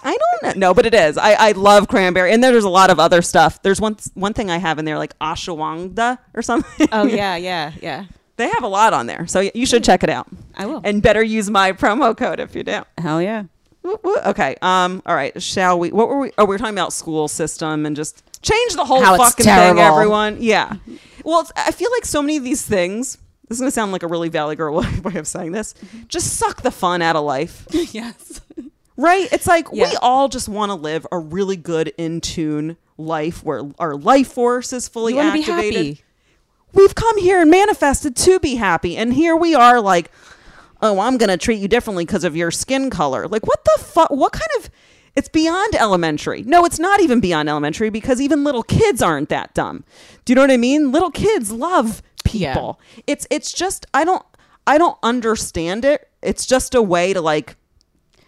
I 0.04 0.18
don't 0.42 0.56
know, 0.56 0.70
no, 0.70 0.74
but 0.74 0.88
it 0.88 0.96
is. 0.96 1.18
I, 1.20 1.34
I 1.34 1.52
love 1.52 1.88
cranberry, 1.88 2.32
and 2.34 2.44
there's 2.44 2.64
a 2.64 2.70
lot 2.70 2.90
of 2.90 3.00
other 3.00 3.22
stuff. 3.22 3.62
There's 3.62 3.80
one 3.80 3.98
one 4.16 4.34
thing 4.34 4.50
I 4.50 4.58
have 4.58 4.80
in 4.80 4.86
there 4.86 4.98
like 4.98 5.18
ashwagandha 5.20 6.18
or 6.34 6.42
something. 6.42 6.88
Oh 6.92 7.04
yeah, 7.06 7.36
yeah, 7.36 7.74
yeah. 7.80 8.06
They 8.42 8.50
have 8.50 8.64
a 8.64 8.68
lot 8.68 8.94
on 8.94 9.06
there, 9.08 9.28
so 9.28 9.50
you 9.54 9.66
should 9.66 9.84
check 9.84 10.04
it 10.04 10.10
out. 10.10 10.28
I 10.56 10.66
will. 10.66 10.82
And 10.84 11.02
better 11.02 11.24
use 11.24 11.50
my 11.50 11.72
promo 11.72 12.16
code 12.18 12.40
if 12.40 12.56
you 12.56 12.64
do. 12.64 12.82
Hell 12.98 13.22
yeah. 13.22 13.44
Okay. 14.26 14.56
Um. 14.62 15.02
All 15.06 15.16
right. 15.16 15.42
Shall 15.42 15.80
we? 15.80 15.92
What 15.92 16.08
were 16.08 16.20
we? 16.20 16.32
Oh, 16.38 16.46
we 16.46 16.56
were 16.56 16.58
talking 16.60 16.76
about 16.76 16.94
school 16.94 17.28
system 17.28 17.86
and 17.86 17.96
just 17.96 18.24
change 18.42 18.74
the 18.76 18.86
whole 18.86 19.02
How 19.04 19.16
it's 19.16 19.24
fucking 19.24 19.46
terrible. 19.46 19.82
thing. 19.82 19.92
Everyone. 19.92 20.38
Yeah. 20.40 20.76
Well, 21.24 21.42
it's, 21.42 21.52
I 21.56 21.72
feel 21.72 21.90
like 21.92 22.06
so 22.06 22.22
many 22.22 22.38
of 22.38 22.44
these 22.44 22.62
things. 22.64 23.18
This 23.48 23.58
is 23.58 23.60
gonna 23.62 23.72
sound 23.72 23.92
like 23.92 24.04
a 24.04 24.08
really 24.08 24.30
valley 24.30 24.56
girl 24.56 24.76
way 25.04 25.16
of 25.16 25.28
saying 25.28 25.52
this. 25.52 25.74
Just 26.08 26.38
suck 26.38 26.62
the 26.62 26.72
fun 26.72 27.02
out 27.02 27.16
of 27.16 27.24
life, 27.26 27.66
yes. 27.72 28.40
right? 28.98 29.28
It's 29.32 29.46
like 29.48 29.68
Yeah. 29.74 29.90
we 29.90 29.96
all 29.98 30.30
just 30.30 30.48
want 30.48 30.70
to 30.70 30.76
live 30.76 31.06
a 31.12 31.18
really 31.20 31.58
good, 31.58 31.92
in 31.98 32.22
tune 32.22 32.78
life 32.98 33.44
where 33.44 33.64
our 33.80 33.96
life 33.96 34.32
force 34.32 34.72
is 34.74 34.88
fully 34.88 35.14
You 35.14 35.18
want 35.20 35.32
to 35.32 35.34
be 35.34 35.42
activated 35.52 35.86
happy. 35.88 36.04
We've 36.74 36.96
come 36.96 37.18
here 37.18 37.42
and 37.42 37.50
manifested 37.52 38.16
to 38.16 38.40
be 38.40 38.56
happy 38.56 38.96
and 38.98 39.14
here 39.14 39.36
we 39.36 39.54
are 39.56 39.80
like 39.82 40.12
oh 40.82 41.00
i'm 41.00 41.18
gonna 41.18 41.38
treat 41.38 41.60
you 41.60 41.68
differently 41.68 42.06
because 42.06 42.24
of 42.24 42.36
your 42.36 42.52
skin 42.52 42.90
color. 42.90 43.28
Like 43.28 43.46
what 43.46 43.64
the 43.66 43.84
fuck 43.84 44.10
what 44.12 44.32
kind 44.34 44.50
of 44.58 44.70
it's 45.16 45.28
beyond 45.30 45.76
elementary. 45.76 46.42
No 46.44 46.64
it's 46.66 46.80
not 46.80 47.02
even 47.02 47.20
beyond 47.20 47.50
elementary 47.50 47.90
because 47.90 48.22
even 48.22 48.44
little 48.44 48.64
kids 48.64 49.02
aren't 49.02 49.30
that 49.30 49.54
dumb. 49.54 49.84
Do 50.26 50.32
you 50.32 50.36
know 50.36 50.42
what 50.42 50.52
i 50.52 50.58
mean? 50.58 50.92
Little 50.92 51.12
kids 51.12 51.52
love 51.52 52.02
people. 52.24 52.80
It's 53.08 53.28
it's 53.30 53.52
just 53.52 53.86
i 53.94 54.04
don't 54.06 54.24
i 54.66 54.78
don't 54.78 54.98
understand 55.04 55.84
it. 55.86 56.08
It's 56.22 56.46
just 56.46 56.74
a 56.76 56.82
way 56.82 57.14
to 57.14 57.20
like 57.22 57.56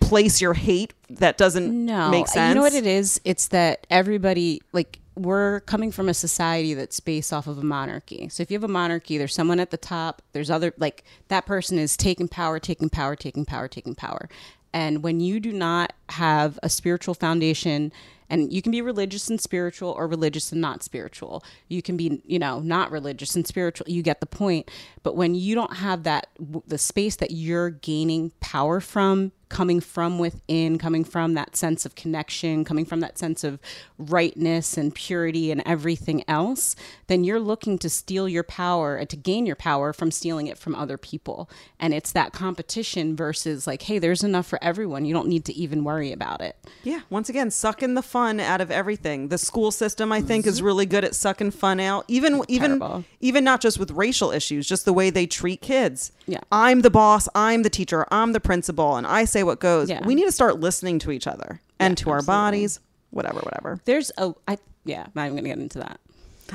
place 0.02 0.42
your 0.42 0.54
hate 0.54 0.94
that 1.10 1.38
doesn't 1.38 1.86
No. 1.86 2.10
make 2.12 2.28
sense 2.28 2.50
You 2.50 2.56
know 2.56 2.62
what 2.62 2.74
it 2.74 2.86
is? 2.86 3.22
It's 3.24 3.48
that 3.50 3.88
everybody 3.90 4.62
like 4.74 5.00
we're 5.16 5.60
coming 5.62 5.92
from 5.92 6.10
a 6.10 6.14
society 6.14 6.74
that's 6.74 7.00
based 7.00 7.32
off 7.32 7.48
of 7.48 7.58
a 7.58 7.64
monarchy. 7.64 8.30
So 8.30 8.42
if 8.42 8.50
you 8.50 8.56
have 8.56 8.64
a 8.64 8.68
monarchy, 8.68 9.18
there's 9.18 9.34
someone 9.34 9.60
at 9.60 9.72
the 9.72 9.78
top, 9.78 10.22
there's 10.32 10.50
other 10.50 10.74
like 10.78 11.04
that 11.28 11.46
person 11.46 11.78
is 11.78 11.96
taking 11.96 12.28
power, 12.28 12.60
taking 12.60 12.90
power, 12.90 13.16
taking 13.16 13.46
power, 13.46 13.68
taking 13.68 13.96
power. 13.96 14.28
And 14.74 15.04
when 15.04 15.20
you 15.20 15.40
do 15.40 15.54
not 15.54 15.94
have 16.10 16.58
a 16.64 16.70
spiritual 16.70 17.14
foundation 17.14 17.92
and 18.30 18.52
you 18.52 18.64
can 18.64 18.72
be 18.72 18.82
religious 18.82 19.30
and 19.30 19.40
spiritual 19.40 19.92
or 19.92 20.08
religious 20.08 20.52
and 20.52 20.60
not 20.60 20.82
spiritual 20.82 21.44
you 21.68 21.82
can 21.82 21.96
be 21.96 22.22
you 22.26 22.40
know 22.40 22.60
not 22.60 22.92
religious 22.92 23.36
and 23.36 23.46
spiritual 23.46 23.88
you 23.88 24.02
get 24.02 24.20
the 24.20 24.26
point 24.26 24.70
but 25.04 25.16
when 25.16 25.36
you 25.36 25.56
don't 25.56 25.78
have 25.78 26.04
that 26.04 26.28
the 26.68 26.78
space 26.78 27.18
that 27.18 27.32
you're 27.32 27.70
gaining 27.70 28.32
power 28.40 28.80
from 28.80 29.32
coming 29.50 29.80
from 29.80 30.18
within 30.18 30.80
coming 30.80 31.04
from 31.04 31.36
that 31.36 31.56
sense 31.56 31.86
of 31.86 31.94
connection 31.94 32.64
coming 32.64 32.86
from 32.86 33.02
that 33.02 33.20
sense 33.20 33.44
of 33.44 33.60
rightness 34.00 34.78
and 34.78 34.96
purity 34.96 35.52
and 35.52 35.62
everything 35.66 36.24
else 36.28 36.76
then 37.08 37.24
you're 37.24 37.40
looking 37.40 37.78
to 37.78 37.88
steal 37.88 38.28
your 38.28 38.44
power 38.44 38.96
and 38.96 39.10
to 39.10 39.16
gain 39.16 39.46
your 39.46 39.56
power 39.56 39.94
from 39.94 40.10
stealing 40.10 40.48
it 40.48 40.58
from 40.58 40.74
other 40.74 40.98
people 40.98 41.48
and 41.80 41.94
it's 41.94 42.12
that 42.12 42.34
competition 42.34 43.16
versus 43.16 43.68
like 43.68 43.84
hey 43.84 44.00
there's 44.00 44.24
enough 44.24 44.48
for 44.48 44.58
everyone 44.64 45.06
you 45.06 45.14
don't 45.14 45.28
need 45.28 45.46
to 45.46 45.54
even 45.54 45.84
worry 45.84 46.12
about 46.12 46.42
it 46.42 46.58
Yeah, 46.84 47.02
once 47.10 47.30
again, 47.30 47.52
sucking 47.52 47.94
the 47.94 48.02
fun 48.02 48.40
out 48.40 48.62
of 48.62 48.72
everything. 48.72 49.30
The 49.30 49.38
school 49.38 49.72
system, 49.72 50.12
I 50.12 50.22
think, 50.22 50.46
is 50.46 50.58
mm-hmm. 50.58 50.66
really 50.66 50.86
good 50.86 51.04
at 51.04 51.16
sucking 51.16 51.52
fun 51.52 51.80
out. 51.80 52.06
Even 52.08 52.42
even 52.48 53.06
even 53.20 53.44
not 53.44 53.62
just 53.62 53.80
with 53.80 53.92
racial 53.92 54.32
issues, 54.32 54.68
just 54.68 54.86
the 54.86 54.93
way 54.94 55.10
they 55.10 55.26
treat 55.28 55.62
kids. 55.62 56.12
Yeah. 56.28 56.40
I'm 56.52 56.82
the 56.82 56.90
boss, 56.90 57.28
I'm 57.36 57.64
the 57.64 57.70
teacher, 57.70 58.06
I'm 58.12 58.34
the 58.34 58.40
principal, 58.40 58.96
and 58.96 59.06
I 59.08 59.26
say 59.26 59.44
what 59.44 59.60
goes. 59.60 59.90
Yeah. 59.90 60.06
We 60.06 60.16
need 60.16 60.26
to 60.26 60.32
start 60.32 60.60
listening 60.60 61.00
to 61.00 61.12
each 61.12 61.28
other 61.28 61.60
and 61.80 61.98
to 61.98 62.10
our 62.12 62.18
absolutely. 62.18 62.40
bodies, 62.42 62.80
whatever, 63.12 63.40
whatever. 63.40 63.80
there's 63.86 64.12
a 64.18 64.34
i 64.48 64.58
yeah 64.86 65.04
I'm 65.04 65.12
not 65.16 65.26
even 65.26 65.38
gonna 65.38 65.50
get 65.50 65.58
into 65.60 65.80
that 65.80 66.00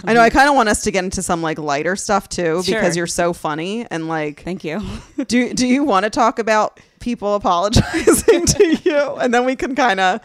I 0.04 0.12
know 0.12 0.20
I 0.20 0.30
kind 0.30 0.48
of 0.48 0.54
want 0.54 0.68
us 0.68 0.82
to 0.84 0.90
get 0.90 1.02
into 1.04 1.22
some 1.22 1.40
like 1.42 1.58
lighter 1.58 1.96
stuff 1.96 2.28
too 2.28 2.62
Sure. 2.62 2.74
because 2.80 2.96
you're 2.96 3.06
so 3.06 3.32
funny 3.32 3.86
and 3.90 4.06
like 4.08 4.42
thank 4.42 4.64
you 4.64 4.80
do 5.26 5.52
do 5.54 5.66
you 5.66 5.82
want 5.84 6.04
to 6.04 6.10
talk 6.10 6.38
about 6.38 6.78
people 7.00 7.34
apologizing 7.34 8.44
to 8.46 8.76
you 8.84 8.98
and 9.20 9.32
then 9.32 9.44
we 9.44 9.54
can 9.56 9.74
kind 9.74 10.00
of 10.00 10.20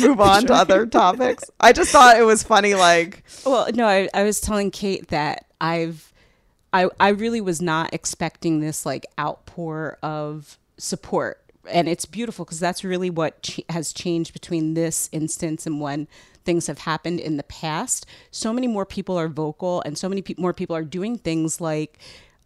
move 0.00 0.20
on 0.20 0.44
to 0.46 0.52
other 0.52 0.84
topics 0.86 1.44
i 1.60 1.72
just 1.72 1.90
thought 1.90 2.16
it 2.18 2.24
was 2.24 2.42
funny 2.42 2.74
like 2.74 3.22
Well, 3.44 3.68
no, 3.74 3.86
I, 3.86 4.08
I 4.12 4.22
was 4.24 4.40
telling 4.40 4.70
Kate 4.70 5.06
that 5.08 5.46
I've, 5.60 6.12
I, 6.72 6.88
I 7.00 7.08
really 7.08 7.40
was 7.40 7.62
not 7.62 7.94
expecting 7.94 8.60
this 8.60 8.84
like 8.84 9.06
outpour 9.18 9.98
of 10.02 10.58
support, 10.78 11.42
and 11.70 11.88
it's 11.88 12.06
beautiful 12.06 12.44
because 12.44 12.60
that's 12.60 12.84
really 12.84 13.10
what 13.10 13.42
ch- 13.42 13.60
has 13.70 13.92
changed 13.92 14.32
between 14.32 14.74
this 14.74 15.08
instance 15.12 15.66
and 15.66 15.80
when 15.80 16.08
things 16.44 16.66
have 16.66 16.80
happened 16.80 17.20
in 17.20 17.36
the 17.36 17.42
past. 17.42 18.06
So 18.30 18.52
many 18.52 18.66
more 18.66 18.86
people 18.86 19.16
are 19.18 19.28
vocal, 19.28 19.82
and 19.84 19.96
so 19.96 20.08
many 20.08 20.22
pe- 20.22 20.34
more 20.38 20.52
people 20.52 20.76
are 20.76 20.84
doing 20.84 21.18
things 21.18 21.60
like. 21.60 21.98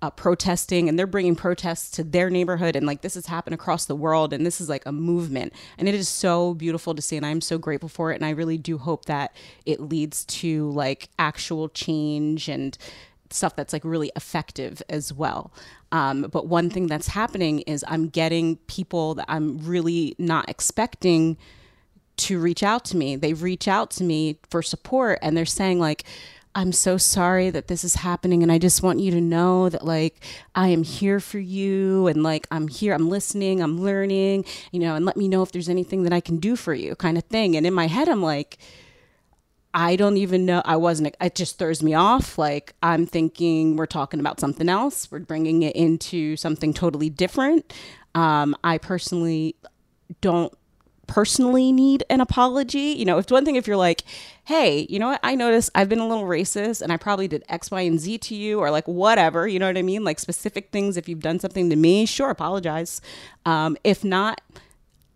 Uh, 0.02 0.08
protesting 0.08 0.88
and 0.88 0.98
they're 0.98 1.06
bringing 1.06 1.36
protests 1.36 1.90
to 1.90 2.02
their 2.02 2.30
neighborhood 2.30 2.74
and 2.74 2.86
like 2.86 3.02
this 3.02 3.16
has 3.16 3.26
happened 3.26 3.52
across 3.52 3.84
the 3.84 3.94
world 3.94 4.32
and 4.32 4.46
this 4.46 4.58
is 4.58 4.66
like 4.66 4.86
a 4.86 4.92
movement 4.92 5.52
and 5.76 5.86
it 5.90 5.94
is 5.94 6.08
so 6.08 6.54
beautiful 6.54 6.94
to 6.94 7.02
see 7.02 7.18
and 7.18 7.26
i'm 7.26 7.42
so 7.42 7.58
grateful 7.58 7.86
for 7.86 8.10
it 8.10 8.14
and 8.14 8.24
i 8.24 8.30
really 8.30 8.56
do 8.56 8.78
hope 8.78 9.04
that 9.04 9.30
it 9.66 9.78
leads 9.78 10.24
to 10.24 10.70
like 10.70 11.10
actual 11.18 11.68
change 11.68 12.48
and 12.48 12.78
stuff 13.32 13.54
that's 13.56 13.72
like 13.72 13.84
really 13.84 14.10
effective 14.16 14.82
as 14.88 15.12
well 15.12 15.52
um, 15.92 16.22
but 16.32 16.46
one 16.46 16.70
thing 16.70 16.86
that's 16.86 17.08
happening 17.08 17.60
is 17.60 17.84
i'm 17.88 18.08
getting 18.08 18.56
people 18.66 19.14
that 19.14 19.26
i'm 19.28 19.58
really 19.58 20.14
not 20.18 20.48
expecting 20.48 21.36
to 22.20 22.38
reach 22.38 22.62
out 22.62 22.84
to 22.86 22.96
me. 22.96 23.16
They 23.16 23.32
reach 23.32 23.66
out 23.66 23.90
to 23.92 24.04
me 24.04 24.38
for 24.50 24.62
support 24.62 25.18
and 25.22 25.36
they're 25.36 25.46
saying 25.46 25.80
like 25.80 26.04
I'm 26.54 26.72
so 26.72 26.96
sorry 26.96 27.50
that 27.50 27.68
this 27.68 27.84
is 27.84 27.94
happening 27.94 28.42
and 28.42 28.50
I 28.50 28.58
just 28.58 28.82
want 28.82 28.98
you 28.98 29.12
to 29.12 29.20
know 29.20 29.68
that 29.68 29.84
like 29.84 30.24
I 30.54 30.68
am 30.68 30.82
here 30.82 31.20
for 31.20 31.38
you 31.38 32.08
and 32.08 32.22
like 32.22 32.46
I'm 32.50 32.66
here, 32.66 32.92
I'm 32.92 33.08
listening, 33.08 33.62
I'm 33.62 33.80
learning, 33.80 34.44
you 34.72 34.80
know, 34.80 34.96
and 34.96 35.04
let 35.04 35.16
me 35.16 35.28
know 35.28 35.42
if 35.42 35.52
there's 35.52 35.68
anything 35.68 36.02
that 36.02 36.12
I 36.12 36.20
can 36.20 36.38
do 36.38 36.56
for 36.56 36.74
you 36.74 36.96
kind 36.96 37.16
of 37.16 37.24
thing. 37.24 37.56
And 37.56 37.66
in 37.66 37.72
my 37.72 37.86
head 37.86 38.08
I'm 38.08 38.22
like 38.22 38.58
I 39.72 39.96
don't 39.96 40.16
even 40.16 40.46
know. 40.46 40.62
I 40.64 40.76
wasn't, 40.76 41.14
it 41.20 41.34
just 41.34 41.58
throws 41.58 41.82
me 41.82 41.94
off. 41.94 42.38
Like, 42.38 42.74
I'm 42.82 43.06
thinking 43.06 43.76
we're 43.76 43.86
talking 43.86 44.20
about 44.20 44.40
something 44.40 44.68
else. 44.68 45.10
We're 45.10 45.20
bringing 45.20 45.62
it 45.62 45.76
into 45.76 46.36
something 46.36 46.74
totally 46.74 47.08
different. 47.08 47.72
Um, 48.14 48.56
I 48.64 48.78
personally 48.78 49.54
don't 50.20 50.52
personally 51.06 51.72
need 51.72 52.04
an 52.08 52.20
apology. 52.20 52.94
You 52.96 53.04
know, 53.04 53.18
it's 53.18 53.32
one 53.32 53.44
thing 53.44 53.56
if 53.56 53.66
you're 53.66 53.76
like, 53.76 54.02
hey, 54.44 54.86
you 54.88 54.98
know 54.98 55.08
what? 55.08 55.20
I 55.22 55.34
noticed 55.34 55.70
I've 55.74 55.88
been 55.88 55.98
a 55.98 56.06
little 56.06 56.24
racist 56.24 56.82
and 56.82 56.92
I 56.92 56.96
probably 56.96 57.28
did 57.28 57.44
X, 57.48 57.70
Y, 57.70 57.80
and 57.80 57.98
Z 57.98 58.18
to 58.18 58.34
you 58.34 58.60
or 58.60 58.70
like 58.70 58.86
whatever. 58.86 59.46
You 59.46 59.58
know 59.58 59.66
what 59.66 59.76
I 59.76 59.82
mean? 59.82 60.04
Like 60.04 60.20
specific 60.20 60.70
things. 60.70 60.96
If 60.96 61.08
you've 61.08 61.20
done 61.20 61.40
something 61.40 61.68
to 61.70 61.76
me, 61.76 62.06
sure, 62.06 62.30
apologize. 62.30 63.00
Um, 63.44 63.76
if 63.82 64.04
not, 64.04 64.40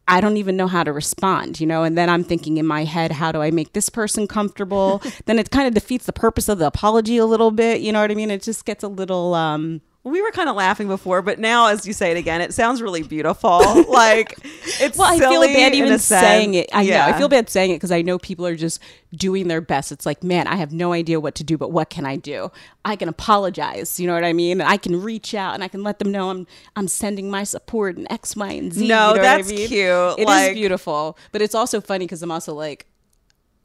I 0.07 0.21
don't 0.21 0.37
even 0.37 0.57
know 0.57 0.67
how 0.67 0.85
to 0.85 0.93
respond, 0.93 1.61
you 1.61 1.67
know? 1.67 1.83
And 1.83 1.97
then 1.97 2.11
I'm 2.11 2.25
thinking 2.25 2.59
in 2.59 2.67
my 2.67 2.85
head, 2.85 3.13
how 3.13 3.33
do 3.33 3.41
I 3.41 3.51
make 3.51 3.73
this 3.73 3.89
person 3.89 4.27
comfortable? 4.27 5.03
then 5.25 5.39
it 5.39 5.51
kind 5.51 5.67
of 5.67 5.75
defeats 5.75 6.07
the 6.07 6.13
purpose 6.13 6.49
of 6.49 6.59
the 6.59 6.67
apology 6.67 7.17
a 7.17 7.27
little 7.27 7.51
bit, 7.51 7.81
you 7.81 7.93
know 7.93 8.01
what 8.01 8.11
I 8.11 8.15
mean? 8.15 8.31
It 8.31 8.43
just 8.43 8.65
gets 8.65 8.85
a 8.85 8.89
little 8.89 9.35
um 9.35 9.81
we 10.05 10.21
were 10.23 10.31
kind 10.31 10.49
of 10.51 10.55
laughing 10.57 10.87
before 10.87 11.23
but 11.23 11.39
now 11.39 11.67
as 11.69 11.87
you 11.87 11.93
say 11.95 12.11
it 12.11 12.17
again 12.19 12.41
it 12.43 12.53
sounds 12.53 12.83
really 12.83 13.03
beautiful 13.03 13.59
like 13.91 14.39
it's 14.81 14.99
well, 14.99 15.13
I 15.13 15.19
feel 15.19 15.41
bad 15.43 15.75
even 15.75 15.99
saying 15.99 16.55
it. 16.55 16.69
I 16.73 16.83
know. 16.83 16.89
Yeah. 16.89 17.07
I 17.07 17.17
feel 17.19 17.29
bad 17.29 17.49
saying 17.49 17.71
it 17.71 17.77
because 17.77 17.93
I 17.93 18.03
know 18.03 18.19
people 18.19 18.47
are 18.47 18.57
just 18.57 18.81
doing 19.15 19.47
their 19.49 19.61
best. 19.61 19.93
It's 19.93 20.05
like, 20.05 20.23
man, 20.25 20.47
I 20.47 20.57
have 20.57 20.73
no 20.73 20.93
idea 20.93 21.21
what 21.21 21.35
to 21.37 21.45
do, 21.45 21.57
but 21.57 21.71
what 21.71 21.91
can 21.91 22.05
I 22.07 22.17
do? 22.17 22.51
I 22.85 22.97
can 22.97 23.09
apologize. 23.09 24.01
You 24.01 24.07
know 24.07 24.15
what 24.15 24.25
I 24.25 24.33
mean? 24.33 24.61
I 24.61 24.77
can 24.77 25.01
reach 25.01 25.35
out 25.35 25.55
and 25.55 25.63
I 25.63 25.69
can 25.69 25.83
let 25.83 25.99
them 26.01 26.11
know 26.11 26.31
I'm 26.31 26.47
I'm 26.77 26.89
sending 26.89 27.31
my 27.31 27.45
support 27.45 27.97
and 27.97 28.11
X, 28.11 28.35
Y, 28.37 28.53
and 28.53 28.73
Z. 28.73 28.81
No, 28.81 28.85
you 28.85 28.89
know 28.89 29.11
what 29.13 29.19
I 29.21 29.37
that's 29.37 29.51
mean? 29.51 29.69
cute. 29.69 29.79
It 29.81 30.21
is 30.21 30.27
Like- 30.27 30.55
beautiful, 30.55 31.17
but 31.31 31.41
it's 31.41 31.55
also 31.55 31.81
funny 31.81 32.05
because 32.07 32.23
I'm 32.23 32.31
also 32.33 32.53
like, 32.55 32.87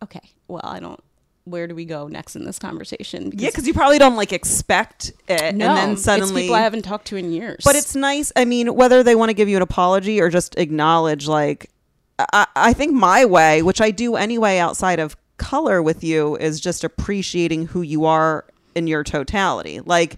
okay, 0.03 0.31
well, 0.47 0.61
I 0.63 0.79
don't. 0.79 1.01
Where 1.45 1.67
do 1.67 1.73
we 1.73 1.85
go 1.85 2.07
next 2.07 2.35
in 2.35 2.45
this 2.45 2.59
conversation? 2.59 3.31
yeah 3.35 3.49
because 3.49 3.65
you 3.65 3.73
probably 3.73 3.97
don't 3.97 4.15
like 4.15 4.31
expect 4.33 5.11
it 5.27 5.55
no, 5.55 5.67
and 5.67 5.77
then 5.77 5.89
it's 5.91 6.03
suddenly 6.03 6.43
people 6.43 6.55
I 6.55 6.61
haven't 6.61 6.83
talked 6.83 7.07
to 7.07 7.15
in 7.15 7.31
years. 7.31 7.63
But 7.63 7.75
it's 7.75 7.95
nice. 7.95 8.31
I 8.35 8.45
mean, 8.45 8.75
whether 8.75 9.03
they 9.03 9.15
want 9.15 9.29
to 9.29 9.33
give 9.33 9.49
you 9.49 9.55
an 9.55 9.61
apology 9.61 10.21
or 10.21 10.29
just 10.29 10.57
acknowledge, 10.57 11.27
like, 11.27 11.71
I, 12.19 12.47
I 12.55 12.73
think 12.73 12.93
my 12.93 13.25
way, 13.25 13.61
which 13.63 13.81
I 13.81 13.91
do 13.91 14.15
anyway 14.15 14.57
outside 14.57 14.99
of 14.99 15.15
color 15.37 15.81
with 15.81 16.03
you, 16.03 16.35
is 16.35 16.59
just 16.59 16.83
appreciating 16.83 17.67
who 17.67 17.81
you 17.81 18.05
are 18.05 18.45
in 18.75 18.87
your 18.87 19.03
totality. 19.03 19.79
Like, 19.79 20.17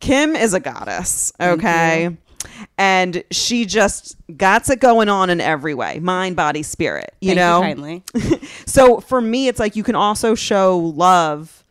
Kim 0.00 0.36
is 0.36 0.54
a 0.54 0.60
goddess, 0.60 1.32
okay? 1.40 2.16
And 2.78 3.22
she 3.30 3.64
just 3.66 4.16
got 4.36 4.68
it 4.68 4.80
going 4.80 5.08
on 5.08 5.30
in 5.30 5.40
every 5.40 5.74
way 5.74 5.98
mind, 6.00 6.36
body, 6.36 6.62
spirit, 6.62 7.14
you 7.20 7.34
Thank 7.34 7.38
know? 7.38 7.60
kindly. 7.60 8.02
so 8.66 9.00
for 9.00 9.20
me, 9.20 9.48
it's 9.48 9.60
like 9.60 9.76
you 9.76 9.82
can 9.82 9.94
also 9.94 10.34
show 10.34 10.78
love 10.78 11.64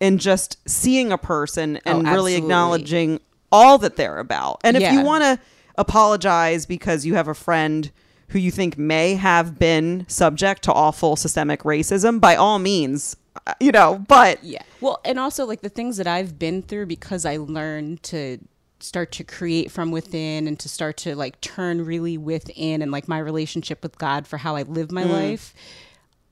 in 0.00 0.18
just 0.18 0.56
seeing 0.68 1.12
a 1.12 1.18
person 1.18 1.76
and 1.84 1.98
really 2.04 2.06
Oh, 2.06 2.08
absolutely. 2.08 2.36
acknowledging 2.36 3.20
all 3.52 3.78
that 3.78 3.96
they're 3.96 4.18
about. 4.18 4.60
And 4.64 4.76
if 4.76 4.92
you 4.92 5.02
want 5.02 5.22
to 5.24 5.38
apologize 5.76 6.66
because 6.66 7.04
you 7.04 7.14
have 7.14 7.28
a 7.28 7.34
friend 7.34 7.90
who 8.28 8.38
you 8.38 8.50
think 8.50 8.78
may 8.78 9.14
have 9.16 9.58
been 9.58 10.04
subject 10.08 10.62
to 10.62 10.72
awful 10.72 11.16
systemic 11.16 11.62
racism, 11.64 12.20
by 12.20 12.36
all 12.36 12.58
means, 12.60 13.16
uh, 13.46 13.54
you 13.60 13.72
know, 13.72 14.04
but 14.08 14.42
Yeah. 14.44 14.62
Well, 14.80 15.00
and 15.04 15.18
also 15.18 15.44
like 15.46 15.60
the 15.62 15.68
things 15.68 15.96
that 15.96 16.06
I've 16.06 16.38
been 16.38 16.62
through 16.62 16.86
because 16.86 17.26
I 17.26 17.36
learned 17.38 18.02
to 18.04 18.38
start 18.82 19.12
to 19.12 19.24
create 19.24 19.70
from 19.70 19.90
within 19.90 20.46
and 20.46 20.58
to 20.58 20.68
start 20.68 20.96
to 20.98 21.14
like 21.14 21.40
turn 21.40 21.84
really 21.84 22.16
within 22.18 22.82
and 22.82 22.90
like 22.90 23.08
my 23.08 23.18
relationship 23.18 23.82
with 23.82 23.98
God 23.98 24.26
for 24.26 24.38
how 24.38 24.56
I 24.56 24.62
live 24.62 24.90
my 24.90 25.04
mm. 25.04 25.10
life. 25.10 25.54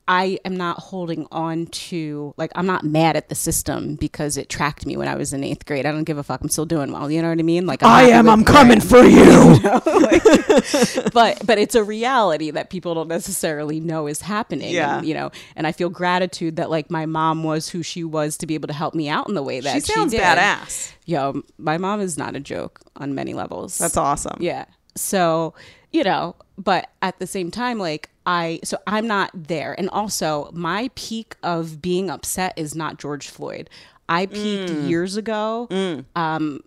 I 0.09 0.39
am 0.43 0.57
not 0.57 0.79
holding 0.79 1.27
on 1.31 1.67
to 1.67 2.33
like 2.35 2.51
I'm 2.55 2.65
not 2.65 2.83
mad 2.83 3.15
at 3.15 3.29
the 3.29 3.35
system 3.35 3.93
because 3.95 4.37
it 4.37 4.49
tracked 4.49 4.87
me 4.87 4.97
when 4.97 5.07
I 5.07 5.13
was 5.13 5.33
in 5.33 5.43
eighth 5.43 5.67
grade. 5.67 5.85
I 5.85 5.91
don't 5.91 6.03
give 6.03 6.17
a 6.17 6.23
fuck. 6.23 6.41
I'm 6.41 6.49
still 6.49 6.65
doing 6.65 6.91
well. 6.91 7.11
You 7.11 7.21
know 7.21 7.29
what 7.29 7.37
I 7.37 7.43
mean? 7.43 7.67
Like 7.67 7.83
I'm 7.83 7.89
I 7.91 8.01
am, 8.09 8.27
I'm 8.27 8.43
coming 8.43 8.81
for 8.81 9.03
you. 9.03 9.59
but 11.13 11.45
but 11.45 11.59
it's 11.59 11.75
a 11.75 11.83
reality 11.83 12.49
that 12.49 12.71
people 12.71 12.95
don't 12.95 13.07
necessarily 13.07 13.79
know 13.79 14.07
is 14.07 14.21
happening. 14.21 14.73
Yeah. 14.73 14.97
And, 14.97 15.07
you 15.07 15.13
know, 15.13 15.29
and 15.55 15.67
I 15.67 15.71
feel 15.71 15.89
gratitude 15.89 16.55
that 16.55 16.71
like 16.71 16.89
my 16.89 17.05
mom 17.05 17.43
was 17.43 17.69
who 17.69 17.83
she 17.83 18.03
was 18.03 18.35
to 18.39 18.47
be 18.47 18.55
able 18.55 18.67
to 18.67 18.73
help 18.73 18.95
me 18.95 19.09
out 19.09 19.29
in 19.29 19.35
the 19.35 19.43
way 19.43 19.59
that 19.59 19.75
She 19.75 19.81
she, 19.81 19.93
sounds 19.93 20.11
did. 20.11 20.21
badass. 20.21 20.91
Yo, 21.05 21.43
my 21.59 21.77
mom 21.77 22.01
is 22.01 22.17
not 22.17 22.35
a 22.35 22.39
joke 22.39 22.81
on 22.95 23.13
many 23.13 23.35
levels. 23.35 23.77
That's 23.77 23.95
awesome. 23.97 24.37
Yeah. 24.41 24.65
So, 24.95 25.53
you 25.91 26.03
know, 26.03 26.35
but 26.57 26.89
at 27.03 27.19
the 27.19 27.27
same 27.27 27.51
time, 27.51 27.77
like 27.77 28.09
I, 28.29 28.59
so 28.63 28.77
I'm 28.85 29.07
not 29.07 29.31
there. 29.33 29.73
And 29.79 29.89
also, 29.89 30.51
my 30.53 30.91
peak 30.93 31.35
of 31.41 31.81
being 31.81 32.11
upset 32.11 32.53
is 32.55 32.75
not 32.75 32.99
George 32.99 33.27
Floyd. 33.27 33.71
I 34.07 34.27
peaked 34.27 34.69
Mm. 34.69 34.87
years 34.87 35.17
ago. 35.17 35.67
Um, 36.15 36.61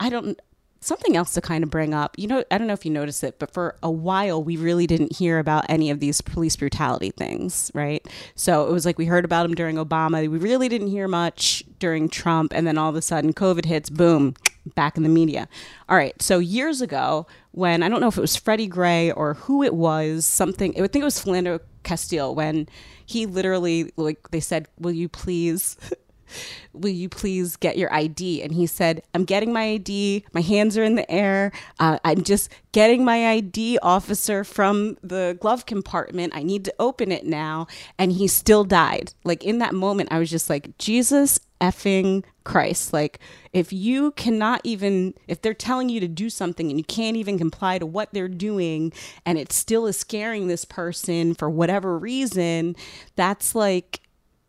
I 0.00 0.08
don't, 0.08 0.40
something 0.80 1.14
else 1.14 1.32
to 1.34 1.42
kind 1.42 1.62
of 1.62 1.68
bring 1.68 1.92
up. 1.92 2.14
You 2.18 2.26
know, 2.28 2.44
I 2.50 2.56
don't 2.56 2.66
know 2.66 2.72
if 2.72 2.86
you 2.86 2.90
noticed 2.90 3.22
it, 3.22 3.38
but 3.38 3.52
for 3.52 3.76
a 3.82 3.90
while, 3.90 4.42
we 4.42 4.56
really 4.56 4.86
didn't 4.86 5.16
hear 5.16 5.38
about 5.38 5.66
any 5.68 5.90
of 5.90 6.00
these 6.00 6.22
police 6.22 6.56
brutality 6.56 7.10
things, 7.10 7.70
right? 7.74 8.06
So 8.34 8.66
it 8.66 8.72
was 8.72 8.86
like 8.86 8.96
we 8.96 9.04
heard 9.04 9.26
about 9.26 9.42
them 9.42 9.54
during 9.54 9.76
Obama. 9.76 10.20
We 10.28 10.38
really 10.38 10.70
didn't 10.70 10.88
hear 10.88 11.06
much 11.06 11.64
during 11.78 12.08
Trump. 12.08 12.52
And 12.54 12.66
then 12.66 12.78
all 12.78 12.88
of 12.88 12.96
a 12.96 13.02
sudden, 13.02 13.34
COVID 13.34 13.66
hits, 13.66 13.90
boom 13.90 14.34
back 14.74 14.96
in 14.96 15.02
the 15.02 15.08
media. 15.08 15.48
All 15.88 15.96
right. 15.96 16.20
So 16.20 16.38
years 16.38 16.80
ago, 16.80 17.26
when 17.52 17.82
I 17.82 17.88
don't 17.88 18.00
know 18.00 18.08
if 18.08 18.16
it 18.16 18.22
was 18.22 18.36
Freddie 18.36 18.66
Gray 18.66 19.10
or 19.10 19.34
who 19.34 19.62
it 19.62 19.74
was, 19.74 20.24
something, 20.24 20.76
I 20.76 20.80
would 20.80 20.92
think 20.92 21.02
it 21.02 21.06
was 21.06 21.22
Philando 21.22 21.60
Castile, 21.82 22.34
when 22.34 22.68
he 23.04 23.26
literally, 23.26 23.92
like, 23.96 24.30
they 24.30 24.40
said, 24.40 24.68
Will 24.78 24.92
you 24.92 25.08
please 25.08 25.76
will 26.72 26.90
you 26.90 27.08
please 27.08 27.56
get 27.56 27.78
your 27.78 27.92
ID? 27.92 28.42
And 28.42 28.52
he 28.52 28.66
said, 28.66 29.02
I'm 29.14 29.24
getting 29.24 29.52
my 29.52 29.62
ID. 29.62 30.24
My 30.32 30.40
hands 30.40 30.76
are 30.76 30.84
in 30.84 30.94
the 30.94 31.10
air. 31.10 31.52
Uh, 31.78 31.98
I'm 32.04 32.22
just 32.22 32.50
getting 32.72 33.04
my 33.04 33.28
ID, 33.28 33.78
officer, 33.82 34.44
from 34.44 34.96
the 35.02 35.36
glove 35.40 35.66
compartment. 35.66 36.34
I 36.34 36.42
need 36.42 36.64
to 36.64 36.74
open 36.78 37.12
it 37.12 37.26
now. 37.26 37.66
And 37.98 38.12
he 38.12 38.28
still 38.28 38.64
died. 38.64 39.14
Like 39.24 39.44
in 39.44 39.58
that 39.58 39.74
moment, 39.74 40.10
I 40.12 40.18
was 40.18 40.30
just 40.30 40.50
like, 40.50 40.76
Jesus 40.78 41.38
effing 41.64 42.24
Christ. 42.44 42.92
Like, 42.92 43.18
if 43.52 43.72
you 43.72 44.12
cannot 44.12 44.60
even, 44.64 45.14
if 45.28 45.40
they're 45.40 45.54
telling 45.54 45.88
you 45.88 45.98
to 46.00 46.08
do 46.08 46.28
something 46.28 46.68
and 46.68 46.78
you 46.78 46.84
can't 46.84 47.16
even 47.16 47.38
comply 47.38 47.78
to 47.78 47.86
what 47.86 48.12
they're 48.12 48.28
doing 48.28 48.92
and 49.24 49.38
it 49.38 49.52
still 49.52 49.86
is 49.86 49.96
scaring 49.96 50.46
this 50.46 50.64
person 50.64 51.34
for 51.34 51.48
whatever 51.48 51.98
reason, 51.98 52.76
that's 53.16 53.54
like, 53.54 54.00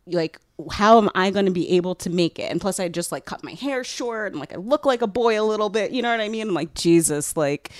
like 0.06 0.38
how 0.70 0.98
am 0.98 1.10
I 1.14 1.30
going 1.30 1.46
to 1.46 1.52
be 1.52 1.70
able 1.70 1.94
to 1.96 2.10
make 2.10 2.38
it? 2.38 2.50
And 2.50 2.60
plus, 2.60 2.78
I 2.78 2.88
just 2.88 3.12
like 3.12 3.24
cut 3.24 3.42
my 3.42 3.52
hair 3.52 3.82
short 3.82 4.32
and 4.32 4.40
like 4.40 4.52
I 4.52 4.56
look 4.56 4.86
like 4.86 5.02
a 5.02 5.06
boy 5.06 5.40
a 5.40 5.44
little 5.44 5.68
bit. 5.68 5.90
You 5.90 6.02
know 6.02 6.10
what 6.10 6.20
I 6.20 6.28
mean? 6.28 6.48
I'm 6.48 6.54
like, 6.54 6.74
Jesus, 6.74 7.36
like, 7.36 7.70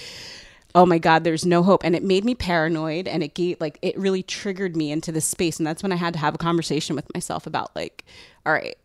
oh 0.75 0.85
my 0.85 0.99
God, 0.99 1.25
there's 1.25 1.47
no 1.47 1.63
hope. 1.63 1.85
And 1.85 1.95
it 1.95 2.03
made 2.03 2.25
me 2.25 2.35
paranoid 2.35 3.09
and 3.09 3.23
it 3.23 3.35
gave, 3.35 3.61
like, 3.61 3.79
it 3.81 3.97
really 3.99 4.23
triggered 4.23 4.77
me 4.77 4.91
into 4.91 5.11
this 5.11 5.25
space. 5.25 5.59
And 5.59 5.67
that's 5.67 5.83
when 5.83 5.93
I 5.93 5.97
had 5.97 6.13
to 6.15 6.19
have 6.19 6.35
a 6.35 6.39
conversation 6.39 6.95
with 6.97 7.13
myself 7.15 7.47
about, 7.47 7.75
like, 7.75 8.05
all 8.45 8.53
right, 8.53 8.77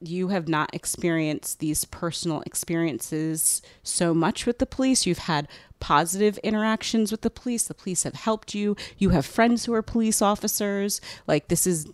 you 0.00 0.28
have 0.28 0.48
not 0.48 0.74
experienced 0.74 1.58
these 1.58 1.84
personal 1.84 2.42
experiences 2.42 3.62
so 3.82 4.14
much 4.14 4.46
with 4.46 4.58
the 4.58 4.66
police. 4.66 5.06
You've 5.06 5.18
had 5.18 5.48
positive 5.80 6.38
interactions 6.38 7.10
with 7.10 7.22
the 7.22 7.30
police. 7.30 7.66
The 7.66 7.74
police 7.74 8.04
have 8.04 8.14
helped 8.14 8.54
you. 8.54 8.76
You 8.96 9.10
have 9.10 9.26
friends 9.26 9.64
who 9.64 9.74
are 9.74 9.82
police 9.82 10.22
officers. 10.22 11.00
Like, 11.26 11.48
this 11.48 11.66
is 11.66 11.86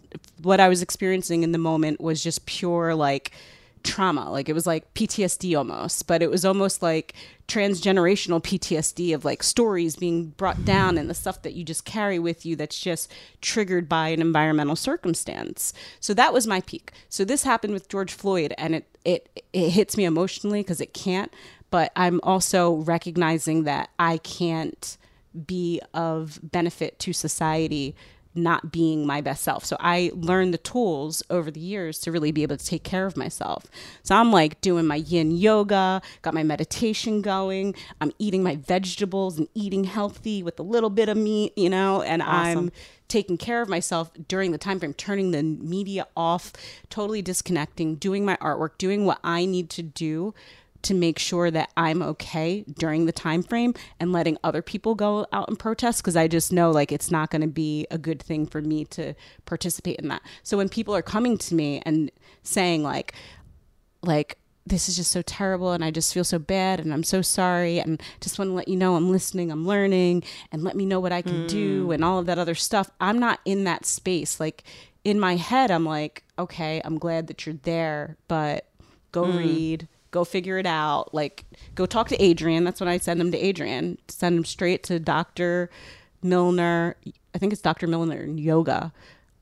what 0.43 0.61
I 0.61 0.69
was 0.69 0.83
experiencing 0.83 1.43
in 1.43 1.53
the 1.53 1.59
moment 1.59 2.01
was 2.01 2.23
just 2.23 2.47
pure, 2.47 2.95
like, 2.95 3.33
trauma. 3.85 4.31
Like, 4.31 4.49
it 4.49 4.55
was 4.55 4.67
like 4.67 4.93
PTSD 4.95 5.57
almost, 5.57 6.07
but 6.07 6.23
it 6.23 6.31
was 6.31 6.45
almost 6.45 6.83
like 6.83 7.15
transgenerational 7.47 8.43
PTSD 8.43 9.15
of 9.15 9.25
like 9.25 9.43
stories 9.43 9.97
being 9.97 10.29
brought 10.31 10.65
down 10.65 10.97
and 10.97 11.09
the 11.11 11.15
stuff 11.15 11.43
that 11.43 11.53
you 11.53 11.63
just 11.63 11.85
carry 11.85 12.19
with 12.19 12.47
you 12.47 12.57
that's 12.57 12.79
just 12.79 13.13
triggered 13.43 13.89
by 13.89 14.09
an 14.09 14.21
environmental 14.21 14.77
circumstance. 14.77 15.73
So 16.01 16.15
that 16.15 16.33
was 16.33 16.47
my 16.47 16.63
peak. 16.63 16.93
So 17.09 17.25
this 17.25 17.43
happened 17.45 17.75
with 17.75 17.89
George 17.89 18.13
Floyd 18.13 18.55
and 18.57 18.75
it 18.75 18.87
it 19.05 19.45
it 19.53 19.71
hits 19.71 19.97
me 19.97 20.05
emotionally 20.05 20.61
because 20.61 20.81
it 20.81 20.95
can't, 20.95 21.33
but 21.71 21.93
I'm 21.95 22.21
also 22.23 22.73
recognizing 22.77 23.65
that 23.65 23.91
I 23.99 24.19
can't 24.19 24.97
be 25.47 25.81
of 25.93 26.39
benefit 26.43 26.99
to 27.01 27.13
society 27.13 27.95
not 28.35 28.73
being 28.73 29.07
my 29.07 29.21
best 29.21 29.43
self. 29.43 29.65
So 29.65 29.77
I 29.81 30.11
learned 30.15 30.53
the 30.53 30.59
tools 30.59 31.23
over 31.31 31.51
the 31.51 31.61
years 31.61 31.99
to 32.01 32.13
really 32.13 32.33
be 32.33 32.43
able 32.43 32.57
to 32.57 32.65
take 32.65 32.83
care 32.83 33.07
of 33.07 33.17
myself. 33.17 33.67
So 34.03 34.15
I'm 34.15 34.33
like 34.33 34.61
doing 34.61 34.87
my 34.87 34.97
yin 34.97 35.31
yoga, 35.31 36.03
got 36.23 36.35
my 36.35 36.43
meditation 36.43 37.23
going, 37.23 37.75
I'm 38.01 38.13
eating 38.19 38.43
my 38.43 38.57
vegetables 38.57 39.39
and 39.39 39.49
eating 39.55 39.85
healthy 39.85 40.43
with 40.43 40.59
a 40.59 40.63
little 40.65 40.91
bit 40.91 41.09
of 41.09 41.17
meat, 41.17 41.57
you 41.57 41.71
know, 41.71 42.03
and 42.03 42.23
Awesome. 42.23 42.59
I'm 42.59 42.73
taking 43.07 43.37
care 43.37 43.63
of 43.63 43.69
myself 43.69 44.11
during 44.29 44.53
the 44.53 44.59
time 44.59 44.81
frame, 44.81 44.95
turning 44.95 45.31
the 45.31 45.43
media 45.43 46.07
off, 46.17 46.53
totally 46.91 47.23
disconnecting, 47.23 47.97
doing 47.97 48.25
my 48.25 48.37
artwork, 48.37 48.79
doing 48.79 49.05
what 49.05 49.19
I 49.23 49.45
need 49.45 49.71
to 49.71 49.83
do 49.83 50.35
to 50.85 50.95
make 50.95 51.19
sure 51.19 51.51
that 51.51 51.71
I'm 51.77 52.03
okay 52.03 52.65
during 52.79 53.07
the 53.07 53.13
time 53.13 53.43
frame 53.43 53.75
and 53.99 54.13
letting 54.13 54.39
other 54.45 54.63
people 54.63 54.95
go 54.95 55.27
out 55.33 55.49
and 55.49 55.59
protest 55.59 56.03
because 56.03 56.17
I 56.17 56.29
just 56.29 56.53
know 56.53 56.71
like 56.71 56.93
it's 56.93 57.11
not 57.11 57.31
going 57.31 57.43
to 57.43 57.49
be 57.49 57.87
a 57.91 57.99
good 57.99 58.23
thing 58.23 58.47
for 58.47 58.61
me 58.61 58.85
to 58.87 59.15
participate 59.47 59.97
in 59.97 60.09
that. 60.09 60.23
So 60.43 60.57
when 60.57 60.69
people 60.69 60.95
are 60.95 61.03
coming 61.03 61.39
to 61.39 61.55
me 61.55 61.83
and 61.85 62.11
saying 62.43 62.83
like 62.83 63.15
like 64.03 64.39
this 64.67 64.89
is 64.89 64.97
just 64.97 65.11
so 65.11 65.23
terrible 65.23 65.73
and 65.73 65.85
I 65.85 65.91
just 65.91 66.15
feel 66.15 66.25
so 66.25 66.39
bad 66.39 66.81
and 66.81 66.93
I'm 66.93 67.03
so 67.03 67.21
sorry 67.21 67.81
and 67.81 68.03
just 68.21 68.39
want 68.39 68.49
to 68.51 68.55
let 68.55 68.69
you 68.69 68.77
know 68.77 68.97
I'm 68.97 69.11
listening, 69.11 69.51
I'm 69.51 69.67
learning 69.67 70.25
and 70.53 70.65
let 70.65 70.75
me 70.75 70.87
know 70.87 71.01
what 71.01 71.13
I 71.13 71.21
can 71.21 71.47
do 71.47 71.89
mm. 71.89 71.95
and 71.95 72.03
all 72.05 72.19
of 72.19 72.27
that 72.27 72.39
other 72.39 72.55
stuff. 72.55 72.91
I'm 72.99 73.19
not 73.19 73.41
in 73.45 73.65
that 73.65 73.85
space. 73.85 74.41
Like 74.41 74.65
in 75.05 75.21
my 75.21 75.37
head 75.37 75.71
I'm 75.71 75.85
like, 75.85 76.25
okay, 76.39 76.81
I'm 76.83 76.99
glad 76.99 77.27
that 77.27 77.45
you're 77.45 77.57
there, 77.63 78.17
but 78.27 78.67
go 79.13 79.25
mm. 79.25 79.39
read, 79.39 79.89
go 80.15 80.25
figure 80.25 80.59
it 80.59 80.67
out. 80.67 81.13
Like 81.13 81.45
go 81.75 81.85
talk 81.87 82.09
to 82.09 82.23
Adrian. 82.23 82.63
That's 82.65 82.81
when 82.81 82.89
I 82.89 82.99
send 82.99 83.21
them 83.21 83.33
to 83.33 83.39
Adrian. 83.39 83.99
Send 84.09 84.37
them 84.39 84.45
straight 84.45 84.83
to 84.85 84.99
Dr. 85.01 85.69
Milner. 86.23 86.97
I 87.35 87.39
think 87.39 87.53
it's 87.53 87.61
Dr. 87.61 87.87
Milner 87.87 88.23
in 88.23 88.39
yoga. 88.39 88.93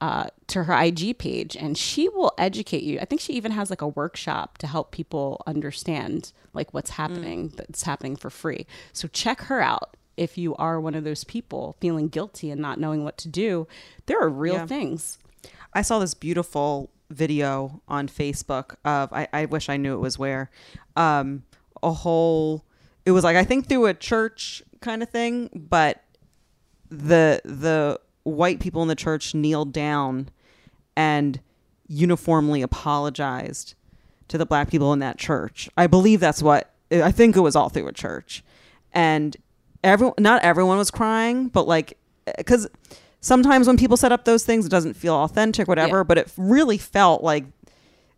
Uh, 0.00 0.26
to 0.48 0.64
her 0.64 0.74
IG 0.82 1.16
page, 1.16 1.56
and 1.56 1.78
she 1.78 2.08
will 2.08 2.32
educate 2.36 2.82
you. 2.82 2.98
I 2.98 3.04
think 3.04 3.20
she 3.20 3.34
even 3.34 3.52
has 3.52 3.70
like 3.70 3.82
a 3.82 3.86
workshop 3.86 4.58
to 4.58 4.66
help 4.66 4.90
people 4.90 5.40
understand 5.46 6.32
like 6.54 6.74
what's 6.74 6.90
happening 6.90 7.52
that's 7.56 7.84
happening 7.84 8.16
for 8.16 8.28
free. 8.28 8.66
So 8.92 9.06
check 9.06 9.42
her 9.42 9.60
out 9.60 9.96
if 10.16 10.36
you 10.36 10.56
are 10.56 10.80
one 10.80 10.96
of 10.96 11.04
those 11.04 11.22
people 11.22 11.76
feeling 11.80 12.08
guilty 12.08 12.50
and 12.50 12.60
not 12.60 12.80
knowing 12.80 13.04
what 13.04 13.16
to 13.18 13.28
do. 13.28 13.68
There 14.06 14.20
are 14.20 14.28
real 14.28 14.54
Yeah. 14.54 14.66
things. 14.66 15.18
I 15.72 15.82
saw 15.82 16.00
this 16.00 16.14
beautiful 16.14 16.90
video 17.12 17.82
on 17.88 18.08
Facebook 18.08 18.76
of 18.84 19.12
I, 19.12 19.28
I 19.32 19.44
wish 19.44 19.68
I 19.68 19.76
knew 19.76 19.94
it 19.94 20.00
was 20.00 20.18
where 20.18 20.50
um 20.96 21.44
a 21.82 21.92
whole 21.92 22.64
it 23.04 23.10
was 23.10 23.24
like 23.24 23.36
I 23.36 23.44
think 23.44 23.68
through 23.68 23.86
a 23.86 23.94
church 23.94 24.62
kind 24.80 25.02
of 25.02 25.08
thing, 25.08 25.50
but 25.54 26.02
the 26.90 27.40
the 27.44 28.00
white 28.24 28.60
people 28.60 28.82
in 28.82 28.88
the 28.88 28.94
church 28.94 29.34
kneeled 29.34 29.72
down 29.72 30.28
and 30.96 31.40
uniformly 31.88 32.62
apologized 32.62 33.74
to 34.28 34.38
the 34.38 34.46
black 34.46 34.70
people 34.70 34.92
in 34.92 34.98
that 35.00 35.18
church. 35.18 35.68
I 35.76 35.86
believe 35.86 36.20
that's 36.20 36.42
what 36.42 36.70
I 36.90 37.10
think 37.10 37.36
it 37.36 37.40
was 37.40 37.56
all 37.56 37.68
through 37.68 37.88
a 37.88 37.92
church. 37.92 38.44
And 38.92 39.36
everyone 39.82 40.14
not 40.18 40.42
everyone 40.42 40.78
was 40.78 40.90
crying, 40.90 41.48
but 41.48 41.66
like 41.66 41.98
cuz 42.46 42.66
sometimes 43.22 43.66
when 43.66 43.78
people 43.78 43.96
set 43.96 44.12
up 44.12 44.26
those 44.26 44.44
things 44.44 44.66
it 44.66 44.68
doesn't 44.68 44.94
feel 44.94 45.14
authentic 45.14 45.66
whatever, 45.66 45.98
Yeah. 45.98 46.02
but 46.04 46.18
it 46.18 46.30
really 46.36 46.76
felt 46.76 47.22
like 47.22 47.44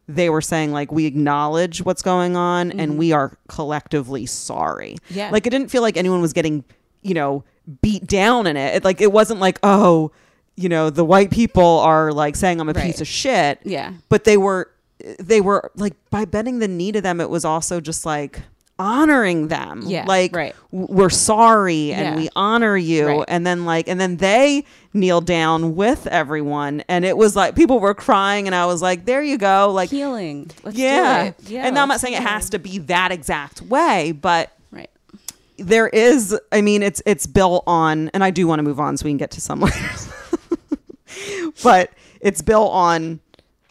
they 0.09 0.28
were 0.28 0.40
saying 0.42 0.72
like 0.72 0.90
we 0.90 1.07
acknowledge 1.07 1.82
what's 1.82 2.02
going 2.02 2.36
on 2.36 2.72
and 2.72 2.90
mm-hmm. 2.92 2.98
we 2.98 3.12
are 3.12 3.38
collectively 3.48 4.26
sorry. 4.26 4.96
Yeah. 5.09 5.30
Like 5.30 5.46
it 5.46 5.50
didn't 5.50 5.68
feel 5.68 5.82
like 5.82 5.96
anyone 5.96 6.20
was 6.20 6.32
getting, 6.32 6.64
you 7.02 7.14
know, 7.14 7.44
beat 7.80 8.07
down 8.07 8.46
in 8.46 8.57
it. 8.57 8.76
it 8.76 8.84
like 8.84 9.00
it 9.00 9.12
wasn't 9.12 9.40
like, 9.40 9.59
oh, 9.62 10.11
you 10.57 10.68
know, 10.68 10.90
the 10.90 11.05
white 11.05 11.30
people 11.30 11.80
are 11.80 12.12
like 12.12 12.36
saying 12.36 12.61
I'm 12.61 12.68
a 12.68 12.72
Right. 12.72 12.84
piece 12.84 13.00
of 13.00 13.07
shit. 13.09 13.61
Yeah. 13.64 13.92
But 14.09 14.24
they 14.24 14.36
were 14.36 14.70
they 15.18 15.40
were 15.40 15.70
like 15.74 15.94
by 16.11 16.24
bending 16.24 16.59
the 16.59 16.68
knee 16.68 16.92
to 16.92 17.00
them 17.00 17.20
it 17.20 17.28
was 17.28 17.44
also 17.44 17.80
just 17.80 18.07
like 18.07 18.42
honoring 18.79 19.49
them. 19.49 19.83
Yeah, 19.87 20.05
Like 20.07 20.35
right. 20.35 20.55
we're 20.72 21.11
sorry 21.11 21.93
and 21.93 22.03
Yeah. 22.03 22.16
we 22.16 22.29
honor 22.35 22.77
you 22.77 23.07
Right. 23.07 23.25
and 23.29 23.47
then 23.47 23.64
like 23.64 23.89
and 23.89 24.01
then 24.01 24.16
they 24.16 24.64
kneel 24.93 25.20
down 25.20 25.77
with 25.77 26.07
everyone 26.09 26.83
and 26.89 27.05
it 27.05 27.16
was 27.16 27.37
like 27.37 27.55
people 27.55 27.79
were 27.79 27.95
crying 27.95 28.47
and 28.47 28.55
I 28.55 28.66
was 28.66 28.83
like 28.83 29.05
there 29.05 29.22
you 29.22 29.39
go 29.39 29.70
like 29.72 29.91
Healing. 29.91 30.51
Let's 30.64 30.77
yeah. 30.77 31.33
Yeah. 31.47 31.66
and 31.66 31.79
I'm 31.79 31.89
not 31.89 32.01
saying 32.01 32.14
it 32.14 32.22
has 32.22 32.51
to 32.51 32.59
be 32.59 32.79
that 32.79 33.12
exact 33.12 33.62
way, 33.62 34.11
but 34.12 34.51
Right. 34.72 34.91
there 35.57 35.87
is 35.89 36.37
I 36.51 36.61
mean 36.61 36.83
it's 36.83 37.01
it's 37.07 37.27
built 37.29 37.62
on 37.68 38.11
and 38.12 38.25
I 38.25 38.31
do 38.33 38.47
want 38.49 38.59
to 38.59 38.64
move 38.64 38.81
on 38.81 38.97
so 38.97 39.05
we 39.05 39.11
can 39.11 39.18
get 39.18 39.31
to 39.33 39.41
some 39.41 39.61
but 41.62 41.91
it's 42.20 42.43
built 42.43 42.72
on 42.72 43.20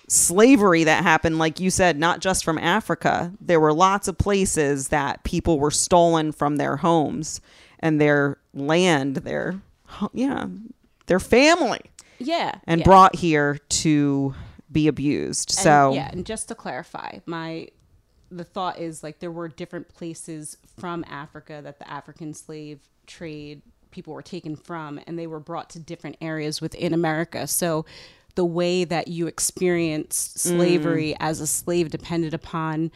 slavery 0.08 0.84
that 0.84 1.04
happened 1.04 1.40
like 1.40 1.60
you 1.60 1.70
said 1.70 1.98
not 1.98 2.20
just 2.20 2.44
from 2.44 2.58
Africa. 2.58 3.34
There 3.40 3.60
were 3.60 3.74
lots 3.74 4.08
of 4.08 4.18
places 4.18 4.90
that 4.90 5.24
people 5.24 5.60
were 5.60 5.72
stolen 5.72 6.32
from 6.32 6.58
their 6.58 6.78
homes 6.78 7.42
and 7.80 8.00
their 8.00 8.38
land, 8.54 9.18
their 9.18 9.62
yeah, 10.14 10.48
their 11.06 11.20
family 11.20 11.82
Yeah. 12.20 12.56
and 12.66 12.80
yeah. 12.80 12.86
brought 12.86 13.16
here 13.16 13.60
to 13.70 14.34
be 14.72 14.88
abused. 14.88 15.52
And, 15.52 15.58
So 15.60 15.94
yeah, 15.94 16.10
and 16.12 16.26
just 16.26 16.48
to 16.50 16.56
clarify, 16.56 17.20
my 17.26 17.68
the 18.32 18.44
thought 18.44 18.80
is 18.80 19.04
like 19.04 19.20
there 19.20 19.32
were 19.32 19.48
different 19.48 19.88
places 19.90 20.58
from 20.80 21.06
Africa 21.08 21.62
that 21.64 21.78
the 21.80 21.90
African 21.90 22.34
slave 22.34 22.80
trade 23.06 23.62
people 23.92 24.14
were 24.14 24.24
taken 24.24 24.56
from, 24.56 25.00
and 25.06 25.20
they 25.20 25.28
were 25.28 25.40
brought 25.40 25.70
to 25.70 25.80
different 25.80 26.18
areas 26.20 26.60
within 26.62 26.94
America. 26.94 27.46
So 27.46 27.86
the 28.36 28.46
way 28.46 28.84
that 28.84 29.08
you 29.08 29.28
experienced 29.28 30.40
slavery 30.40 31.12
mm. 31.12 31.18
as 31.20 31.40
a 31.40 31.48
slave 31.48 31.90
depended 31.90 32.34
upon, 32.34 32.92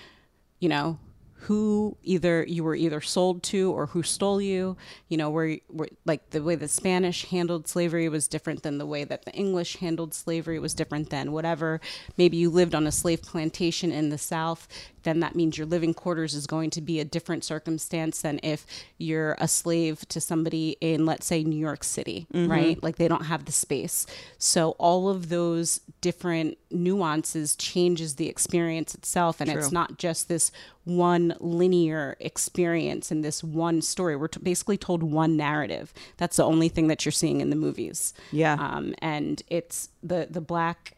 you 0.60 0.70
know, 0.70 1.00
who 1.42 1.96
either 2.04 2.44
you 2.46 2.64
were 2.64 2.76
either 2.76 3.00
sold 3.00 3.42
to 3.44 3.72
or 3.72 3.86
who 3.86 4.04
stole 4.04 4.42
you. 4.42 4.76
You 5.08 5.18
know, 5.18 5.30
where, 5.30 5.58
where 5.68 5.88
like 6.06 6.32
the 6.32 6.42
way 6.42 6.56
the 6.56 6.68
Spanish 6.68 7.26
handled 7.26 7.68
slavery 7.68 8.10
was 8.10 8.28
different 8.28 8.64
than 8.64 8.80
the 8.80 8.86
way 8.86 9.04
that 9.04 9.24
the 9.24 9.32
English 9.34 9.78
handled 9.78 10.14
slavery 10.14 10.60
was 10.60 10.74
different 10.74 11.10
than 11.10 11.32
whatever. 11.32 11.80
Maybe 12.18 12.38
you 12.38 12.50
lived 12.50 12.76
on 12.76 12.88
a 12.88 12.92
slave 12.92 13.22
plantation 13.22 13.92
in 13.92 14.10
the 14.10 14.18
South, 14.18 14.68
then 15.08 15.22
that 15.22 15.36
means 15.36 15.58
your 15.58 15.66
living 15.68 15.94
quarters 15.94 16.34
is 16.34 16.46
going 16.46 16.70
to 16.72 16.82
be 16.82 17.00
a 17.00 17.06
different 17.06 17.44
circumstance 17.44 18.22
than 18.22 18.40
if 18.44 18.66
you're 18.98 19.38
a 19.40 19.48
slave 19.48 20.08
to 20.10 20.20
somebody 20.20 20.76
in, 20.82 21.06
let's 21.06 21.26
say, 21.26 21.44
New 21.44 21.58
York 21.58 21.84
City, 21.84 22.28
right? 22.50 22.84
Like 22.84 22.98
they 22.98 23.08
don't 23.08 23.26
have 23.26 23.46
the 23.46 23.52
space. 23.52 24.06
So 24.38 24.72
all 24.72 25.10
of 25.10 25.30
those 25.30 25.80
different 26.02 26.58
nuances 26.70 27.56
changes 27.56 28.16
the 28.16 28.28
experience 28.28 28.94
itself, 28.94 29.40
and 29.40 29.50
it's 29.50 29.72
not 29.72 29.98
just 29.98 30.28
this 30.28 30.52
one 30.84 31.36
linear 31.40 32.16
experience 32.20 33.12
in 33.12 33.22
this 33.22 33.44
one 33.44 33.82
story. 33.82 34.16
We're 34.16 34.28
t- 34.28 34.40
basically 34.42 34.78
told 34.78 35.04
one 35.04 35.38
narrative. 35.38 35.94
That's 36.18 36.38
the 36.38 36.44
only 36.44 36.70
thing 36.70 36.88
that 36.88 37.06
you're 37.06 37.12
seeing 37.12 37.42
in 37.42 37.50
the 37.50 37.56
movies. 37.56 38.14
Yeah. 38.32 38.54
Um, 38.60 38.94
and 39.00 39.42
it's 39.50 39.90
the 40.04 40.28
the 40.30 40.42
black 40.42 40.97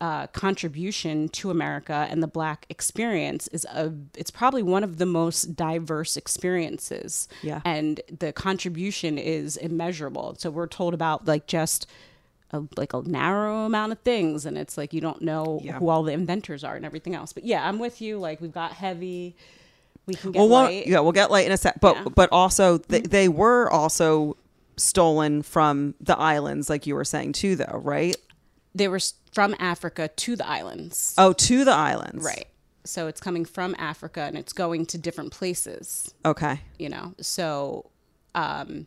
uh, 0.00 0.26
contribution 0.28 1.28
to 1.30 1.50
America 1.50 2.06
and 2.10 2.22
the 2.22 2.28
black 2.28 2.66
experience 2.68 3.48
is 3.48 3.64
a 3.64 3.92
it's 4.16 4.30
probably 4.30 4.62
one 4.62 4.84
of 4.84 4.98
the 4.98 5.06
most 5.06 5.56
diverse 5.56 6.16
experiences. 6.16 7.28
Yeah. 7.42 7.60
And 7.64 8.00
the 8.16 8.32
contribution 8.32 9.18
is 9.18 9.56
immeasurable. 9.56 10.36
So 10.38 10.50
we're 10.50 10.68
told 10.68 10.94
about 10.94 11.26
like 11.26 11.46
just 11.46 11.86
a, 12.52 12.62
like 12.76 12.92
a 12.94 13.02
narrow 13.02 13.64
amount 13.66 13.92
of 13.92 13.98
things 14.00 14.46
and 14.46 14.56
it's 14.56 14.78
like 14.78 14.92
you 14.94 15.00
don't 15.00 15.20
know 15.20 15.60
Yeah. 15.62 15.72
who 15.78 15.88
all 15.88 16.02
the 16.04 16.12
inventors 16.12 16.62
are 16.64 16.76
and 16.76 16.84
everything 16.84 17.14
else. 17.14 17.32
But 17.32 17.44
yeah, 17.44 17.66
I'm 17.68 17.78
with 17.80 18.00
you. 18.00 18.18
Like 18.18 18.40
we've 18.40 18.52
got 18.54 18.72
heavy 18.72 19.34
we 20.06 20.14
can 20.14 20.32
get 20.32 20.38
well, 20.38 20.48
light. 20.48 20.86
yeah, 20.86 21.00
we'll 21.00 21.12
get 21.12 21.30
light 21.30 21.44
in 21.44 21.52
a 21.52 21.56
sec. 21.58 21.80
But 21.80 21.96
Yeah. 21.96 22.00
Mm-hmm. 22.04 22.14
but 22.14 22.32
also 22.32 22.78
they, 22.78 23.00
they 23.00 23.28
were 23.28 23.68
also 23.70 24.36
stolen 24.76 25.42
from 25.42 25.94
the 26.00 26.16
islands, 26.16 26.70
like 26.70 26.86
you 26.86 26.94
were 26.94 27.04
saying 27.04 27.32
too, 27.32 27.56
though, 27.56 27.80
right? 27.82 28.16
They 28.78 28.88
were 28.88 29.00
from 29.32 29.54
Africa 29.58 30.08
to 30.08 30.36
the 30.36 30.46
islands. 30.46 31.14
Oh, 31.18 31.32
to 31.32 31.64
the 31.64 31.72
islands, 31.72 32.24
Right. 32.24 32.46
So 32.84 33.06
it's 33.06 33.20
coming 33.20 33.44
from 33.44 33.76
Africa 33.78 34.22
and 34.22 34.38
it's 34.38 34.54
going 34.54 34.86
to 34.86 34.98
different 34.98 35.30
places. 35.30 36.14
Okay, 36.24 36.60
you 36.78 36.88
know 36.88 37.14
so 37.20 37.90
um 38.34 38.86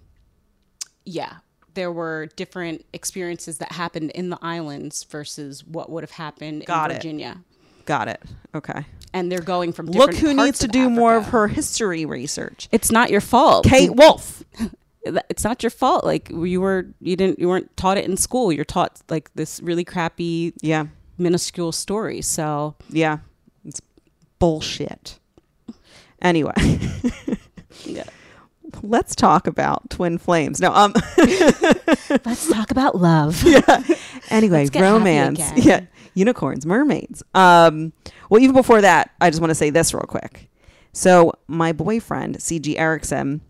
yeah 1.05 1.33
there 1.73 1.91
were 1.91 2.27
different 2.35 2.85
experiences 2.93 3.59
that 3.59 3.71
happened 3.71 4.11
in 4.11 4.29
the 4.29 4.37
islands 4.41 5.03
versus 5.05 5.63
what 5.63 5.89
would 5.89 6.03
have 6.03 6.11
happened 6.11 6.65
Got 6.65 6.89
in 6.89 6.95
it. 6.95 6.99
Virginia 6.99 7.43
got 7.85 8.07
it. 8.07 8.21
Okay, 8.55 8.85
and 9.13 9.31
they're 9.31 9.39
going 9.39 9.71
from 9.71 9.85
look 9.87 10.15
who 10.15 10.33
needs 10.33 10.59
to 10.59 10.67
do 10.67 10.89
more 10.89 11.15
of 11.15 11.27
her 11.27 11.47
history 11.47 12.05
research. 12.05 12.67
it's 12.71 12.91
not 12.91 13.09
your 13.09 13.21
fault 13.21 13.65
Kate 13.65 13.95
Wolf. 13.95 14.43
it's 15.03 15.43
not 15.43 15.63
your 15.63 15.69
fault 15.71 16.03
like 16.03 16.29
you 16.29 16.61
were 16.61 16.85
you 16.99 17.15
didn't 17.15 17.39
you 17.39 17.47
weren't 17.47 17.75
taught 17.75 17.97
it 17.97 18.05
in 18.05 18.15
school 18.17 18.51
you're 18.53 18.63
taught 18.65 19.01
like 19.09 19.33
this 19.33 19.59
really 19.61 19.83
crappy 19.83 20.53
Yeah, 20.61 20.85
minuscule 21.17 21.71
story 21.71 22.21
so 22.21 22.75
yeah, 22.89 23.19
it's 23.65 23.81
bullshit. 24.39 25.17
Anyway. 26.21 26.53
yeah. 27.85 28.03
Let's 28.83 29.15
talk 29.15 29.47
about 29.47 29.89
twin 29.89 30.17
flames. 30.17 30.61
No, 30.61 30.71
um, 30.73 30.93
let's 31.17 32.47
talk 32.51 32.71
about 32.71 32.95
love 32.95 33.43
Yeah. 33.45 33.83
anyway, 34.29 34.59
Let's 34.59 34.69
get 34.69 34.83
happy 34.83 34.93
romance. 34.93 35.39
Yeah, 35.57 35.81
unicorns, 36.13 36.65
mermaids. 36.65 37.21
Um, 37.33 37.91
well, 38.29 38.41
even 38.41 38.55
before 38.55 38.81
that, 38.81 39.11
I 39.19 39.29
just 39.29 39.41
want 39.41 39.49
to 39.51 39.55
say 39.55 39.71
this 39.71 39.93
real 39.93 40.03
quick. 40.03 40.49
So, 40.93 41.33
my 41.47 41.71
boyfriend, 41.73 42.37
CG 42.37 42.77
Erickson, 42.77 43.41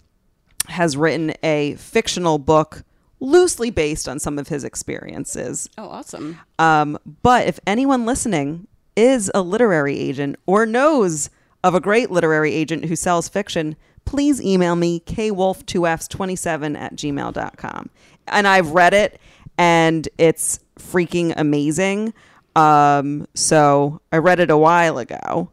has 0.68 0.96
written 0.98 1.34
a 1.44 1.76
fictional 1.76 2.38
book 2.38 2.84
loosely 3.20 3.70
based 3.70 4.08
on 4.10 4.20
some 4.20 4.40
of 4.40 4.48
his 4.48 4.64
experiences. 4.64 5.70
oh 5.78 5.88
awesome 5.90 6.40
Um, 6.60 6.98
but 7.22 7.48
if 7.48 7.60
anyone 7.68 8.06
listening 8.06 8.68
is 8.96 9.32
a 9.34 9.42
literary 9.42 9.98
agent 9.98 10.38
or 10.46 10.66
knows 10.66 11.30
of 11.64 11.76
a 11.76 11.80
great 11.80 12.10
literary 12.10 12.54
agent 12.54 12.86
who 12.86 12.96
sells 12.96 13.30
fiction, 13.30 13.76
please 14.06 14.42
email 14.42 14.76
me 14.76 15.00
kwolf2fs27 15.02 16.78
at 16.78 16.96
gmail.com. 16.96 17.90
And 18.28 18.48
I've 18.48 18.72
read 18.72 18.94
it 18.94 19.20
and 19.58 20.08
it's 20.18 20.60
freaking 20.80 21.34
amazing. 21.38 22.14
Um, 22.56 23.28
so 23.34 24.02
I 24.12 24.18
read 24.18 24.40
it 24.40 24.50
a 24.50 24.58
while 24.58 24.98
ago. 24.98 25.52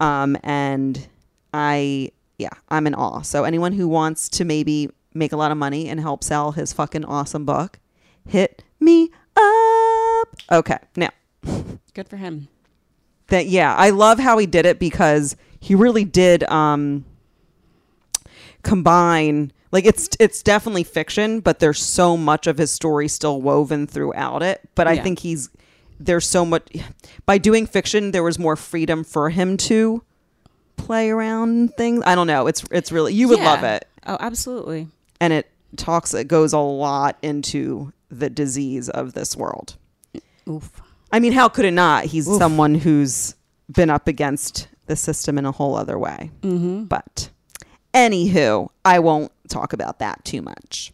Um, 0.00 0.36
and 0.42 1.06
I, 1.52 2.10
yeah, 2.42 2.50
I'm 2.68 2.86
in 2.86 2.94
awe. 2.94 3.22
So 3.22 3.44
anyone 3.44 3.72
who 3.72 3.86
wants 3.88 4.28
to 4.30 4.44
maybe 4.44 4.90
make 5.14 5.32
a 5.32 5.36
lot 5.36 5.50
of 5.50 5.58
money 5.58 5.88
and 5.88 6.00
help 6.00 6.24
sell 6.24 6.52
his 6.52 6.72
fucking 6.72 7.04
awesome 7.04 7.44
book, 7.44 7.78
hit 8.26 8.62
me 8.80 9.10
up. 9.36 10.28
Okay. 10.50 10.78
Now, 10.96 11.10
good 11.94 12.08
for 12.08 12.16
him 12.16 12.48
that 13.28 13.46
yeah, 13.46 13.74
I 13.74 13.90
love 13.90 14.18
how 14.18 14.36
he 14.38 14.46
did 14.46 14.66
it 14.66 14.78
because 14.78 15.36
he 15.60 15.74
really 15.74 16.04
did 16.04 16.42
um 16.50 17.04
combine 18.62 19.52
like 19.70 19.86
it's 19.86 20.08
it's 20.20 20.42
definitely 20.42 20.84
fiction, 20.84 21.40
but 21.40 21.58
there's 21.58 21.80
so 21.80 22.16
much 22.16 22.46
of 22.46 22.58
his 22.58 22.70
story 22.70 23.08
still 23.08 23.40
woven 23.40 23.86
throughout 23.86 24.42
it. 24.42 24.60
But 24.74 24.86
I 24.86 24.92
Yeah. 24.94 25.02
think 25.02 25.20
he's 25.20 25.48
there's 25.98 26.26
so 26.26 26.44
much 26.44 26.68
by 27.26 27.38
doing 27.38 27.66
fiction 27.66 28.10
there 28.10 28.22
was 28.22 28.38
more 28.38 28.56
freedom 28.56 29.02
for 29.04 29.30
him 29.30 29.56
to 29.56 30.02
play 30.84 31.10
around 31.10 31.74
things. 31.76 32.02
I 32.06 32.14
don't 32.14 32.26
know. 32.26 32.46
It's 32.46 32.64
it's 32.70 32.90
really 32.92 33.12
you 33.14 33.28
would 33.28 33.38
Yeah. 33.38 33.50
love 33.52 33.64
it. 33.64 33.86
oh 34.06 34.16
absolutely 34.20 34.88
And 35.20 35.32
it 35.32 35.50
talks 35.76 36.12
it 36.14 36.28
goes 36.28 36.52
a 36.52 36.58
lot 36.58 37.16
into 37.22 37.92
the 38.10 38.28
disease 38.28 38.88
of 38.90 39.14
this 39.14 39.36
world. 39.36 39.76
oof 40.48 40.70
I 41.14 41.20
mean, 41.20 41.32
how 41.32 41.48
could 41.48 41.66
it 41.66 41.72
not? 41.72 42.06
He's 42.06 42.24
someone 42.38 42.74
who's 42.74 43.34
been 43.70 43.90
up 43.90 44.08
against 44.08 44.68
the 44.86 44.96
system 44.96 45.36
in 45.38 45.44
a 45.44 45.52
whole 45.52 45.76
other 45.76 45.98
way. 45.98 46.30
Mm-hmm. 46.40 46.84
But 46.84 47.28
anywho, 47.94 48.68
I 48.84 48.98
won't 48.98 49.30
talk 49.48 49.72
about 49.74 49.98
that 49.98 50.24
too 50.24 50.40
much. 50.42 50.92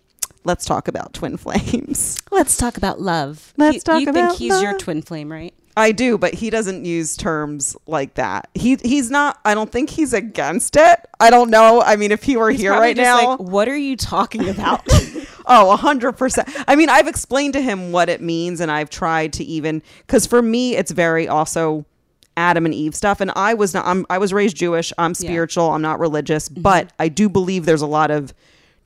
Let's 0.49 0.65
talk 0.65 0.89
about 0.89 1.13
twin 1.13 1.37
flames. 1.37 2.19
Let's 2.31 2.57
talk 2.57 2.79
about 2.79 3.03
love. 3.03 3.53
Let's 3.59 3.75
you, 3.75 3.81
talk 3.83 4.01
you 4.01 4.09
about 4.09 4.31
think 4.31 4.39
he's 4.39 4.63
your 4.63 4.79
twin 4.79 5.03
flame, 5.03 5.31
right? 5.31 5.53
I 5.77 5.93
do, 5.93 6.17
but 6.17 6.33
he 6.33 6.49
doesn't 6.49 6.87
use 6.87 7.19
terms 7.19 7.77
like 7.87 8.15
that. 8.15 8.49
He 8.55 8.77
he's 8.77 9.11
not. 9.11 9.39
I 9.45 9.53
don't 9.53 9.71
think 9.71 9.91
he's 9.91 10.15
against 10.15 10.77
it. 10.77 11.07
I 11.21 11.29
don't 11.29 11.51
know. 11.51 11.83
I 11.83 11.97
mean, 11.97 12.13
if 12.13 12.23
he 12.23 12.39
were 12.39 12.51
here 12.51 12.73
right 12.73 12.97
now, 12.97 13.33
like, 13.33 13.41
what 13.41 13.69
are 13.69 13.77
you 13.77 13.95
talking 13.97 14.49
about? 14.49 14.87
Oh, 15.51 15.71
a 15.71 15.77
hundred 15.77 16.13
percent. 16.13 16.47
I 16.69 16.77
mean, 16.77 16.91
I've 16.91 17.09
explained 17.09 17.55
to 17.55 17.63
him 17.63 17.91
what 17.91 18.11
it 18.11 18.21
means, 18.21 18.61
and 18.61 18.71
I've 18.71 18.91
tried 18.91 19.33
to 19.35 19.45
even 19.45 19.83
because 20.07 20.27
for 20.27 20.43
me, 20.43 20.77
it's 20.77 20.91
very 20.91 21.27
also 21.27 21.87
Adam 22.37 22.67
and 22.67 22.75
Eve 22.75 22.95
stuff. 22.95 23.23
And 23.23 23.33
I 23.35 23.55
was 23.55 23.73
not. 23.73 23.87
I'm, 23.87 24.05
I 24.11 24.19
was 24.19 24.35
raised 24.35 24.59
Jewish. 24.59 24.93
I'm 24.99 25.15
spiritual. 25.15 25.71
I'm 25.71 25.81
not 25.81 26.01
religious, 26.01 26.51
mm-hmm. 26.51 26.61
but 26.61 26.93
I 26.99 27.09
do 27.09 27.31
believe 27.31 27.65
there's 27.65 27.81
a 27.81 27.87
lot 27.87 28.11
of 28.11 28.35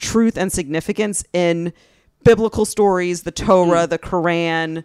truth 0.03 0.37
and 0.37 0.53
significance 0.53 1.25
in 1.33 1.73
biblical 2.25 2.67
stories, 2.67 3.23
the 3.23 3.31
Torah, 3.31 3.87
mm. 3.87 3.89
the 3.89 3.99
Quran, 3.99 4.85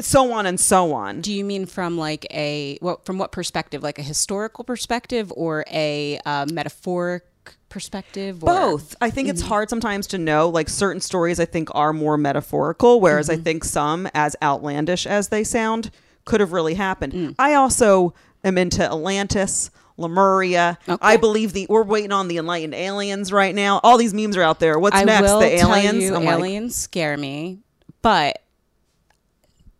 so 0.00 0.32
on 0.32 0.46
and 0.46 0.58
so 0.58 0.94
on. 0.94 1.20
Do 1.20 1.32
you 1.32 1.44
mean 1.44 1.66
from 1.66 1.98
like 1.98 2.26
a 2.30 2.78
what? 2.80 3.04
From 3.04 3.18
what 3.18 3.32
perspective? 3.32 3.82
Like 3.82 3.98
a 3.98 4.02
historical 4.02 4.64
perspective 4.64 5.32
or 5.36 5.64
a 5.70 6.18
uh, 6.24 6.46
metaphoric 6.50 7.24
perspective? 7.68 8.42
Or? 8.42 8.46
Both. 8.46 8.96
I 9.00 9.10
think 9.10 9.28
it's 9.28 9.40
mm-hmm. 9.40 9.48
hard 9.48 9.70
sometimes 9.70 10.06
to 10.08 10.18
know. 10.18 10.48
Like 10.48 10.68
certain 10.68 11.00
stories, 11.00 11.40
I 11.40 11.44
think 11.44 11.68
are 11.74 11.92
more 11.92 12.16
metaphorical, 12.16 13.00
whereas 13.00 13.28
I 13.28 13.34
mm-hmm. 13.34 13.42
think 13.42 13.64
some, 13.64 14.08
as 14.14 14.36
outlandish 14.42 15.06
as 15.06 15.28
they 15.28 15.44
sound, 15.44 15.90
could 16.24 16.40
have 16.40 16.52
really 16.52 16.74
happened. 16.74 17.12
Mm. 17.12 17.34
I 17.38 17.54
also 17.54 18.14
am 18.44 18.58
into 18.58 18.84
Atlantis. 18.84 19.70
Lemuria. 19.96 20.78
Okay. 20.88 20.98
I 21.00 21.16
believe 21.16 21.52
the 21.52 21.66
we're 21.68 21.82
waiting 21.84 22.12
on 22.12 22.28
the 22.28 22.38
enlightened 22.38 22.74
aliens 22.74 23.32
right 23.32 23.54
now. 23.54 23.80
All 23.82 23.96
these 23.98 24.12
memes 24.14 24.36
are 24.36 24.42
out 24.42 24.60
there. 24.60 24.78
What's 24.78 24.96
I 24.96 25.04
next? 25.04 25.30
the 25.32 25.56
aliens. 25.56 26.02
you, 26.02 26.14
I'm 26.14 26.24
like, 26.24 26.38
aliens 26.38 26.74
scare 26.76 27.16
me, 27.16 27.60
but 28.02 28.42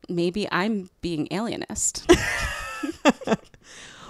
maybe 0.09 0.49
I'm 0.51 0.91
being 1.01 1.29
alienist. 1.31 2.11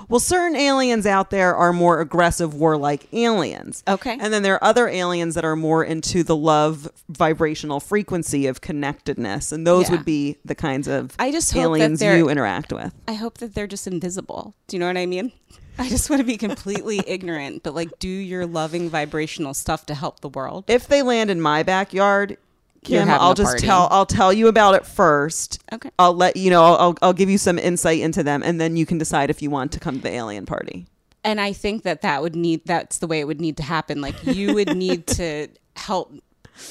Well, 0.08 0.20
certain 0.20 0.56
aliens 0.56 1.04
out 1.04 1.30
there 1.30 1.56
are 1.56 1.72
more 1.72 2.00
aggressive, 2.00 2.54
warlike 2.54 3.08
aliens. 3.12 3.82
Okay. 3.88 4.16
And 4.20 4.32
then 4.32 4.44
there 4.44 4.54
are 4.54 4.62
other 4.62 4.86
aliens 4.86 5.34
that 5.34 5.44
are 5.44 5.56
more 5.56 5.82
into 5.82 6.22
the 6.22 6.36
love 6.36 6.88
vibrational 7.08 7.80
frequency 7.80 8.46
of 8.46 8.60
connectedness. 8.60 9.50
And 9.50 9.66
those 9.66 9.88
Yeah. 9.88 9.96
would 9.96 10.04
be 10.04 10.36
the 10.44 10.54
kinds 10.54 10.86
of 10.86 11.16
I 11.18 11.32
just 11.32 11.54
aliens 11.56 12.00
you 12.00 12.28
interact 12.28 12.72
with. 12.72 12.94
I 13.08 13.14
hope 13.14 13.38
that 13.38 13.54
they're 13.54 13.66
just 13.66 13.88
invisible. 13.88 14.54
Do 14.68 14.76
you 14.76 14.80
know 14.80 14.86
what 14.86 14.96
I 14.96 15.06
mean? 15.06 15.32
I 15.78 15.88
just 15.88 16.08
want 16.10 16.20
to 16.20 16.24
be 16.26 16.36
completely 16.36 17.02
ignorant, 17.06 17.62
but 17.62 17.74
like 17.74 17.98
do 17.98 18.08
your 18.08 18.46
loving 18.46 18.88
vibrational 18.88 19.54
stuff 19.54 19.86
to 19.86 19.94
help 19.94 20.20
the 20.20 20.28
world. 20.28 20.64
If 20.68 20.86
they 20.88 21.02
land 21.02 21.30
in 21.30 21.40
my 21.40 21.62
backyard, 21.62 22.38
Kim, 22.84 23.10
I'll 23.10 23.34
just 23.34 23.50
party. 23.52 23.66
tell 23.66 23.88
I'll 23.90 24.06
tell 24.06 24.32
you 24.32 24.46
about 24.48 24.74
it 24.76 24.86
first. 24.86 25.60
Okay. 25.72 25.90
I'll 25.98 26.14
let 26.14 26.36
you 26.36 26.50
know. 26.50 26.62
I'll, 26.62 26.96
I'll 27.02 27.12
give 27.12 27.28
you 27.28 27.36
some 27.38 27.58
insight 27.58 28.00
into 28.00 28.22
them, 28.22 28.42
and 28.44 28.60
then 28.60 28.76
you 28.76 28.86
can 28.86 28.96
decide 28.98 29.28
if 29.28 29.42
you 29.42 29.50
want 29.50 29.72
to 29.72 29.80
come 29.80 29.96
to 29.96 30.02
the 30.02 30.10
alien 30.12 30.46
party. 30.46 30.86
and 31.24 31.40
I 31.40 31.52
think 31.52 31.82
that 31.82 32.02
that 32.02 32.22
would 32.22 32.36
need 32.36 32.62
that's 32.64 32.98
the 32.98 33.06
way 33.08 33.18
it 33.20 33.24
would 33.26 33.40
need 33.40 33.56
to 33.56 33.64
happen. 33.64 34.00
Like 34.00 34.14
you 34.24 34.54
would 34.54 34.76
need 34.76 35.06
to 35.08 35.48
help 35.74 36.12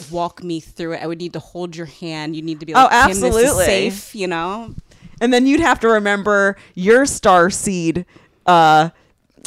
walk 0.10 0.41
me 0.41 0.60
through 0.62 0.93
it. 0.93 1.03
I 1.03 1.08
would 1.08 1.20
need 1.20 1.34
to 1.34 1.39
hold 1.39 1.76
your 1.76 1.86
hand. 1.86 2.36
You 2.36 2.41
need 2.41 2.60
to 2.62 2.66
be 2.66 2.74
oh, 2.74 2.84
like, 2.84 2.89
Oh, 2.93 3.08
this 3.10 3.18
is 3.18 3.24
absolutely. 3.24 3.66
safe. 3.66 4.16
You 4.16 4.28
know, 4.28 4.74
And 5.22 5.34
then 5.34 5.45
you'd 5.45 5.60
have 5.60 5.80
to 5.82 5.89
remember 5.89 6.56
your 6.76 7.06
star 7.06 7.49
seed 7.49 8.06
uh, 8.45 8.89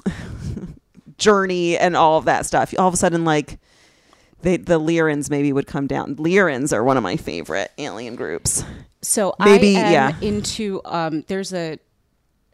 journey 1.19 1.77
and 1.77 1.97
all 1.97 2.19
of 2.19 2.25
that 2.27 2.47
stuff. 2.47 2.75
All 2.79 2.89
of 2.89 2.95
a 2.95 2.97
sudden, 2.97 3.25
like 3.25 3.59
they, 4.43 4.57
the 4.57 4.79
Lyrans 4.79 5.31
maybe 5.31 5.53
would 5.53 5.67
come 5.67 5.87
down. 5.87 6.17
Lyrans 6.17 6.73
are 6.73 6.85
one 6.85 6.97
of 6.97 7.03
my 7.03 7.17
favorite 7.17 7.71
alien 7.79 8.17
groups. 8.17 8.65
So 9.03 9.35
Maybe, 9.39 9.77
I 9.77 9.81
am 9.81 9.93
yeah. 9.93 10.21
into 10.21 10.81
um 10.85 11.25
there's 11.29 11.53
a 11.53 11.79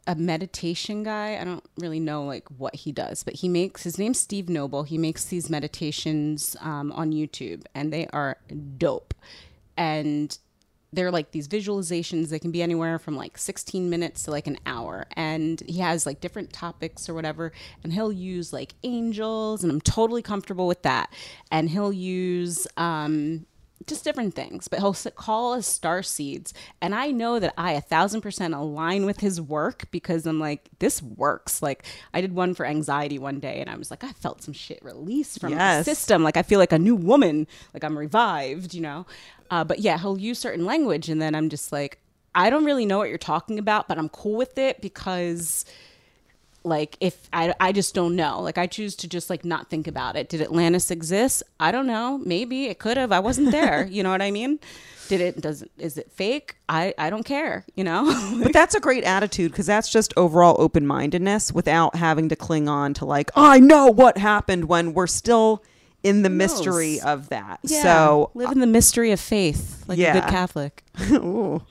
a 0.06 0.14
meditation 0.14 1.02
guy. 1.02 1.38
I 1.40 1.44
don't 1.44 1.64
really 1.78 2.00
know 2.00 2.24
like 2.24 2.46
what 2.58 2.74
he 2.74 2.92
does, 2.92 3.22
but 3.22 3.34
he 3.34 3.48
makes 3.48 3.82
his 3.82 3.98
name's 3.98 4.20
Steve 4.20 4.48
Nobel. 4.48 4.82
He 4.82 4.98
makes 4.98 5.24
these 5.24 5.48
meditations 5.48 6.56
um, 6.60 6.92
on 6.92 7.12
YouTube 7.12 7.64
and 7.74 7.92
they 7.92 8.06
are 8.08 8.36
dope. 8.76 9.14
And 9.76 10.36
they're 10.94 11.10
like 11.10 11.30
these 11.32 11.48
visualizations 11.48 12.28
they 12.28 12.38
can 12.38 12.50
be 12.50 12.62
anywhere 12.62 12.98
from 12.98 13.16
like 13.16 13.36
16 13.38 13.90
minutes 13.90 14.24
to 14.24 14.30
like 14.30 14.46
an 14.46 14.58
hour. 14.66 15.06
And 15.16 15.60
he 15.66 15.80
has 15.80 16.06
like 16.06 16.20
different 16.20 16.52
topics 16.52 17.08
or 17.08 17.14
whatever 17.14 17.52
and 17.82 17.92
he'll 17.92 18.12
use 18.12 18.52
like 18.52 18.74
angels 18.82 19.62
and 19.62 19.72
i'm 19.72 19.80
totally 19.80 20.22
comfortable 20.22 20.66
with 20.66 20.82
that. 20.82 21.12
And 21.50 21.68
he'll 21.70 21.92
use 21.92 22.66
um 22.76 23.46
just 23.86 24.02
different 24.02 24.32
things 24.34 24.66
but 24.66 24.78
he'll 24.78 24.94
call 25.14 25.52
us 25.52 25.66
star 25.66 26.02
seeds. 26.02 26.54
And 26.80 26.94
i 26.94 27.10
know 27.10 27.38
that 27.38 27.52
i 27.58 27.72
a 27.72 27.82
thousand 27.82 28.22
percent 28.22 28.54
align 28.54 29.04
with 29.04 29.20
his 29.20 29.40
work 29.42 29.84
because 29.90 30.24
i'm 30.26 30.40
like 30.40 30.70
this 30.78 31.02
works. 31.02 31.60
Like 31.60 31.84
i 32.14 32.20
did 32.22 32.32
one 32.34 32.54
for 32.54 32.64
anxiety 32.64 33.18
one 33.18 33.40
day 33.40 33.60
and 33.60 33.68
i 33.68 33.76
was 33.76 33.90
like 33.90 34.02
i 34.02 34.12
felt 34.12 34.42
some 34.42 34.54
shit 34.54 34.82
release 34.82 35.36
from 35.36 35.50
Yes. 35.50 35.84
the 35.84 35.94
system. 35.94 36.22
Like 36.22 36.36
i 36.38 36.42
feel 36.42 36.58
like 36.58 36.72
a 36.72 36.78
new 36.78 36.96
woman. 36.96 37.46
Like 37.74 37.84
i'm 37.84 37.98
revived 37.98 38.72
you 38.72 38.80
know 38.80 39.04
uh, 39.50 39.64
but 39.64 39.78
yeah 39.80 39.98
he'll 39.98 40.18
use 40.18 40.38
certain 40.38 40.64
language 40.64 41.08
and 41.08 41.20
then 41.20 41.34
i'm 41.34 41.48
just 41.48 41.72
like 41.72 41.98
i 42.34 42.50
don't 42.50 42.64
really 42.64 42.86
know 42.86 42.98
what 42.98 43.08
you're 43.08 43.18
talking 43.18 43.58
about 43.58 43.88
but 43.88 43.98
i'm 43.98 44.08
cool 44.08 44.36
with 44.36 44.58
it 44.58 44.80
because 44.80 45.64
like 46.64 46.96
if 47.00 47.28
I, 47.32 47.54
I 47.60 47.72
just 47.72 47.94
don't 47.94 48.16
know. 48.16 48.40
Like 48.40 48.58
i 48.58 48.66
choose 48.66 48.96
to 48.96 49.08
just 49.08 49.30
like 49.30 49.44
not 49.44 49.68
think 49.68 49.86
about 49.86 50.16
it. 50.16 50.28
Did 50.28 50.40
atlantis 50.40 50.90
exist? 50.90 51.42
I 51.60 51.70
don't 51.70 51.86
know. 51.86 52.18
Maybe. 52.24 52.66
It 52.66 52.78
could 52.78 52.96
have. 52.96 53.12
I 53.12 53.20
wasn't 53.20 53.52
there. 53.52 53.86
You 53.94 54.02
know 54.02 54.10
what 54.10 54.22
i 54.22 54.30
mean? 54.30 54.58
Did 55.08 55.20
it 55.20 55.40
does 55.40 55.62
is 55.78 55.98
it 55.98 56.10
fake? 56.10 56.56
I 56.68 56.94
i 56.98 57.10
don't 57.10 57.24
care 57.24 57.64
you 57.76 57.84
know? 57.84 58.04
But 58.42 58.52
that's 58.52 58.74
a 58.74 58.80
great 58.80 59.04
attitude 59.04 59.52
because 59.52 59.66
that's 59.66 59.90
just 59.90 60.14
overall 60.16 60.56
open 60.58 60.86
mindedness 60.86 61.52
without 61.52 61.94
having 61.96 62.28
to 62.30 62.36
cling 62.36 62.68
on 62.68 62.94
to 62.94 63.04
like 63.04 63.30
I 63.36 63.60
know 63.60 63.86
what 63.88 64.18
happened 64.18 64.64
when 64.64 64.94
we're 64.94 65.06
still 65.06 65.62
in 66.04 66.22
the 66.22 66.30
mystery 66.30 67.00
of 67.00 67.30
that. 67.30 67.58
Yeah, 67.64 67.82
So 67.82 68.30
live 68.34 68.52
in 68.52 68.60
the 68.60 68.66
mystery 68.66 69.10
of 69.10 69.18
faith 69.18 69.84
like 69.88 69.98
a 69.98 70.12
good 70.12 70.30
catholic 70.30 70.84
Ooh. 71.10 71.62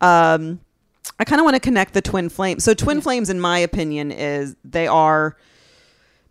Um, 0.00 0.60
I 1.18 1.24
kind 1.24 1.40
of 1.40 1.44
want 1.44 1.54
to 1.54 1.60
connect 1.60 1.94
the 1.94 2.02
twin 2.02 2.28
flames. 2.28 2.64
So, 2.64 2.72
twin 2.74 3.00
flames, 3.00 3.28
in 3.28 3.40
my 3.40 3.58
opinion, 3.58 4.10
is 4.10 4.56
they 4.64 4.86
are 4.86 5.36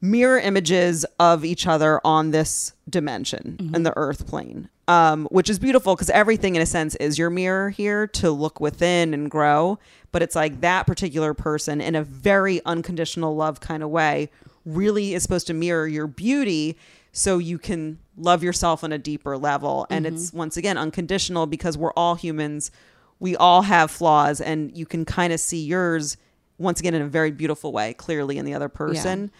mirror 0.01 0.39
images 0.39 1.05
of 1.19 1.45
each 1.45 1.67
other 1.67 2.01
on 2.03 2.31
this 2.31 2.73
dimension 2.89 3.71
in 3.75 3.83
the 3.83 3.95
Earth 3.95 4.25
plane, 4.25 4.67
um, 4.87 5.27
which 5.29 5.49
is 5.49 5.59
beautiful 5.59 5.95
because 5.95 6.09
everything, 6.09 6.55
in 6.55 6.61
a 6.61 6.65
sense, 6.65 6.95
is 6.95 7.19
your 7.19 7.29
mirror 7.29 7.69
here 7.69 8.07
to 8.07 8.31
look 8.31 8.59
within 8.59 9.13
and 9.13 9.29
grow. 9.29 9.77
But 10.11 10.23
it's 10.23 10.35
like 10.35 10.61
that 10.61 10.87
particular 10.87 11.35
person, 11.35 11.81
in 11.81 11.93
a 11.95 12.03
very 12.03 12.59
unconditional 12.65 13.35
love 13.35 13.59
kind 13.59 13.83
of 13.83 13.89
way, 13.89 14.31
really 14.65 15.13
is 15.13 15.21
supposed 15.21 15.47
to 15.47 15.53
mirror 15.53 15.87
your 15.87 16.07
beauty 16.07 16.77
so 17.11 17.37
you 17.37 17.57
can 17.57 17.99
love 18.17 18.43
yourself 18.43 18.83
on 18.83 18.91
a 18.91 18.97
deeper 18.97 19.37
level. 19.37 19.87
And 19.89 20.05
it's 20.05 20.31
once 20.33 20.57
again 20.57 20.77
unconditional 20.77 21.47
because 21.47 21.77
we're 21.77 21.93
all 21.93 22.15
humans. 22.15 22.71
We 23.19 23.35
all 23.35 23.63
have 23.63 23.91
flaws, 23.91 24.39
and 24.39 24.75
you 24.77 24.85
can 24.85 25.03
kind 25.05 25.33
of 25.33 25.39
see 25.39 25.63
yours 25.65 26.17
once 26.57 26.79
again 26.79 26.93
in 26.93 27.01
a 27.01 27.07
very 27.07 27.31
beautiful 27.31 27.71
way, 27.71 27.93
clearly 27.93 28.37
in 28.37 28.45
the 28.45 28.53
other 28.53 28.69
person. 28.69 29.31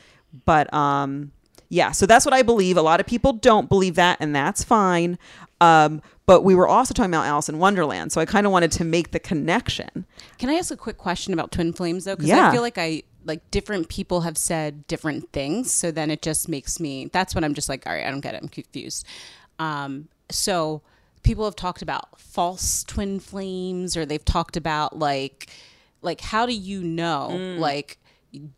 But 0.45 0.73
um, 0.73 1.31
yeah, 1.69 1.91
so 1.91 2.05
that's 2.05 2.25
what 2.25 2.33
I 2.33 2.41
believe. 2.41 2.77
A 2.77 2.81
lot 2.81 2.99
of 2.99 3.05
people 3.05 3.33
don't 3.33 3.69
believe 3.69 3.95
that, 3.95 4.17
and 4.19 4.35
that's 4.35 4.63
fine. 4.63 5.17
Um, 5.61 6.01
but 6.25 6.43
we 6.43 6.55
were 6.55 6.67
also 6.67 6.93
talking 6.93 7.11
about 7.13 7.25
Alice 7.25 7.49
in 7.49 7.57
Wonderland, 7.59 8.11
so 8.11 8.21
I 8.21 8.25
kind 8.25 8.45
of 8.45 8.51
wanted 8.51 8.71
to 8.73 8.83
make 8.83 9.11
the 9.11 9.19
connection. 9.19 10.05
Can 10.37 10.49
I 10.49 10.53
ask 10.53 10.71
a 10.71 10.77
quick 10.77 10.97
question 10.97 11.33
about 11.33 11.51
twin 11.51 11.73
flames 11.73 12.05
though? 12.05 12.15
Because 12.15 12.29
Yeah. 12.29 12.49
I 12.49 12.51
feel 12.51 12.61
like 12.61 12.77
I 12.77 13.03
like 13.25 13.51
different 13.51 13.89
people 13.89 14.21
have 14.21 14.37
said 14.37 14.87
different 14.87 15.31
things, 15.31 15.71
so 15.71 15.91
then 15.91 16.09
it 16.09 16.21
just 16.21 16.49
makes 16.49 16.79
me. 16.79 17.05
That's 17.07 17.35
when 17.35 17.43
I'm 17.43 17.53
just 17.53 17.69
like, 17.69 17.85
all 17.85 17.93
right, 17.93 18.05
I 18.05 18.09
don't 18.11 18.21
get 18.21 18.33
it. 18.35 18.41
I'm 18.41 18.49
confused. 18.49 19.05
Um, 19.59 20.07
so 20.31 20.81
people 21.23 21.45
have 21.45 21.55
talked 21.55 21.81
about 21.81 22.19
false 22.19 22.83
twin 22.83 23.19
flames, 23.19 23.95
or 23.95 24.05
they've 24.05 24.23
talked 24.25 24.57
about 24.57 24.97
like, 24.97 25.47
like 26.01 26.21
how 26.21 26.45
do 26.45 26.53
you 26.53 26.81
know 26.81 27.27
like 27.59 27.98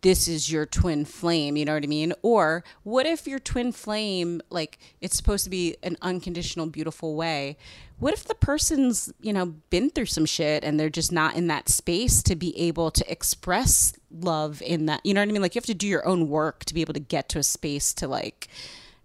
this 0.02 0.28
is 0.28 0.52
your 0.52 0.66
twin 0.66 1.06
flame 1.06 1.56
you 1.56 1.66
know 1.66 1.74
what 1.74 1.84
i 1.84 1.88
mean? 1.88 2.14
Or 2.22 2.64
what 2.84 3.06
if 3.06 3.28
your 3.28 3.40
twin 3.40 3.72
flame 3.72 4.42
like 4.50 4.80
it's 5.00 5.16
supposed 5.16 5.44
to 5.46 5.50
be 5.50 5.76
an 5.84 5.98
unconditional 6.02 6.68
beautiful 6.68 7.16
way? 7.16 7.58
What 8.00 8.14
if 8.14 8.24
the 8.24 8.36
person's 8.36 9.12
you 9.22 9.34
know 9.34 9.48
been 9.70 9.90
through 9.90 10.08
some 10.08 10.26
shit 10.26 10.64
and 10.64 10.80
they're 10.80 10.90
just 10.90 11.12
not 11.12 11.36
in 11.36 11.48
that 11.48 11.70
space 11.70 12.22
to 12.24 12.36
be 12.36 12.58
able 12.58 12.92
to 12.92 13.10
express 13.12 13.94
love 14.10 14.62
in 14.62 14.88
that 14.88 15.06
you 15.06 15.14
know 15.14 15.22
what 15.22 15.30
i 15.30 15.32
mean? 15.32 15.42
Like 15.42 15.56
you 15.56 15.60
have 15.60 15.66
to 15.68 15.74
do 15.74 15.88
your 15.88 16.06
own 16.08 16.28
work 16.28 16.66
to 16.66 16.74
be 16.74 16.82
able 16.82 16.94
to 16.94 17.00
get 17.00 17.30
to 17.30 17.40
a 17.40 17.44
space 17.44 17.94
to 17.96 18.08
like 18.08 18.48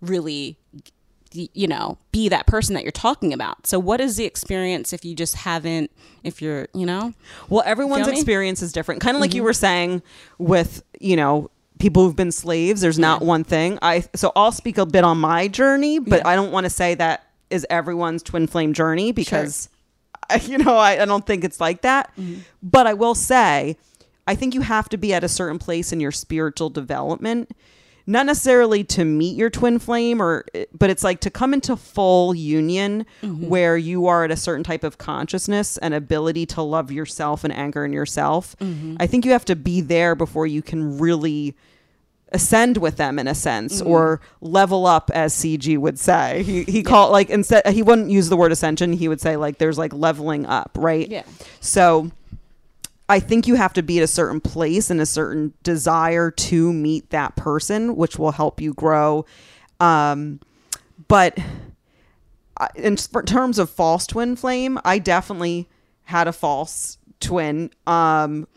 really 0.00 0.58
you 1.32 1.66
know 1.66 1.98
be 2.12 2.28
that 2.28 2.46
person 2.46 2.74
that 2.74 2.82
you're 2.82 2.92
talking 2.92 3.32
about 3.32 3.66
so 3.66 3.78
what 3.78 4.00
is 4.00 4.16
the 4.16 4.24
experience 4.24 4.92
if 4.92 5.04
you 5.04 5.14
just 5.14 5.34
haven't 5.34 5.90
if 6.24 6.40
you're 6.40 6.68
you 6.74 6.86
know 6.86 7.12
Well, 7.48 7.62
everyone's 7.64 8.06
me? 8.06 8.12
experience 8.12 8.62
is 8.62 8.72
different. 8.72 9.00
Kind 9.00 9.16
of 9.16 9.20
like 9.20 9.34
you 9.34 9.40
mm-hmm. 9.40 9.46
were 9.46 9.52
saying 9.52 10.02
with, 10.38 10.82
you 11.00 11.16
know, 11.16 11.50
people 11.78 12.04
who've 12.04 12.16
been 12.16 12.32
slaves, 12.32 12.80
there's 12.80 12.98
not 12.98 13.22
one 13.22 13.44
thing. 13.44 13.78
I 13.82 14.04
so 14.14 14.32
I'll 14.34 14.52
speak 14.52 14.78
a 14.78 14.86
bit 14.86 15.04
on 15.04 15.18
my 15.18 15.48
journey, 15.48 15.98
but 15.98 16.20
Yeah. 16.20 16.28
I 16.28 16.36
don't 16.36 16.52
want 16.52 16.64
to 16.64 16.70
say 16.70 16.94
that 16.94 17.26
is 17.50 17.66
everyone's 17.70 18.22
twin 18.22 18.46
flame 18.46 18.72
journey 18.72 19.12
because 19.12 19.68
I, 20.28 20.36
you 20.44 20.58
know, 20.58 20.76
I, 20.76 21.02
I 21.02 21.04
don't 21.04 21.26
think 21.26 21.44
it's 21.44 21.60
like 21.60 21.82
that. 21.82 22.10
Mm-hmm. 22.18 22.40
But 22.62 22.86
I 22.86 22.94
will 22.94 23.14
say 23.14 23.76
I 24.26 24.34
think 24.34 24.54
you 24.54 24.62
have 24.62 24.88
to 24.88 24.96
be 24.96 25.14
at 25.14 25.22
a 25.22 25.28
certain 25.28 25.58
place 25.58 25.92
in 25.92 26.00
your 26.00 26.12
spiritual 26.12 26.70
development 26.70 27.50
not 28.06 28.26
necessarily 28.26 28.84
to 28.84 29.04
meet 29.04 29.36
your 29.36 29.50
twin 29.50 29.78
flame 29.78 30.22
or 30.22 30.44
but 30.72 30.90
it's 30.90 31.02
like 31.02 31.20
to 31.20 31.30
come 31.30 31.52
into 31.52 31.76
full 31.76 32.34
union 32.34 33.04
mm-hmm. 33.22 33.48
where 33.48 33.76
you 33.76 34.06
are 34.06 34.24
at 34.24 34.30
a 34.30 34.36
certain 34.36 34.62
type 34.62 34.84
of 34.84 34.98
consciousness 34.98 35.76
and 35.78 35.92
ability 35.92 36.46
to 36.46 36.62
love 36.62 36.92
yourself 36.92 37.42
and 37.42 37.52
anchor 37.52 37.84
in 37.84 37.92
yourself. 37.92 38.56
Mm-hmm. 38.60 38.96
I 39.00 39.06
think 39.06 39.24
you 39.24 39.32
have 39.32 39.44
to 39.46 39.56
be 39.56 39.80
there 39.80 40.14
before 40.14 40.46
you 40.46 40.62
can 40.62 40.98
really 40.98 41.56
ascend 42.32 42.76
with 42.76 42.96
them 42.96 43.18
in 43.18 43.28
a 43.28 43.34
sense 43.34 43.80
mm-hmm. 43.80 43.90
or 43.90 44.20
level 44.40 44.84
up 44.84 45.10
as 45.14 45.34
cg 45.34 45.78
would 45.78 45.98
say. 45.98 46.42
He, 46.42 46.64
he 46.64 46.82
called 46.82 47.12
like 47.12 47.30
instead 47.30 47.66
he 47.68 47.82
wouldn't 47.82 48.10
use 48.10 48.28
the 48.28 48.36
word 48.36 48.52
ascension. 48.52 48.92
He 48.92 49.08
would 49.08 49.20
say 49.20 49.36
like 49.36 49.58
there's 49.58 49.78
like 49.78 49.92
leveling 49.92 50.46
up 50.46 50.70
right? 50.76 51.08
Yeah. 51.08 51.22
so 51.60 52.10
I 53.08 53.20
think 53.20 53.46
you 53.46 53.54
have 53.54 53.72
to 53.74 53.82
be 53.82 53.98
at 53.98 54.04
a 54.04 54.08
certain 54.08 54.40
place 54.40 54.90
and 54.90 55.00
a 55.00 55.06
certain 55.06 55.54
desire 55.62 56.30
to 56.30 56.72
meet 56.72 57.10
that 57.10 57.36
person, 57.36 57.96
which 57.96 58.18
will 58.18 58.32
help 58.32 58.60
you 58.60 58.74
grow. 58.74 59.24
Um, 59.78 60.40
but 61.08 61.38
in 62.74 62.96
terms 62.96 63.58
of 63.58 63.70
false 63.70 64.06
twin 64.06 64.34
flame, 64.34 64.78
I 64.84 64.98
definitely 64.98 65.68
had 66.04 66.26
a 66.26 66.32
false 66.32 66.98
twin. 67.20 67.70
Um, 67.86 68.48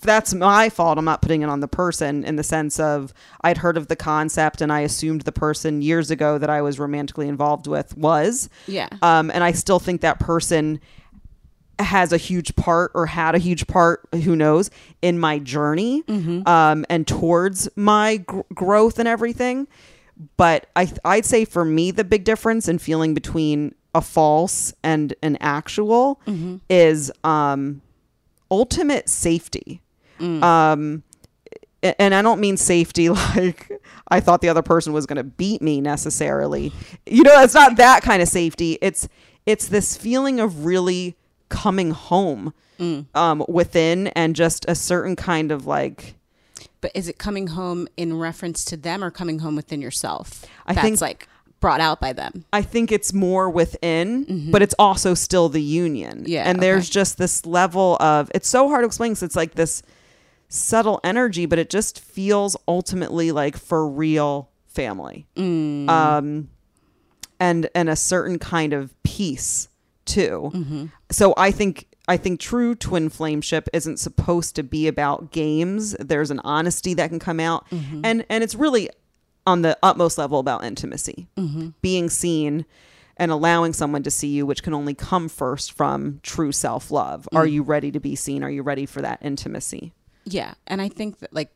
that's 0.00 0.32
my 0.32 0.70
fault, 0.70 0.96
I'm 0.96 1.04
not 1.04 1.20
putting 1.20 1.42
it 1.42 1.48
on 1.48 1.60
the 1.60 1.68
person 1.68 2.24
in 2.24 2.36
the 2.36 2.42
sense 2.42 2.80
of 2.80 3.12
I'd 3.42 3.58
heard 3.58 3.76
of 3.76 3.88
the 3.88 3.96
concept 3.96 4.62
and 4.62 4.72
I 4.72 4.80
assumed 4.80 5.22
the 5.22 5.32
person 5.32 5.82
years 5.82 6.10
ago 6.10 6.38
that 6.38 6.48
I 6.48 6.62
was 6.62 6.78
romantically 6.78 7.28
involved 7.28 7.66
with 7.66 7.96
was. 7.96 8.48
Yeah. 8.66 8.88
Um, 9.02 9.30
and 9.30 9.44
I 9.44 9.52
still 9.52 9.78
think 9.78 10.00
that 10.00 10.18
person 10.18 10.80
has 11.78 12.12
a 12.12 12.16
huge 12.16 12.54
part 12.56 12.90
or 12.94 13.06
had 13.06 13.34
a 13.34 13.38
huge 13.38 13.66
part 13.66 14.08
who 14.24 14.34
knows 14.36 14.70
in 15.02 15.18
my 15.18 15.38
journey 15.38 16.02
um, 16.46 16.84
and 16.90 17.06
towards 17.06 17.68
my 17.76 18.18
gr- 18.18 18.40
growth 18.54 18.98
and 18.98 19.08
everything. 19.08 19.68
But 20.36 20.66
I, 20.74 20.90
i'd 21.04 21.24
say 21.24 21.44
for 21.44 21.64
me 21.64 21.92
the 21.92 22.02
big 22.04 22.24
difference 22.24 22.66
in 22.68 22.78
feeling 22.78 23.14
between 23.14 23.74
a 23.94 24.00
false 24.00 24.74
and 24.82 25.14
an 25.22 25.36
actual 25.40 26.20
is 26.68 27.12
um, 27.24 27.80
ultimate 28.50 29.08
safety. 29.08 29.80
Um, 30.20 31.04
and 31.82 32.12
I 32.12 32.22
don't 32.22 32.40
mean 32.40 32.56
safety 32.56 33.08
like 33.36 33.70
I 34.08 34.18
thought 34.20 34.40
the 34.40 34.48
other 34.48 34.62
person 34.62 34.92
was 34.92 35.06
going 35.06 35.18
to 35.18 35.22
beat 35.24 35.62
me 35.62 35.80
necessarily. 35.80 36.72
You 37.06 37.22
know, 37.22 37.40
it's 37.42 37.54
not 37.54 37.76
that 37.76 38.02
kind 38.02 38.20
of 38.20 38.26
safety. 38.28 38.78
It's 38.82 39.08
it's 39.46 39.68
this 39.68 39.96
feeling 39.96 40.40
of 40.40 40.64
really 40.64 41.16
coming 41.48 41.90
home 41.92 42.52
um, 43.14 43.44
within 43.48 44.06
and 44.08 44.36
just 44.36 44.64
a 44.68 44.74
certain 44.74 45.16
kind 45.16 45.50
of 45.50 45.66
like 45.66 46.14
But 46.80 46.92
is 46.94 47.08
it 47.08 47.18
coming 47.18 47.48
home 47.48 47.88
in 47.96 48.16
reference 48.18 48.64
to 48.66 48.76
them 48.76 49.02
or 49.02 49.10
coming 49.10 49.40
home 49.40 49.56
within 49.56 49.80
yourself? 49.82 50.44
I 50.66 50.74
That's 50.74 50.84
think- 50.84 51.00
like 51.00 51.28
brought 51.60 51.80
out 51.80 52.00
by 52.00 52.12
them. 52.12 52.44
I 52.52 52.62
think 52.62 52.92
it's 52.92 53.12
more 53.12 53.50
within, 53.50 54.50
but 54.52 54.62
it's 54.62 54.76
also 54.78 55.14
still 55.14 55.48
the 55.48 55.60
union. 55.60 56.18
Mm-hmm. 56.18 56.28
Yeah, 56.28 56.44
And 56.48 56.62
there's 56.62 56.86
okay. 56.86 56.92
just 56.92 57.18
this 57.18 57.44
level 57.44 57.96
of 57.98 58.30
it's 58.32 58.46
so 58.48 58.68
hard 58.68 58.82
to 58.82 58.86
explain 58.86 59.10
because 59.12 59.24
it's 59.24 59.34
like 59.34 59.54
this 59.56 59.82
subtle 60.48 61.00
energy, 61.02 61.46
but 61.46 61.58
it 61.58 61.68
just 61.68 61.98
feels 62.00 62.56
ultimately 62.68 63.32
like 63.32 63.56
for 63.56 63.88
real 63.88 64.50
family. 64.68 65.26
Mm. 65.34 65.88
Um 65.88 66.48
and 67.40 67.68
and 67.74 67.88
a 67.88 67.96
certain 67.96 68.38
kind 68.38 68.72
of 68.72 68.94
peace 69.02 69.68
too. 70.08 70.50
Mm-hmm. 70.54 70.86
So 71.10 71.34
I 71.36 71.50
think 71.52 71.86
I 72.08 72.16
think 72.16 72.40
true 72.40 72.74
twin 72.74 73.08
flameship 73.10 73.68
isn't 73.72 73.98
supposed 73.98 74.56
to 74.56 74.62
be 74.62 74.88
about 74.88 75.30
games. 75.30 75.92
There's 76.00 76.30
an 76.30 76.40
honesty 76.42 76.94
that 76.94 77.10
can 77.10 77.18
come 77.18 77.38
out, 77.40 77.68
Mm-hmm. 77.70 78.00
and 78.04 78.24
and 78.30 78.42
it's 78.42 78.54
really 78.54 78.88
on 79.46 79.62
the 79.62 79.78
utmost 79.82 80.18
level 80.18 80.38
about 80.40 80.64
intimacy, 80.64 81.28
Mm-hmm. 81.36 81.68
being 81.82 82.08
seen, 82.10 82.64
and 83.16 83.30
allowing 83.30 83.72
someone 83.72 84.02
to 84.02 84.10
see 84.10 84.28
you, 84.28 84.44
which 84.46 84.62
can 84.62 84.74
only 84.74 84.94
come 84.94 85.28
first 85.28 85.72
from 85.72 86.20
true 86.22 86.52
self 86.52 86.90
love. 86.90 87.28
Are 87.34 87.46
Mm. 87.46 87.52
you 87.52 87.62
ready 87.62 87.90
to 87.92 88.00
be 88.00 88.16
seen? 88.16 88.42
Are 88.42 88.50
you 88.50 88.62
ready 88.62 88.86
for 88.86 89.00
that 89.02 89.18
intimacy? 89.22 89.92
Yeah, 90.24 90.54
and 90.66 90.82
I 90.82 90.88
think 90.88 91.18
that 91.20 91.32
like 91.32 91.50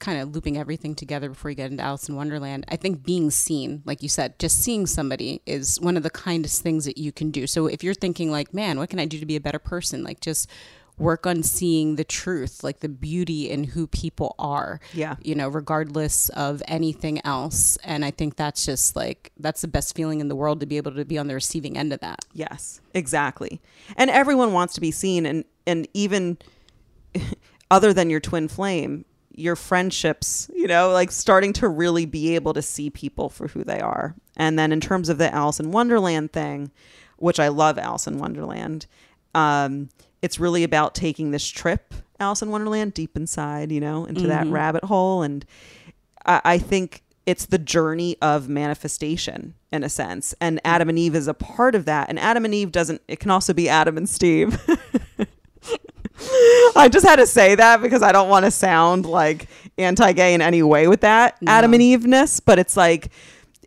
kind 0.00 0.20
of 0.20 0.34
looping 0.34 0.56
everything 0.58 0.94
together 0.94 1.28
before 1.28 1.50
you 1.50 1.54
get 1.54 1.70
into 1.70 1.82
Alice 1.82 2.08
in 2.08 2.16
Wonderland, 2.16 2.64
I 2.68 2.76
think 2.76 3.04
being 3.04 3.30
seen, 3.30 3.82
like 3.84 4.02
you 4.02 4.08
said, 4.08 4.38
just 4.38 4.60
seeing 4.62 4.86
somebody 4.86 5.42
is 5.46 5.80
one 5.80 5.96
of 5.96 6.02
the 6.02 6.10
kindest 6.10 6.62
things 6.62 6.84
that 6.86 6.98
you 6.98 7.12
can 7.12 7.30
do. 7.30 7.46
So 7.46 7.66
if 7.66 7.84
you're 7.84 7.94
thinking 7.94 8.30
like, 8.30 8.52
man, 8.52 8.78
what 8.78 8.90
can 8.90 8.98
I 8.98 9.06
do 9.06 9.18
to 9.20 9.26
be 9.26 9.36
a 9.36 9.40
better 9.40 9.58
person? 9.58 10.02
Like 10.02 10.20
just 10.20 10.48
work 11.00 11.26
on 11.26 11.42
seeing 11.42 11.96
the 11.96 12.04
truth, 12.04 12.62
like 12.62 12.80
the 12.80 12.88
beauty 12.88 13.50
in 13.50 13.64
who 13.64 13.86
people 13.86 14.34
are. 14.38 14.80
Yeah. 14.92 15.16
You 15.22 15.34
know, 15.34 15.48
regardless 15.48 16.28
of 16.30 16.62
anything 16.68 17.24
else. 17.24 17.78
And 17.82 18.04
I 18.04 18.10
think 18.10 18.36
that's 18.36 18.64
just 18.64 18.94
like 18.94 19.32
that's 19.38 19.62
the 19.62 19.68
best 19.68 19.96
feeling 19.96 20.20
in 20.20 20.28
the 20.28 20.36
world 20.36 20.60
to 20.60 20.66
be 20.66 20.76
able 20.76 20.92
to 20.92 21.04
be 21.04 21.18
on 21.18 21.26
the 21.26 21.34
receiving 21.34 21.76
end 21.76 21.92
of 21.92 22.00
that. 22.00 22.24
Yes, 22.32 22.80
exactly. 22.94 23.60
And 23.96 24.10
everyone 24.10 24.52
wants 24.52 24.74
to 24.74 24.80
be 24.80 24.90
seen 24.90 25.26
and 25.26 25.44
and 25.66 25.88
even 25.94 26.38
other 27.70 27.92
than 27.92 28.10
your 28.10 28.20
twin 28.20 28.48
flame, 28.48 29.04
your 29.34 29.56
friendships, 29.56 30.50
you 30.54 30.66
know, 30.66 30.90
like 30.90 31.10
starting 31.10 31.52
to 31.54 31.68
really 31.68 32.06
be 32.06 32.34
able 32.34 32.52
to 32.52 32.62
see 32.62 32.90
people 32.90 33.28
for 33.28 33.48
who 33.48 33.64
they 33.64 33.80
are. 33.80 34.14
And 34.36 34.58
then 34.58 34.72
in 34.72 34.80
terms 34.80 35.08
of 35.08 35.18
the 35.18 35.32
Alice 35.32 35.60
in 35.60 35.70
Wonderland 35.70 36.32
thing, 36.32 36.70
which 37.16 37.38
I 37.38 37.48
love 37.48 37.78
Alice 37.78 38.06
in 38.06 38.18
Wonderland, 38.18 38.86
um, 39.34 39.88
it's 40.22 40.40
really 40.40 40.64
about 40.64 40.94
taking 40.94 41.30
this 41.30 41.46
trip, 41.46 41.94
Alice 42.18 42.42
in 42.42 42.50
Wonderland, 42.50 42.94
deep 42.94 43.16
inside, 43.16 43.72
you 43.72 43.80
know, 43.80 44.04
into 44.04 44.26
that 44.26 44.46
rabbit 44.48 44.84
hole. 44.84 45.22
And 45.22 45.44
I, 46.26 46.40
I 46.44 46.58
think 46.58 47.02
it's 47.26 47.46
the 47.46 47.58
journey 47.58 48.16
of 48.20 48.48
manifestation 48.48 49.54
in 49.72 49.84
a 49.84 49.88
sense. 49.88 50.34
And 50.40 50.60
Adam 50.64 50.88
and 50.88 50.98
Eve 50.98 51.14
is 51.14 51.28
a 51.28 51.34
part 51.34 51.74
of 51.74 51.84
that. 51.84 52.08
And 52.08 52.18
Adam 52.18 52.44
and 52.44 52.54
Eve 52.54 52.72
doesn't, 52.72 53.02
it 53.08 53.20
can 53.20 53.30
also 53.30 53.52
be 53.52 53.68
Adam 53.68 53.96
and 53.96 54.08
Steve. 54.08 54.60
I 56.76 56.88
just 56.90 57.06
had 57.06 57.16
to 57.16 57.26
say 57.26 57.54
that 57.54 57.82
because 57.82 58.02
I 58.02 58.12
don't 58.12 58.28
want 58.28 58.44
to 58.44 58.50
sound 58.50 59.06
like 59.06 59.48
anti-gay 59.78 60.34
in 60.34 60.42
any 60.42 60.62
way 60.62 60.88
with 60.88 61.00
that 61.00 61.36
Adam 61.46 61.72
and 61.72 61.82
Eve-ness, 61.82 62.40
but 62.40 62.58
it's 62.58 62.76
like 62.76 63.10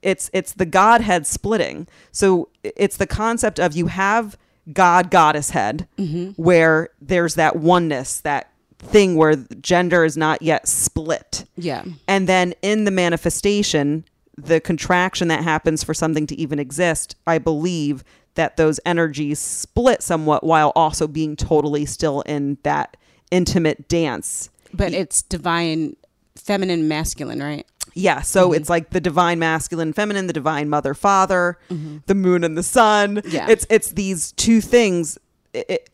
it's 0.02 0.30
it's 0.34 0.54
the 0.54 0.66
Godhead 0.66 1.26
splitting. 1.26 1.88
So 2.12 2.50
it's 2.64 2.98
the 2.98 3.08
concept 3.08 3.60
of 3.60 3.76
you 3.76 3.88
have 3.88 4.38
God 4.72 5.12
goddess 5.12 5.50
head 5.50 5.88
mm-hmm. 5.98 6.42
where 6.42 6.90
there's 7.02 7.36
that 7.36 7.56
oneness, 7.58 8.22
that 8.22 8.50
thing 8.80 9.16
where 9.16 9.36
gender 9.36 10.06
is 10.06 10.18
not 10.18 10.42
yet 10.42 10.68
split. 10.68 11.46
Yeah. 11.56 11.84
And 12.08 12.28
then 12.28 12.54
in 12.62 12.84
the 12.86 12.92
manifestation, 12.92 14.06
the 14.38 14.60
contraction 14.60 15.28
that 15.30 15.44
happens 15.44 15.84
for 15.84 15.94
something 15.94 16.28
to 16.28 16.36
even 16.36 16.60
exist, 16.60 17.16
I 17.28 17.38
believe 17.38 18.04
that 18.36 18.58
those 18.58 18.80
energies 18.86 19.40
split 19.40 20.02
somewhat 20.02 20.44
while 20.44 20.72
also 20.76 21.08
being 21.08 21.36
totally 21.36 21.86
still 21.86 22.22
in 22.22 22.58
that 22.64 22.98
intimate 23.32 23.88
dance. 23.88 24.50
But 24.74 24.94
it's 24.94 25.22
divine 25.22 25.96
feminine 26.36 26.88
masculine, 26.88 27.42
right? 27.42 27.66
Yeah, 27.94 28.22
so 28.22 28.48
mm-hmm. 28.48 28.56
it's 28.56 28.70
like 28.70 28.90
the 28.90 29.02
divine 29.02 29.40
masculine, 29.40 29.94
feminine, 29.94 30.28
the 30.28 30.34
divine 30.34 30.68
mother, 30.70 30.94
father, 30.94 31.60
mm-hmm. 31.70 31.98
the 32.08 32.16
moon 32.16 32.44
and 32.44 32.58
the 32.58 32.64
sun. 32.64 33.22
Yeah. 33.26 33.48
It's 33.50 33.68
it's 33.70 33.92
these 33.92 34.32
two 34.34 34.62
things 34.62 35.18
it, 35.54 35.66
it- 35.70 35.90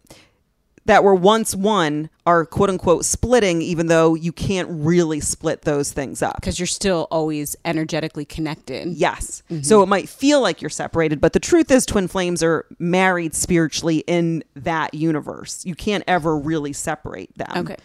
that 0.89 1.03
were 1.03 1.13
once 1.13 1.55
one 1.55 2.09
are 2.25 2.47
quote 2.47 2.67
unquote 2.67 3.05
splitting, 3.05 3.61
even 3.61 3.85
though 3.87 4.15
you 4.15 4.31
can't 4.31 4.67
really 4.71 5.19
split 5.19 5.61
those 5.61 5.91
things 5.91 6.23
up. 6.23 6.37
because 6.41 6.59
you're 6.59 6.65
still 6.65 7.07
always 7.11 7.55
energetically 7.63 8.25
connected. 8.25 8.87
Yes. 8.87 9.43
So 9.61 9.83
it 9.83 9.85
might 9.85 10.09
feel 10.09 10.41
like 10.41 10.63
you're 10.63 10.69
separated, 10.69 11.21
but 11.21 11.33
the 11.33 11.39
truth 11.39 11.69
is, 11.69 11.85
twin 11.85 12.07
flames 12.07 12.41
are 12.41 12.65
married 12.79 13.35
spiritually 13.35 14.03
in 14.07 14.43
that 14.55 14.95
universe. 14.95 15.63
You 15.63 15.75
can't 15.75 16.03
ever 16.07 16.35
really 16.35 16.73
separate 16.73 17.37
them. 17.37 17.51
Okay. 17.55 17.75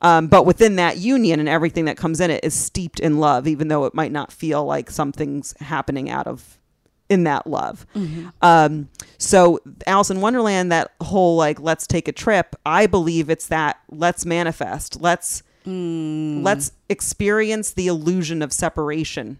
Um, 0.00 0.28
but 0.28 0.46
within 0.46 0.76
that 0.76 0.96
union 0.96 1.40
and 1.40 1.48
everything 1.50 1.84
that 1.84 1.98
comes 1.98 2.18
in 2.18 2.30
it 2.30 2.44
is 2.44 2.54
steeped 2.54 2.98
in 2.98 3.18
love, 3.18 3.46
even 3.46 3.68
though 3.68 3.84
it 3.84 3.94
might 3.94 4.10
not 4.10 4.32
feel 4.32 4.64
like 4.64 4.90
something's 4.90 5.54
happening 5.60 6.08
out 6.08 6.26
of 6.26 6.58
in 7.14 7.24
that 7.24 7.46
love. 7.46 7.86
Mm-hmm. 7.94 8.28
Um, 8.42 8.88
so 9.16 9.60
Alice 9.86 10.10
in 10.10 10.20
Wonderland, 10.20 10.70
that 10.70 10.92
whole 11.00 11.36
like 11.36 11.60
let's 11.60 11.86
take 11.86 12.08
a 12.08 12.12
trip. 12.12 12.54
I 12.66 12.86
believe 12.86 13.30
it's 13.30 13.46
that 13.46 13.78
let's 13.90 14.26
manifest. 14.26 15.00
Let's 15.00 15.42
mm. 15.66 16.42
let's 16.42 16.72
experience 16.90 17.72
the 17.72 17.86
illusion 17.86 18.42
of 18.42 18.52
separation 18.52 19.38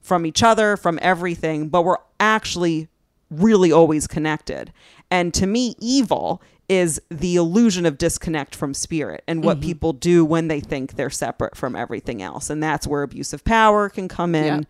from 0.00 0.24
each 0.24 0.42
other, 0.42 0.76
from 0.76 0.98
everything, 1.02 1.68
but 1.68 1.82
we're 1.82 1.96
actually 2.20 2.88
really 3.30 3.72
always 3.72 4.06
connected. 4.06 4.72
And 5.10 5.34
to 5.34 5.46
me, 5.46 5.74
evil 5.80 6.40
is 6.68 7.02
the 7.10 7.34
illusion 7.34 7.84
of 7.84 7.98
disconnect 7.98 8.54
from 8.54 8.74
spirit 8.74 9.24
and 9.26 9.42
what 9.42 9.56
mm-hmm. 9.56 9.68
people 9.68 9.92
do 9.92 10.24
when 10.24 10.46
they 10.46 10.60
think 10.60 10.94
they're 10.94 11.10
separate 11.10 11.56
from 11.56 11.74
everything 11.74 12.22
else. 12.22 12.48
And 12.48 12.62
that's 12.62 12.86
where 12.86 13.02
abuse 13.02 13.32
of 13.32 13.44
power 13.44 13.88
can 13.88 14.06
come 14.06 14.36
in. 14.36 14.66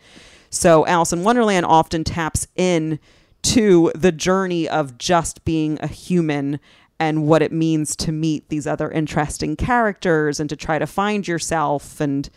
So 0.51 0.87
Alice 0.87 1.13
in 1.13 1.23
Wonderland 1.23 1.65
often 1.65 2.05
taps 2.05 2.47
in 2.57 2.99
to 3.43 3.91
the 3.95 4.13
journey 4.13 4.69
of 4.69 4.99
just 4.99 5.45
being 5.45 5.79
a 5.81 5.87
human 5.87 6.61
and 6.99 7.27
what 7.27 7.41
it 7.41 7.53
means 7.53 7.97
to 7.97 8.13
meet 8.13 8.49
these 8.51 8.67
other 8.67 8.91
interesting 8.91 9.57
characters 9.57 10.39
and 10.39 10.51
to 10.51 10.57
try 10.57 10.79
to 10.79 10.87
find 10.87 11.27
yourself 11.27 12.01
and 12.01 12.29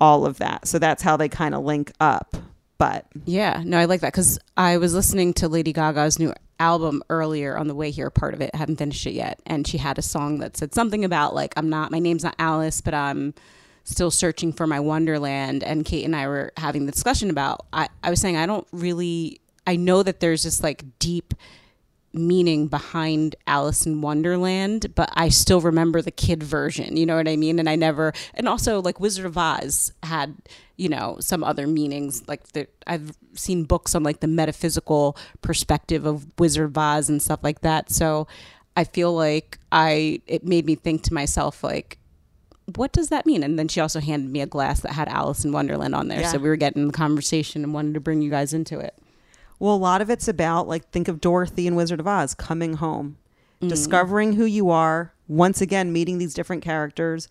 all 0.00 0.26
of 0.26 0.38
that. 0.38 0.66
So 0.66 0.78
that's 0.78 1.02
how 1.02 1.16
they 1.16 1.28
kind 1.28 1.54
of 1.54 1.62
link 1.62 1.92
up. 2.00 2.36
But 2.78 3.06
Yeah, 3.24 3.62
no, 3.64 3.78
I 3.78 3.84
like 3.84 4.00
that 4.00 4.12
because 4.12 4.38
I 4.56 4.76
was 4.78 4.94
listening 4.94 5.34
to 5.34 5.48
Lady 5.48 5.72
Gaga's 5.72 6.18
new 6.18 6.32
album 6.60 7.02
earlier 7.10 7.56
on 7.56 7.68
the 7.68 7.74
way 7.74 7.90
here, 7.90 8.10
part 8.10 8.34
of 8.34 8.40
it, 8.40 8.50
I 8.54 8.56
haven't 8.56 8.76
finished 8.76 9.06
it 9.06 9.12
yet. 9.12 9.40
And 9.46 9.66
she 9.66 9.78
had 9.78 9.98
a 9.98 10.02
song 10.02 10.38
that 10.38 10.56
said 10.56 10.74
something 10.74 11.04
about, 11.04 11.34
like, 11.34 11.54
I'm 11.56 11.68
not, 11.68 11.90
my 11.90 11.98
name's 11.98 12.24
not 12.24 12.36
Alice, 12.38 12.80
but 12.80 12.94
I'm 12.94 13.34
still 13.88 14.10
searching 14.10 14.52
for 14.52 14.66
my 14.66 14.80
Wonderland. 14.80 15.64
And 15.64 15.84
Kate 15.84 16.04
and 16.04 16.14
I 16.14 16.28
were 16.28 16.52
having 16.56 16.86
the 16.86 16.92
discussion 16.92 17.30
about, 17.30 17.66
I, 17.72 17.88
I 18.02 18.10
was 18.10 18.20
saying, 18.20 18.36
I 18.36 18.46
don't 18.46 18.66
really, 18.72 19.40
I 19.66 19.76
know 19.76 20.02
that 20.02 20.20
there's 20.20 20.42
this 20.42 20.62
like 20.62 20.84
deep 20.98 21.34
meaning 22.12 22.68
behind 22.68 23.36
Alice 23.46 23.86
in 23.86 24.00
Wonderland, 24.00 24.94
but 24.94 25.10
I 25.14 25.28
still 25.28 25.60
remember 25.60 26.00
the 26.00 26.10
kid 26.10 26.42
version. 26.42 26.96
You 26.96 27.06
know 27.06 27.16
what 27.16 27.28
I 27.28 27.36
mean? 27.36 27.58
And 27.58 27.68
I 27.68 27.76
never, 27.76 28.12
and 28.34 28.48
also 28.48 28.80
like 28.80 29.00
Wizard 29.00 29.26
of 29.26 29.36
Oz 29.36 29.92
had, 30.02 30.34
you 30.76 30.88
know, 30.88 31.16
some 31.20 31.44
other 31.44 31.66
meanings. 31.66 32.26
Like 32.26 32.46
the, 32.52 32.66
I've 32.86 33.12
seen 33.34 33.64
books 33.64 33.94
on 33.94 34.02
like 34.02 34.20
the 34.20 34.26
metaphysical 34.26 35.16
perspective 35.42 36.06
of 36.06 36.26
Wizard 36.38 36.66
of 36.66 36.78
Oz 36.78 37.08
and 37.08 37.22
stuff 37.22 37.40
like 37.42 37.60
that. 37.60 37.90
So 37.90 38.26
I 38.76 38.84
feel 38.84 39.14
like 39.14 39.58
I, 39.72 40.22
it 40.26 40.44
made 40.44 40.64
me 40.66 40.76
think 40.76 41.02
to 41.04 41.14
myself, 41.14 41.62
like, 41.64 41.97
what 42.76 42.92
does 42.92 43.08
that 43.08 43.24
mean? 43.24 43.42
And 43.42 43.58
then 43.58 43.68
she 43.68 43.80
also 43.80 44.00
handed 44.00 44.30
me 44.30 44.40
a 44.40 44.46
glass 44.46 44.80
that 44.80 44.92
had 44.92 45.08
Alice 45.08 45.44
in 45.44 45.52
Wonderland 45.52 45.94
on 45.94 46.08
there. 46.08 46.20
Yeah. 46.20 46.32
So 46.32 46.38
we 46.38 46.48
were 46.48 46.56
getting 46.56 46.86
the 46.86 46.92
conversation 46.92 47.64
and 47.64 47.72
wanted 47.72 47.94
to 47.94 48.00
bring 48.00 48.20
you 48.20 48.30
guys 48.30 48.52
into 48.52 48.78
it. 48.78 48.94
Well, 49.58 49.74
a 49.74 49.76
lot 49.76 50.00
of 50.00 50.10
it's 50.10 50.28
about 50.28 50.68
like 50.68 50.88
think 50.90 51.08
of 51.08 51.20
Dorothy 51.20 51.66
and 51.66 51.76
Wizard 51.76 52.00
of 52.00 52.06
Oz 52.06 52.34
coming 52.34 52.74
home, 52.74 53.16
mm-hmm. 53.56 53.68
discovering 53.68 54.34
who 54.34 54.44
you 54.44 54.70
are, 54.70 55.12
once 55.26 55.60
again 55.60 55.92
meeting 55.92 56.18
these 56.18 56.34
different 56.34 56.62
characters, 56.62 57.28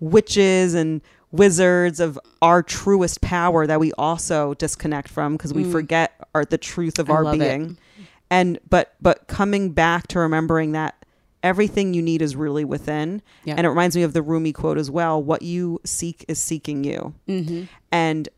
witches 0.00 0.74
and 0.74 1.02
wizards 1.30 2.00
of 2.00 2.18
our 2.40 2.62
truest 2.62 3.20
power 3.20 3.66
that 3.66 3.78
we 3.78 3.92
also 3.92 4.54
disconnect 4.54 5.08
from 5.08 5.36
because 5.36 5.52
we 5.52 5.64
mm. 5.64 5.72
forget 5.72 6.14
are 6.34 6.44
the 6.44 6.58
truth 6.58 6.98
of 6.98 7.10
I 7.10 7.14
our 7.14 7.24
love 7.24 7.34
it. 7.34 7.38
being. 7.38 7.78
And 8.30 8.58
but 8.68 8.94
but 9.00 9.26
coming 9.28 9.72
back 9.72 10.08
to 10.08 10.18
remembering 10.18 10.72
that 10.72 10.97
everything 11.42 11.94
you 11.94 12.02
need 12.02 12.22
is 12.22 12.36
really 12.36 12.64
within. 12.64 13.22
Yeah. 13.44 13.54
And 13.56 13.66
it 13.66 13.70
reminds 13.70 13.96
me 13.96 14.02
of 14.02 14.12
the 14.12 14.22
Rumi 14.22 14.52
quote 14.52 14.78
as 14.78 14.90
well, 14.90 15.22
what 15.22 15.42
you 15.42 15.80
seek 15.84 16.24
is 16.28 16.38
seeking 16.38 16.84
you. 16.84 17.14
Mm-hmm. 17.28 17.64
And 17.92 18.28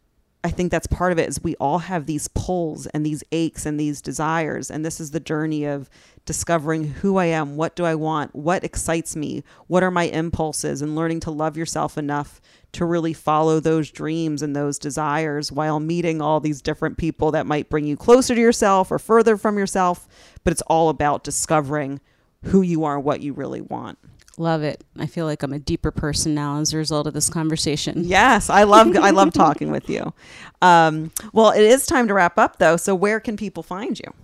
I 0.42 0.50
think 0.50 0.70
that's 0.70 0.86
part 0.86 1.12
of 1.12 1.18
it 1.18 1.28
is 1.28 1.42
we 1.42 1.54
all 1.56 1.80
have 1.80 2.06
these 2.06 2.28
pulls 2.28 2.86
and 2.86 3.04
these 3.04 3.22
aches 3.30 3.66
and 3.66 3.78
these 3.78 4.00
desires 4.00 4.70
and 4.70 4.84
this 4.84 4.98
is 4.98 5.10
the 5.10 5.20
journey 5.20 5.64
of 5.64 5.90
discovering 6.24 6.84
who 6.84 7.18
I 7.18 7.26
am, 7.26 7.56
what 7.56 7.76
do 7.76 7.84
I 7.84 7.94
want, 7.94 8.34
what 8.34 8.64
excites 8.64 9.14
me, 9.14 9.42
what 9.66 9.82
are 9.82 9.90
my 9.90 10.04
impulses 10.04 10.80
and 10.80 10.96
learning 10.96 11.20
to 11.20 11.30
love 11.30 11.58
yourself 11.58 11.98
enough 11.98 12.40
to 12.72 12.86
really 12.86 13.12
follow 13.12 13.60
those 13.60 13.90
dreams 13.90 14.40
and 14.40 14.56
those 14.56 14.78
desires 14.78 15.52
while 15.52 15.80
meeting 15.80 16.22
all 16.22 16.40
these 16.40 16.62
different 16.62 16.96
people 16.96 17.30
that 17.32 17.46
might 17.46 17.68
bring 17.68 17.84
you 17.84 17.96
closer 17.96 18.34
to 18.34 18.40
yourself 18.40 18.90
or 18.90 18.98
further 18.98 19.36
from 19.36 19.58
yourself, 19.58 20.08
but 20.44 20.52
it's 20.52 20.62
all 20.62 20.88
about 20.88 21.24
discovering 21.24 22.00
who 22.44 22.62
you 22.62 22.84
are, 22.84 22.98
what 22.98 23.20
you 23.20 23.32
really 23.32 23.60
want. 23.60 23.98
Love 24.38 24.62
it. 24.62 24.82
I 24.98 25.06
feel 25.06 25.26
like 25.26 25.42
I'm 25.42 25.52
a 25.52 25.58
deeper 25.58 25.90
person 25.90 26.34
now 26.34 26.58
as 26.60 26.72
a 26.72 26.78
result 26.78 27.06
of 27.06 27.12
this 27.12 27.28
conversation. 27.28 28.04
Yes, 28.10 28.48
I 28.48 28.62
love 28.62 28.96
I 28.96 29.10
love 29.10 29.32
talking 29.32 29.70
with 29.70 29.90
you. 29.90 30.14
Um, 30.62 31.10
well, 31.32 31.50
it 31.50 31.62
is 31.62 31.84
time 31.86 32.08
to 32.08 32.14
wrap 32.14 32.38
up 32.38 32.58
though. 32.58 32.76
So 32.76 32.94
where 32.94 33.20
can 33.20 33.36
people 33.36 33.62
find 33.62 33.98
you? 33.98 34.14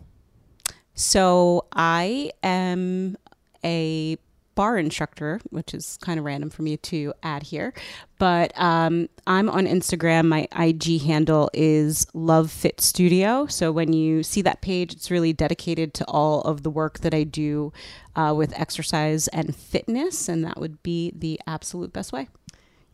So 0.94 1.66
I 1.74 2.30
am 2.42 3.16
a 3.62 4.16
barre 4.56 4.80
instructor, 4.80 5.40
which 5.50 5.72
is 5.72 5.98
kind 6.02 6.18
of 6.18 6.24
random 6.24 6.50
for 6.50 6.62
me 6.62 6.76
to 6.78 7.14
add 7.22 7.44
here. 7.44 7.72
But 8.18 8.58
um, 8.58 9.08
I'm 9.26 9.48
on 9.48 9.66
Instagram. 9.66 10.26
My 10.26 10.48
IG 10.58 11.02
handle 11.02 11.48
is 11.52 12.06
Love 12.14 12.50
Fit 12.50 12.80
Studio. 12.80 13.46
So 13.46 13.70
when 13.70 13.92
you 13.92 14.24
see 14.24 14.42
that 14.42 14.62
page, 14.62 14.92
it's 14.92 15.10
really 15.10 15.32
dedicated 15.32 15.94
to 15.94 16.04
all 16.06 16.40
of 16.42 16.64
the 16.64 16.70
work 16.70 16.98
that 17.00 17.14
I 17.14 17.22
do 17.22 17.72
uh, 18.16 18.34
with 18.36 18.58
exercise 18.58 19.28
and 19.28 19.54
fitness, 19.54 20.28
and 20.28 20.44
that 20.44 20.58
would 20.58 20.82
be 20.82 21.12
the 21.14 21.40
absolute 21.46 21.92
best 21.92 22.12
way. 22.12 22.28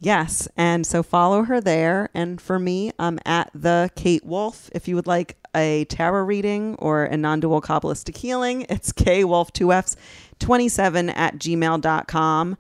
Yes, 0.01 0.49
and 0.57 0.85
so 0.85 1.05
follow 1.05 1.45
her 1.45 1.61
there. 1.61 2.11
And 2.13 2.41
for 2.41 2.59
me, 2.59 2.91
I'm 2.99 3.21
at 3.25 3.53
the 3.55 3.89
Kate 3.95 4.25
Wolf. 4.25 4.69
If 4.75 4.89
you 4.89 4.97
would 4.97 5.07
like 5.07 5.37
a 5.55 5.85
tarot 5.87 6.25
reading 6.25 6.75
or 6.79 7.05
a 7.05 7.17
non-dual 7.17 7.61
kabbalistic 7.61 8.17
healing, 8.17 8.67
it's 8.69 8.93
K 8.93 9.25
Wolf 9.25 9.53
two 9.53 9.73
Fs 9.73 9.97
27 10.39 11.11
at 11.11 11.37
gmail.com. 11.39 12.57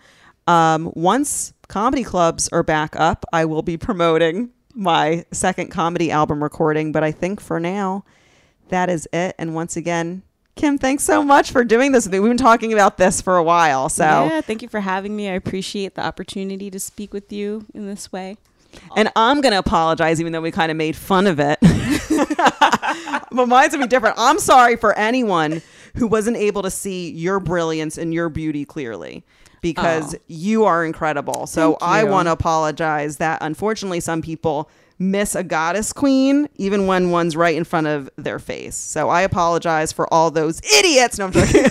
Um, 0.47 0.93
once 0.95 1.53
comedy 1.68 2.05
clubs 2.05 2.49
are 2.49 2.62
back 2.62 2.95
up, 2.97 3.24
I 3.32 3.45
will 3.45 3.62
be 3.62 3.76
promoting 3.76 4.51
my 4.74 5.24
second 5.32 5.68
comedy 5.70 6.11
album 6.11 6.43
recording. 6.43 6.93
But 6.93 7.05
I 7.05 7.12
think 7.12 7.40
for 7.40 7.61
now, 7.61 8.05
that 8.68 8.88
is 8.90 9.09
it. 9.12 9.34
And 9.38 9.55
once 9.55 9.76
again, 9.76 10.22
Kim, 10.55 10.76
thanks 10.78 11.03
so 11.03 11.22
much 11.22 11.51
for 11.51 11.64
doing 11.64 11.93
this 11.93 12.05
with 12.05 12.12
me. 12.12 12.20
We've 12.20 12.28
been 12.30 12.36
talking 12.36 12.72
about 12.72 12.99
this 12.99 13.22
for 13.22 13.36
a 13.36 13.43
while. 13.43 13.88
So, 13.88 14.05
Yeah, 14.05 14.40
thank 14.43 14.61
you 14.62 14.68
for 14.68 14.80
having 14.80 15.16
me. 15.16 15.28
I 15.30 15.32
appreciate 15.32 15.95
the 15.95 16.05
opportunity 16.05 16.70
to 16.70 16.78
speak 16.78 17.12
with 17.14 17.32
you 17.32 17.64
in 17.72 17.86
this 17.86 18.12
way. 18.12 18.36
and 18.97 19.11
I'm 19.16 19.40
going 19.40 19.53
to 19.53 19.59
apologize, 19.59 20.20
even 20.20 20.32
though 20.32 20.40
we 20.43 20.51
kind 20.51 20.70
of 20.70 20.76
made 20.76 20.95
fun 20.97 21.26
of 21.26 21.40
it. 21.40 21.59
but 22.09 23.46
mine's 23.48 23.72
to 23.72 23.78
be 23.78 23.86
different. 23.86 24.16
I'm 24.18 24.38
sorry 24.38 24.76
for 24.76 24.96
anyone 24.98 25.62
who 25.96 26.07
wasn't 26.07 26.36
able 26.36 26.62
to 26.62 26.70
see 26.70 27.11
your 27.11 27.40
brilliance 27.40 27.98
and 27.98 28.12
your 28.14 28.28
beauty 28.28 28.64
clearly 28.64 29.24
because 29.61 30.14
Oh. 30.14 30.18
you 30.26 30.64
are 30.64 30.84
incredible. 30.84 31.46
So 31.46 31.76
I 31.80 32.05
want 32.05 32.28
to 32.28 32.32
apologize 32.32 33.18
that 33.18 33.38
unfortunately 33.42 34.00
some 34.00 34.22
people 34.22 34.68
miss 34.98 35.34
a 35.34 35.42
goddess 35.42 35.92
queen 35.92 36.48
even 36.57 36.86
when 36.86 37.11
one's 37.11 37.34
right 37.36 37.57
in 37.57 37.64
front 37.64 37.86
of 37.88 38.09
their 38.16 38.38
face. 38.38 38.76
So 38.76 39.09
I 39.09 39.22
apologize 39.22 39.92
for 39.92 40.12
all 40.12 40.30
those 40.30 40.61
idiots. 40.78 41.18
No, 41.18 41.26
I'm 41.26 41.32
joking. 41.32 41.64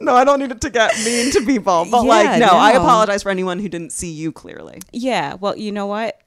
no, 0.00 0.14
I 0.14 0.24
don't 0.24 0.38
need 0.40 0.50
it 0.50 0.60
to 0.62 0.70
get 0.70 0.96
mean 1.04 1.30
to 1.32 1.40
people. 1.44 1.86
But 1.90 2.04
like, 2.04 2.24
Yeah, 2.24 2.38
no, 2.38 2.48
I 2.52 2.72
apologize 2.72 3.22
for 3.22 3.30
anyone 3.30 3.58
who 3.58 3.68
didn't 3.68 3.92
see 3.92 4.10
you 4.10 4.32
clearly. 4.32 4.80
Yeah, 4.92 5.34
well, 5.34 5.56
you 5.56 5.72
know 5.72 5.86
what? 5.86 6.20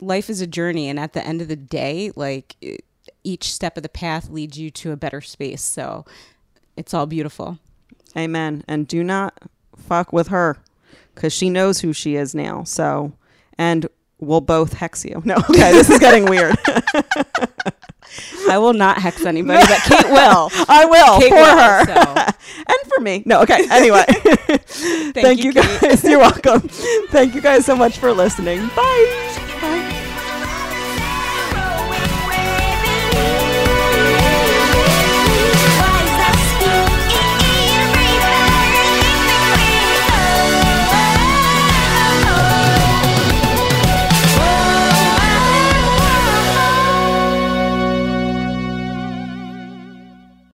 Life 0.00 0.30
is 0.30 0.40
a 0.40 0.46
journey, 0.46 0.88
and 0.88 0.98
at 0.98 1.12
the 1.12 1.26
end 1.26 1.40
of 1.42 1.48
the 1.48 1.56
day, 1.56 2.12
like 2.16 2.56
it- 2.60 2.84
each 3.24 3.52
step 3.52 3.76
of 3.76 3.82
the 3.82 3.88
path 3.88 4.30
leads 4.30 4.58
you 4.58 4.70
to 4.70 4.92
a 4.92 4.96
better 4.96 5.20
space. 5.20 5.62
So 5.62 6.04
it's 6.76 6.94
all 6.94 7.06
beautiful. 7.06 7.58
Amen. 8.16 8.64
And 8.68 8.86
do 8.86 9.02
not 9.02 9.34
fuck 9.76 10.12
with 10.12 10.28
her 10.28 10.58
because 11.14 11.32
she 11.32 11.50
knows 11.50 11.80
who 11.80 11.92
she 11.92 12.14
is 12.16 12.34
now. 12.34 12.62
So, 12.64 13.12
and 13.58 13.86
we'll 14.18 14.40
both 14.40 14.74
hex 14.74 15.04
you. 15.04 15.20
No, 15.26 15.34
okay, 15.36 15.72
this 15.72 15.90
is 15.90 15.98
getting 15.98 16.26
weird. 16.26 16.56
I 18.48 18.56
will 18.58 18.72
not 18.72 18.98
hex 18.98 19.24
anybody, 19.26 19.62
but 19.66 19.80
Kate 19.84 20.10
will. 20.10 20.48
I 20.68 20.84
will 20.86 21.20
Kate 21.20 21.28
for 21.30 21.34
will, 21.34 21.58
her 21.58 21.84
so. 21.84 22.34
and 22.56 22.92
for 22.94 23.00
me. 23.02 23.22
No, 23.26 23.42
okay. 23.42 23.66
Anyway, 23.70 24.04
thank, 24.08 25.14
Thank 25.14 25.38
you 25.40 25.46
you, 25.46 25.52
guys. 25.52 26.02
You're 26.04 26.18
welcome. 26.20 26.60
Thank 27.10 27.34
you 27.34 27.40
guys 27.42 27.66
so 27.66 27.76
much 27.76 27.98
for 27.98 28.12
listening. 28.12 28.66
Bye. 28.68 29.44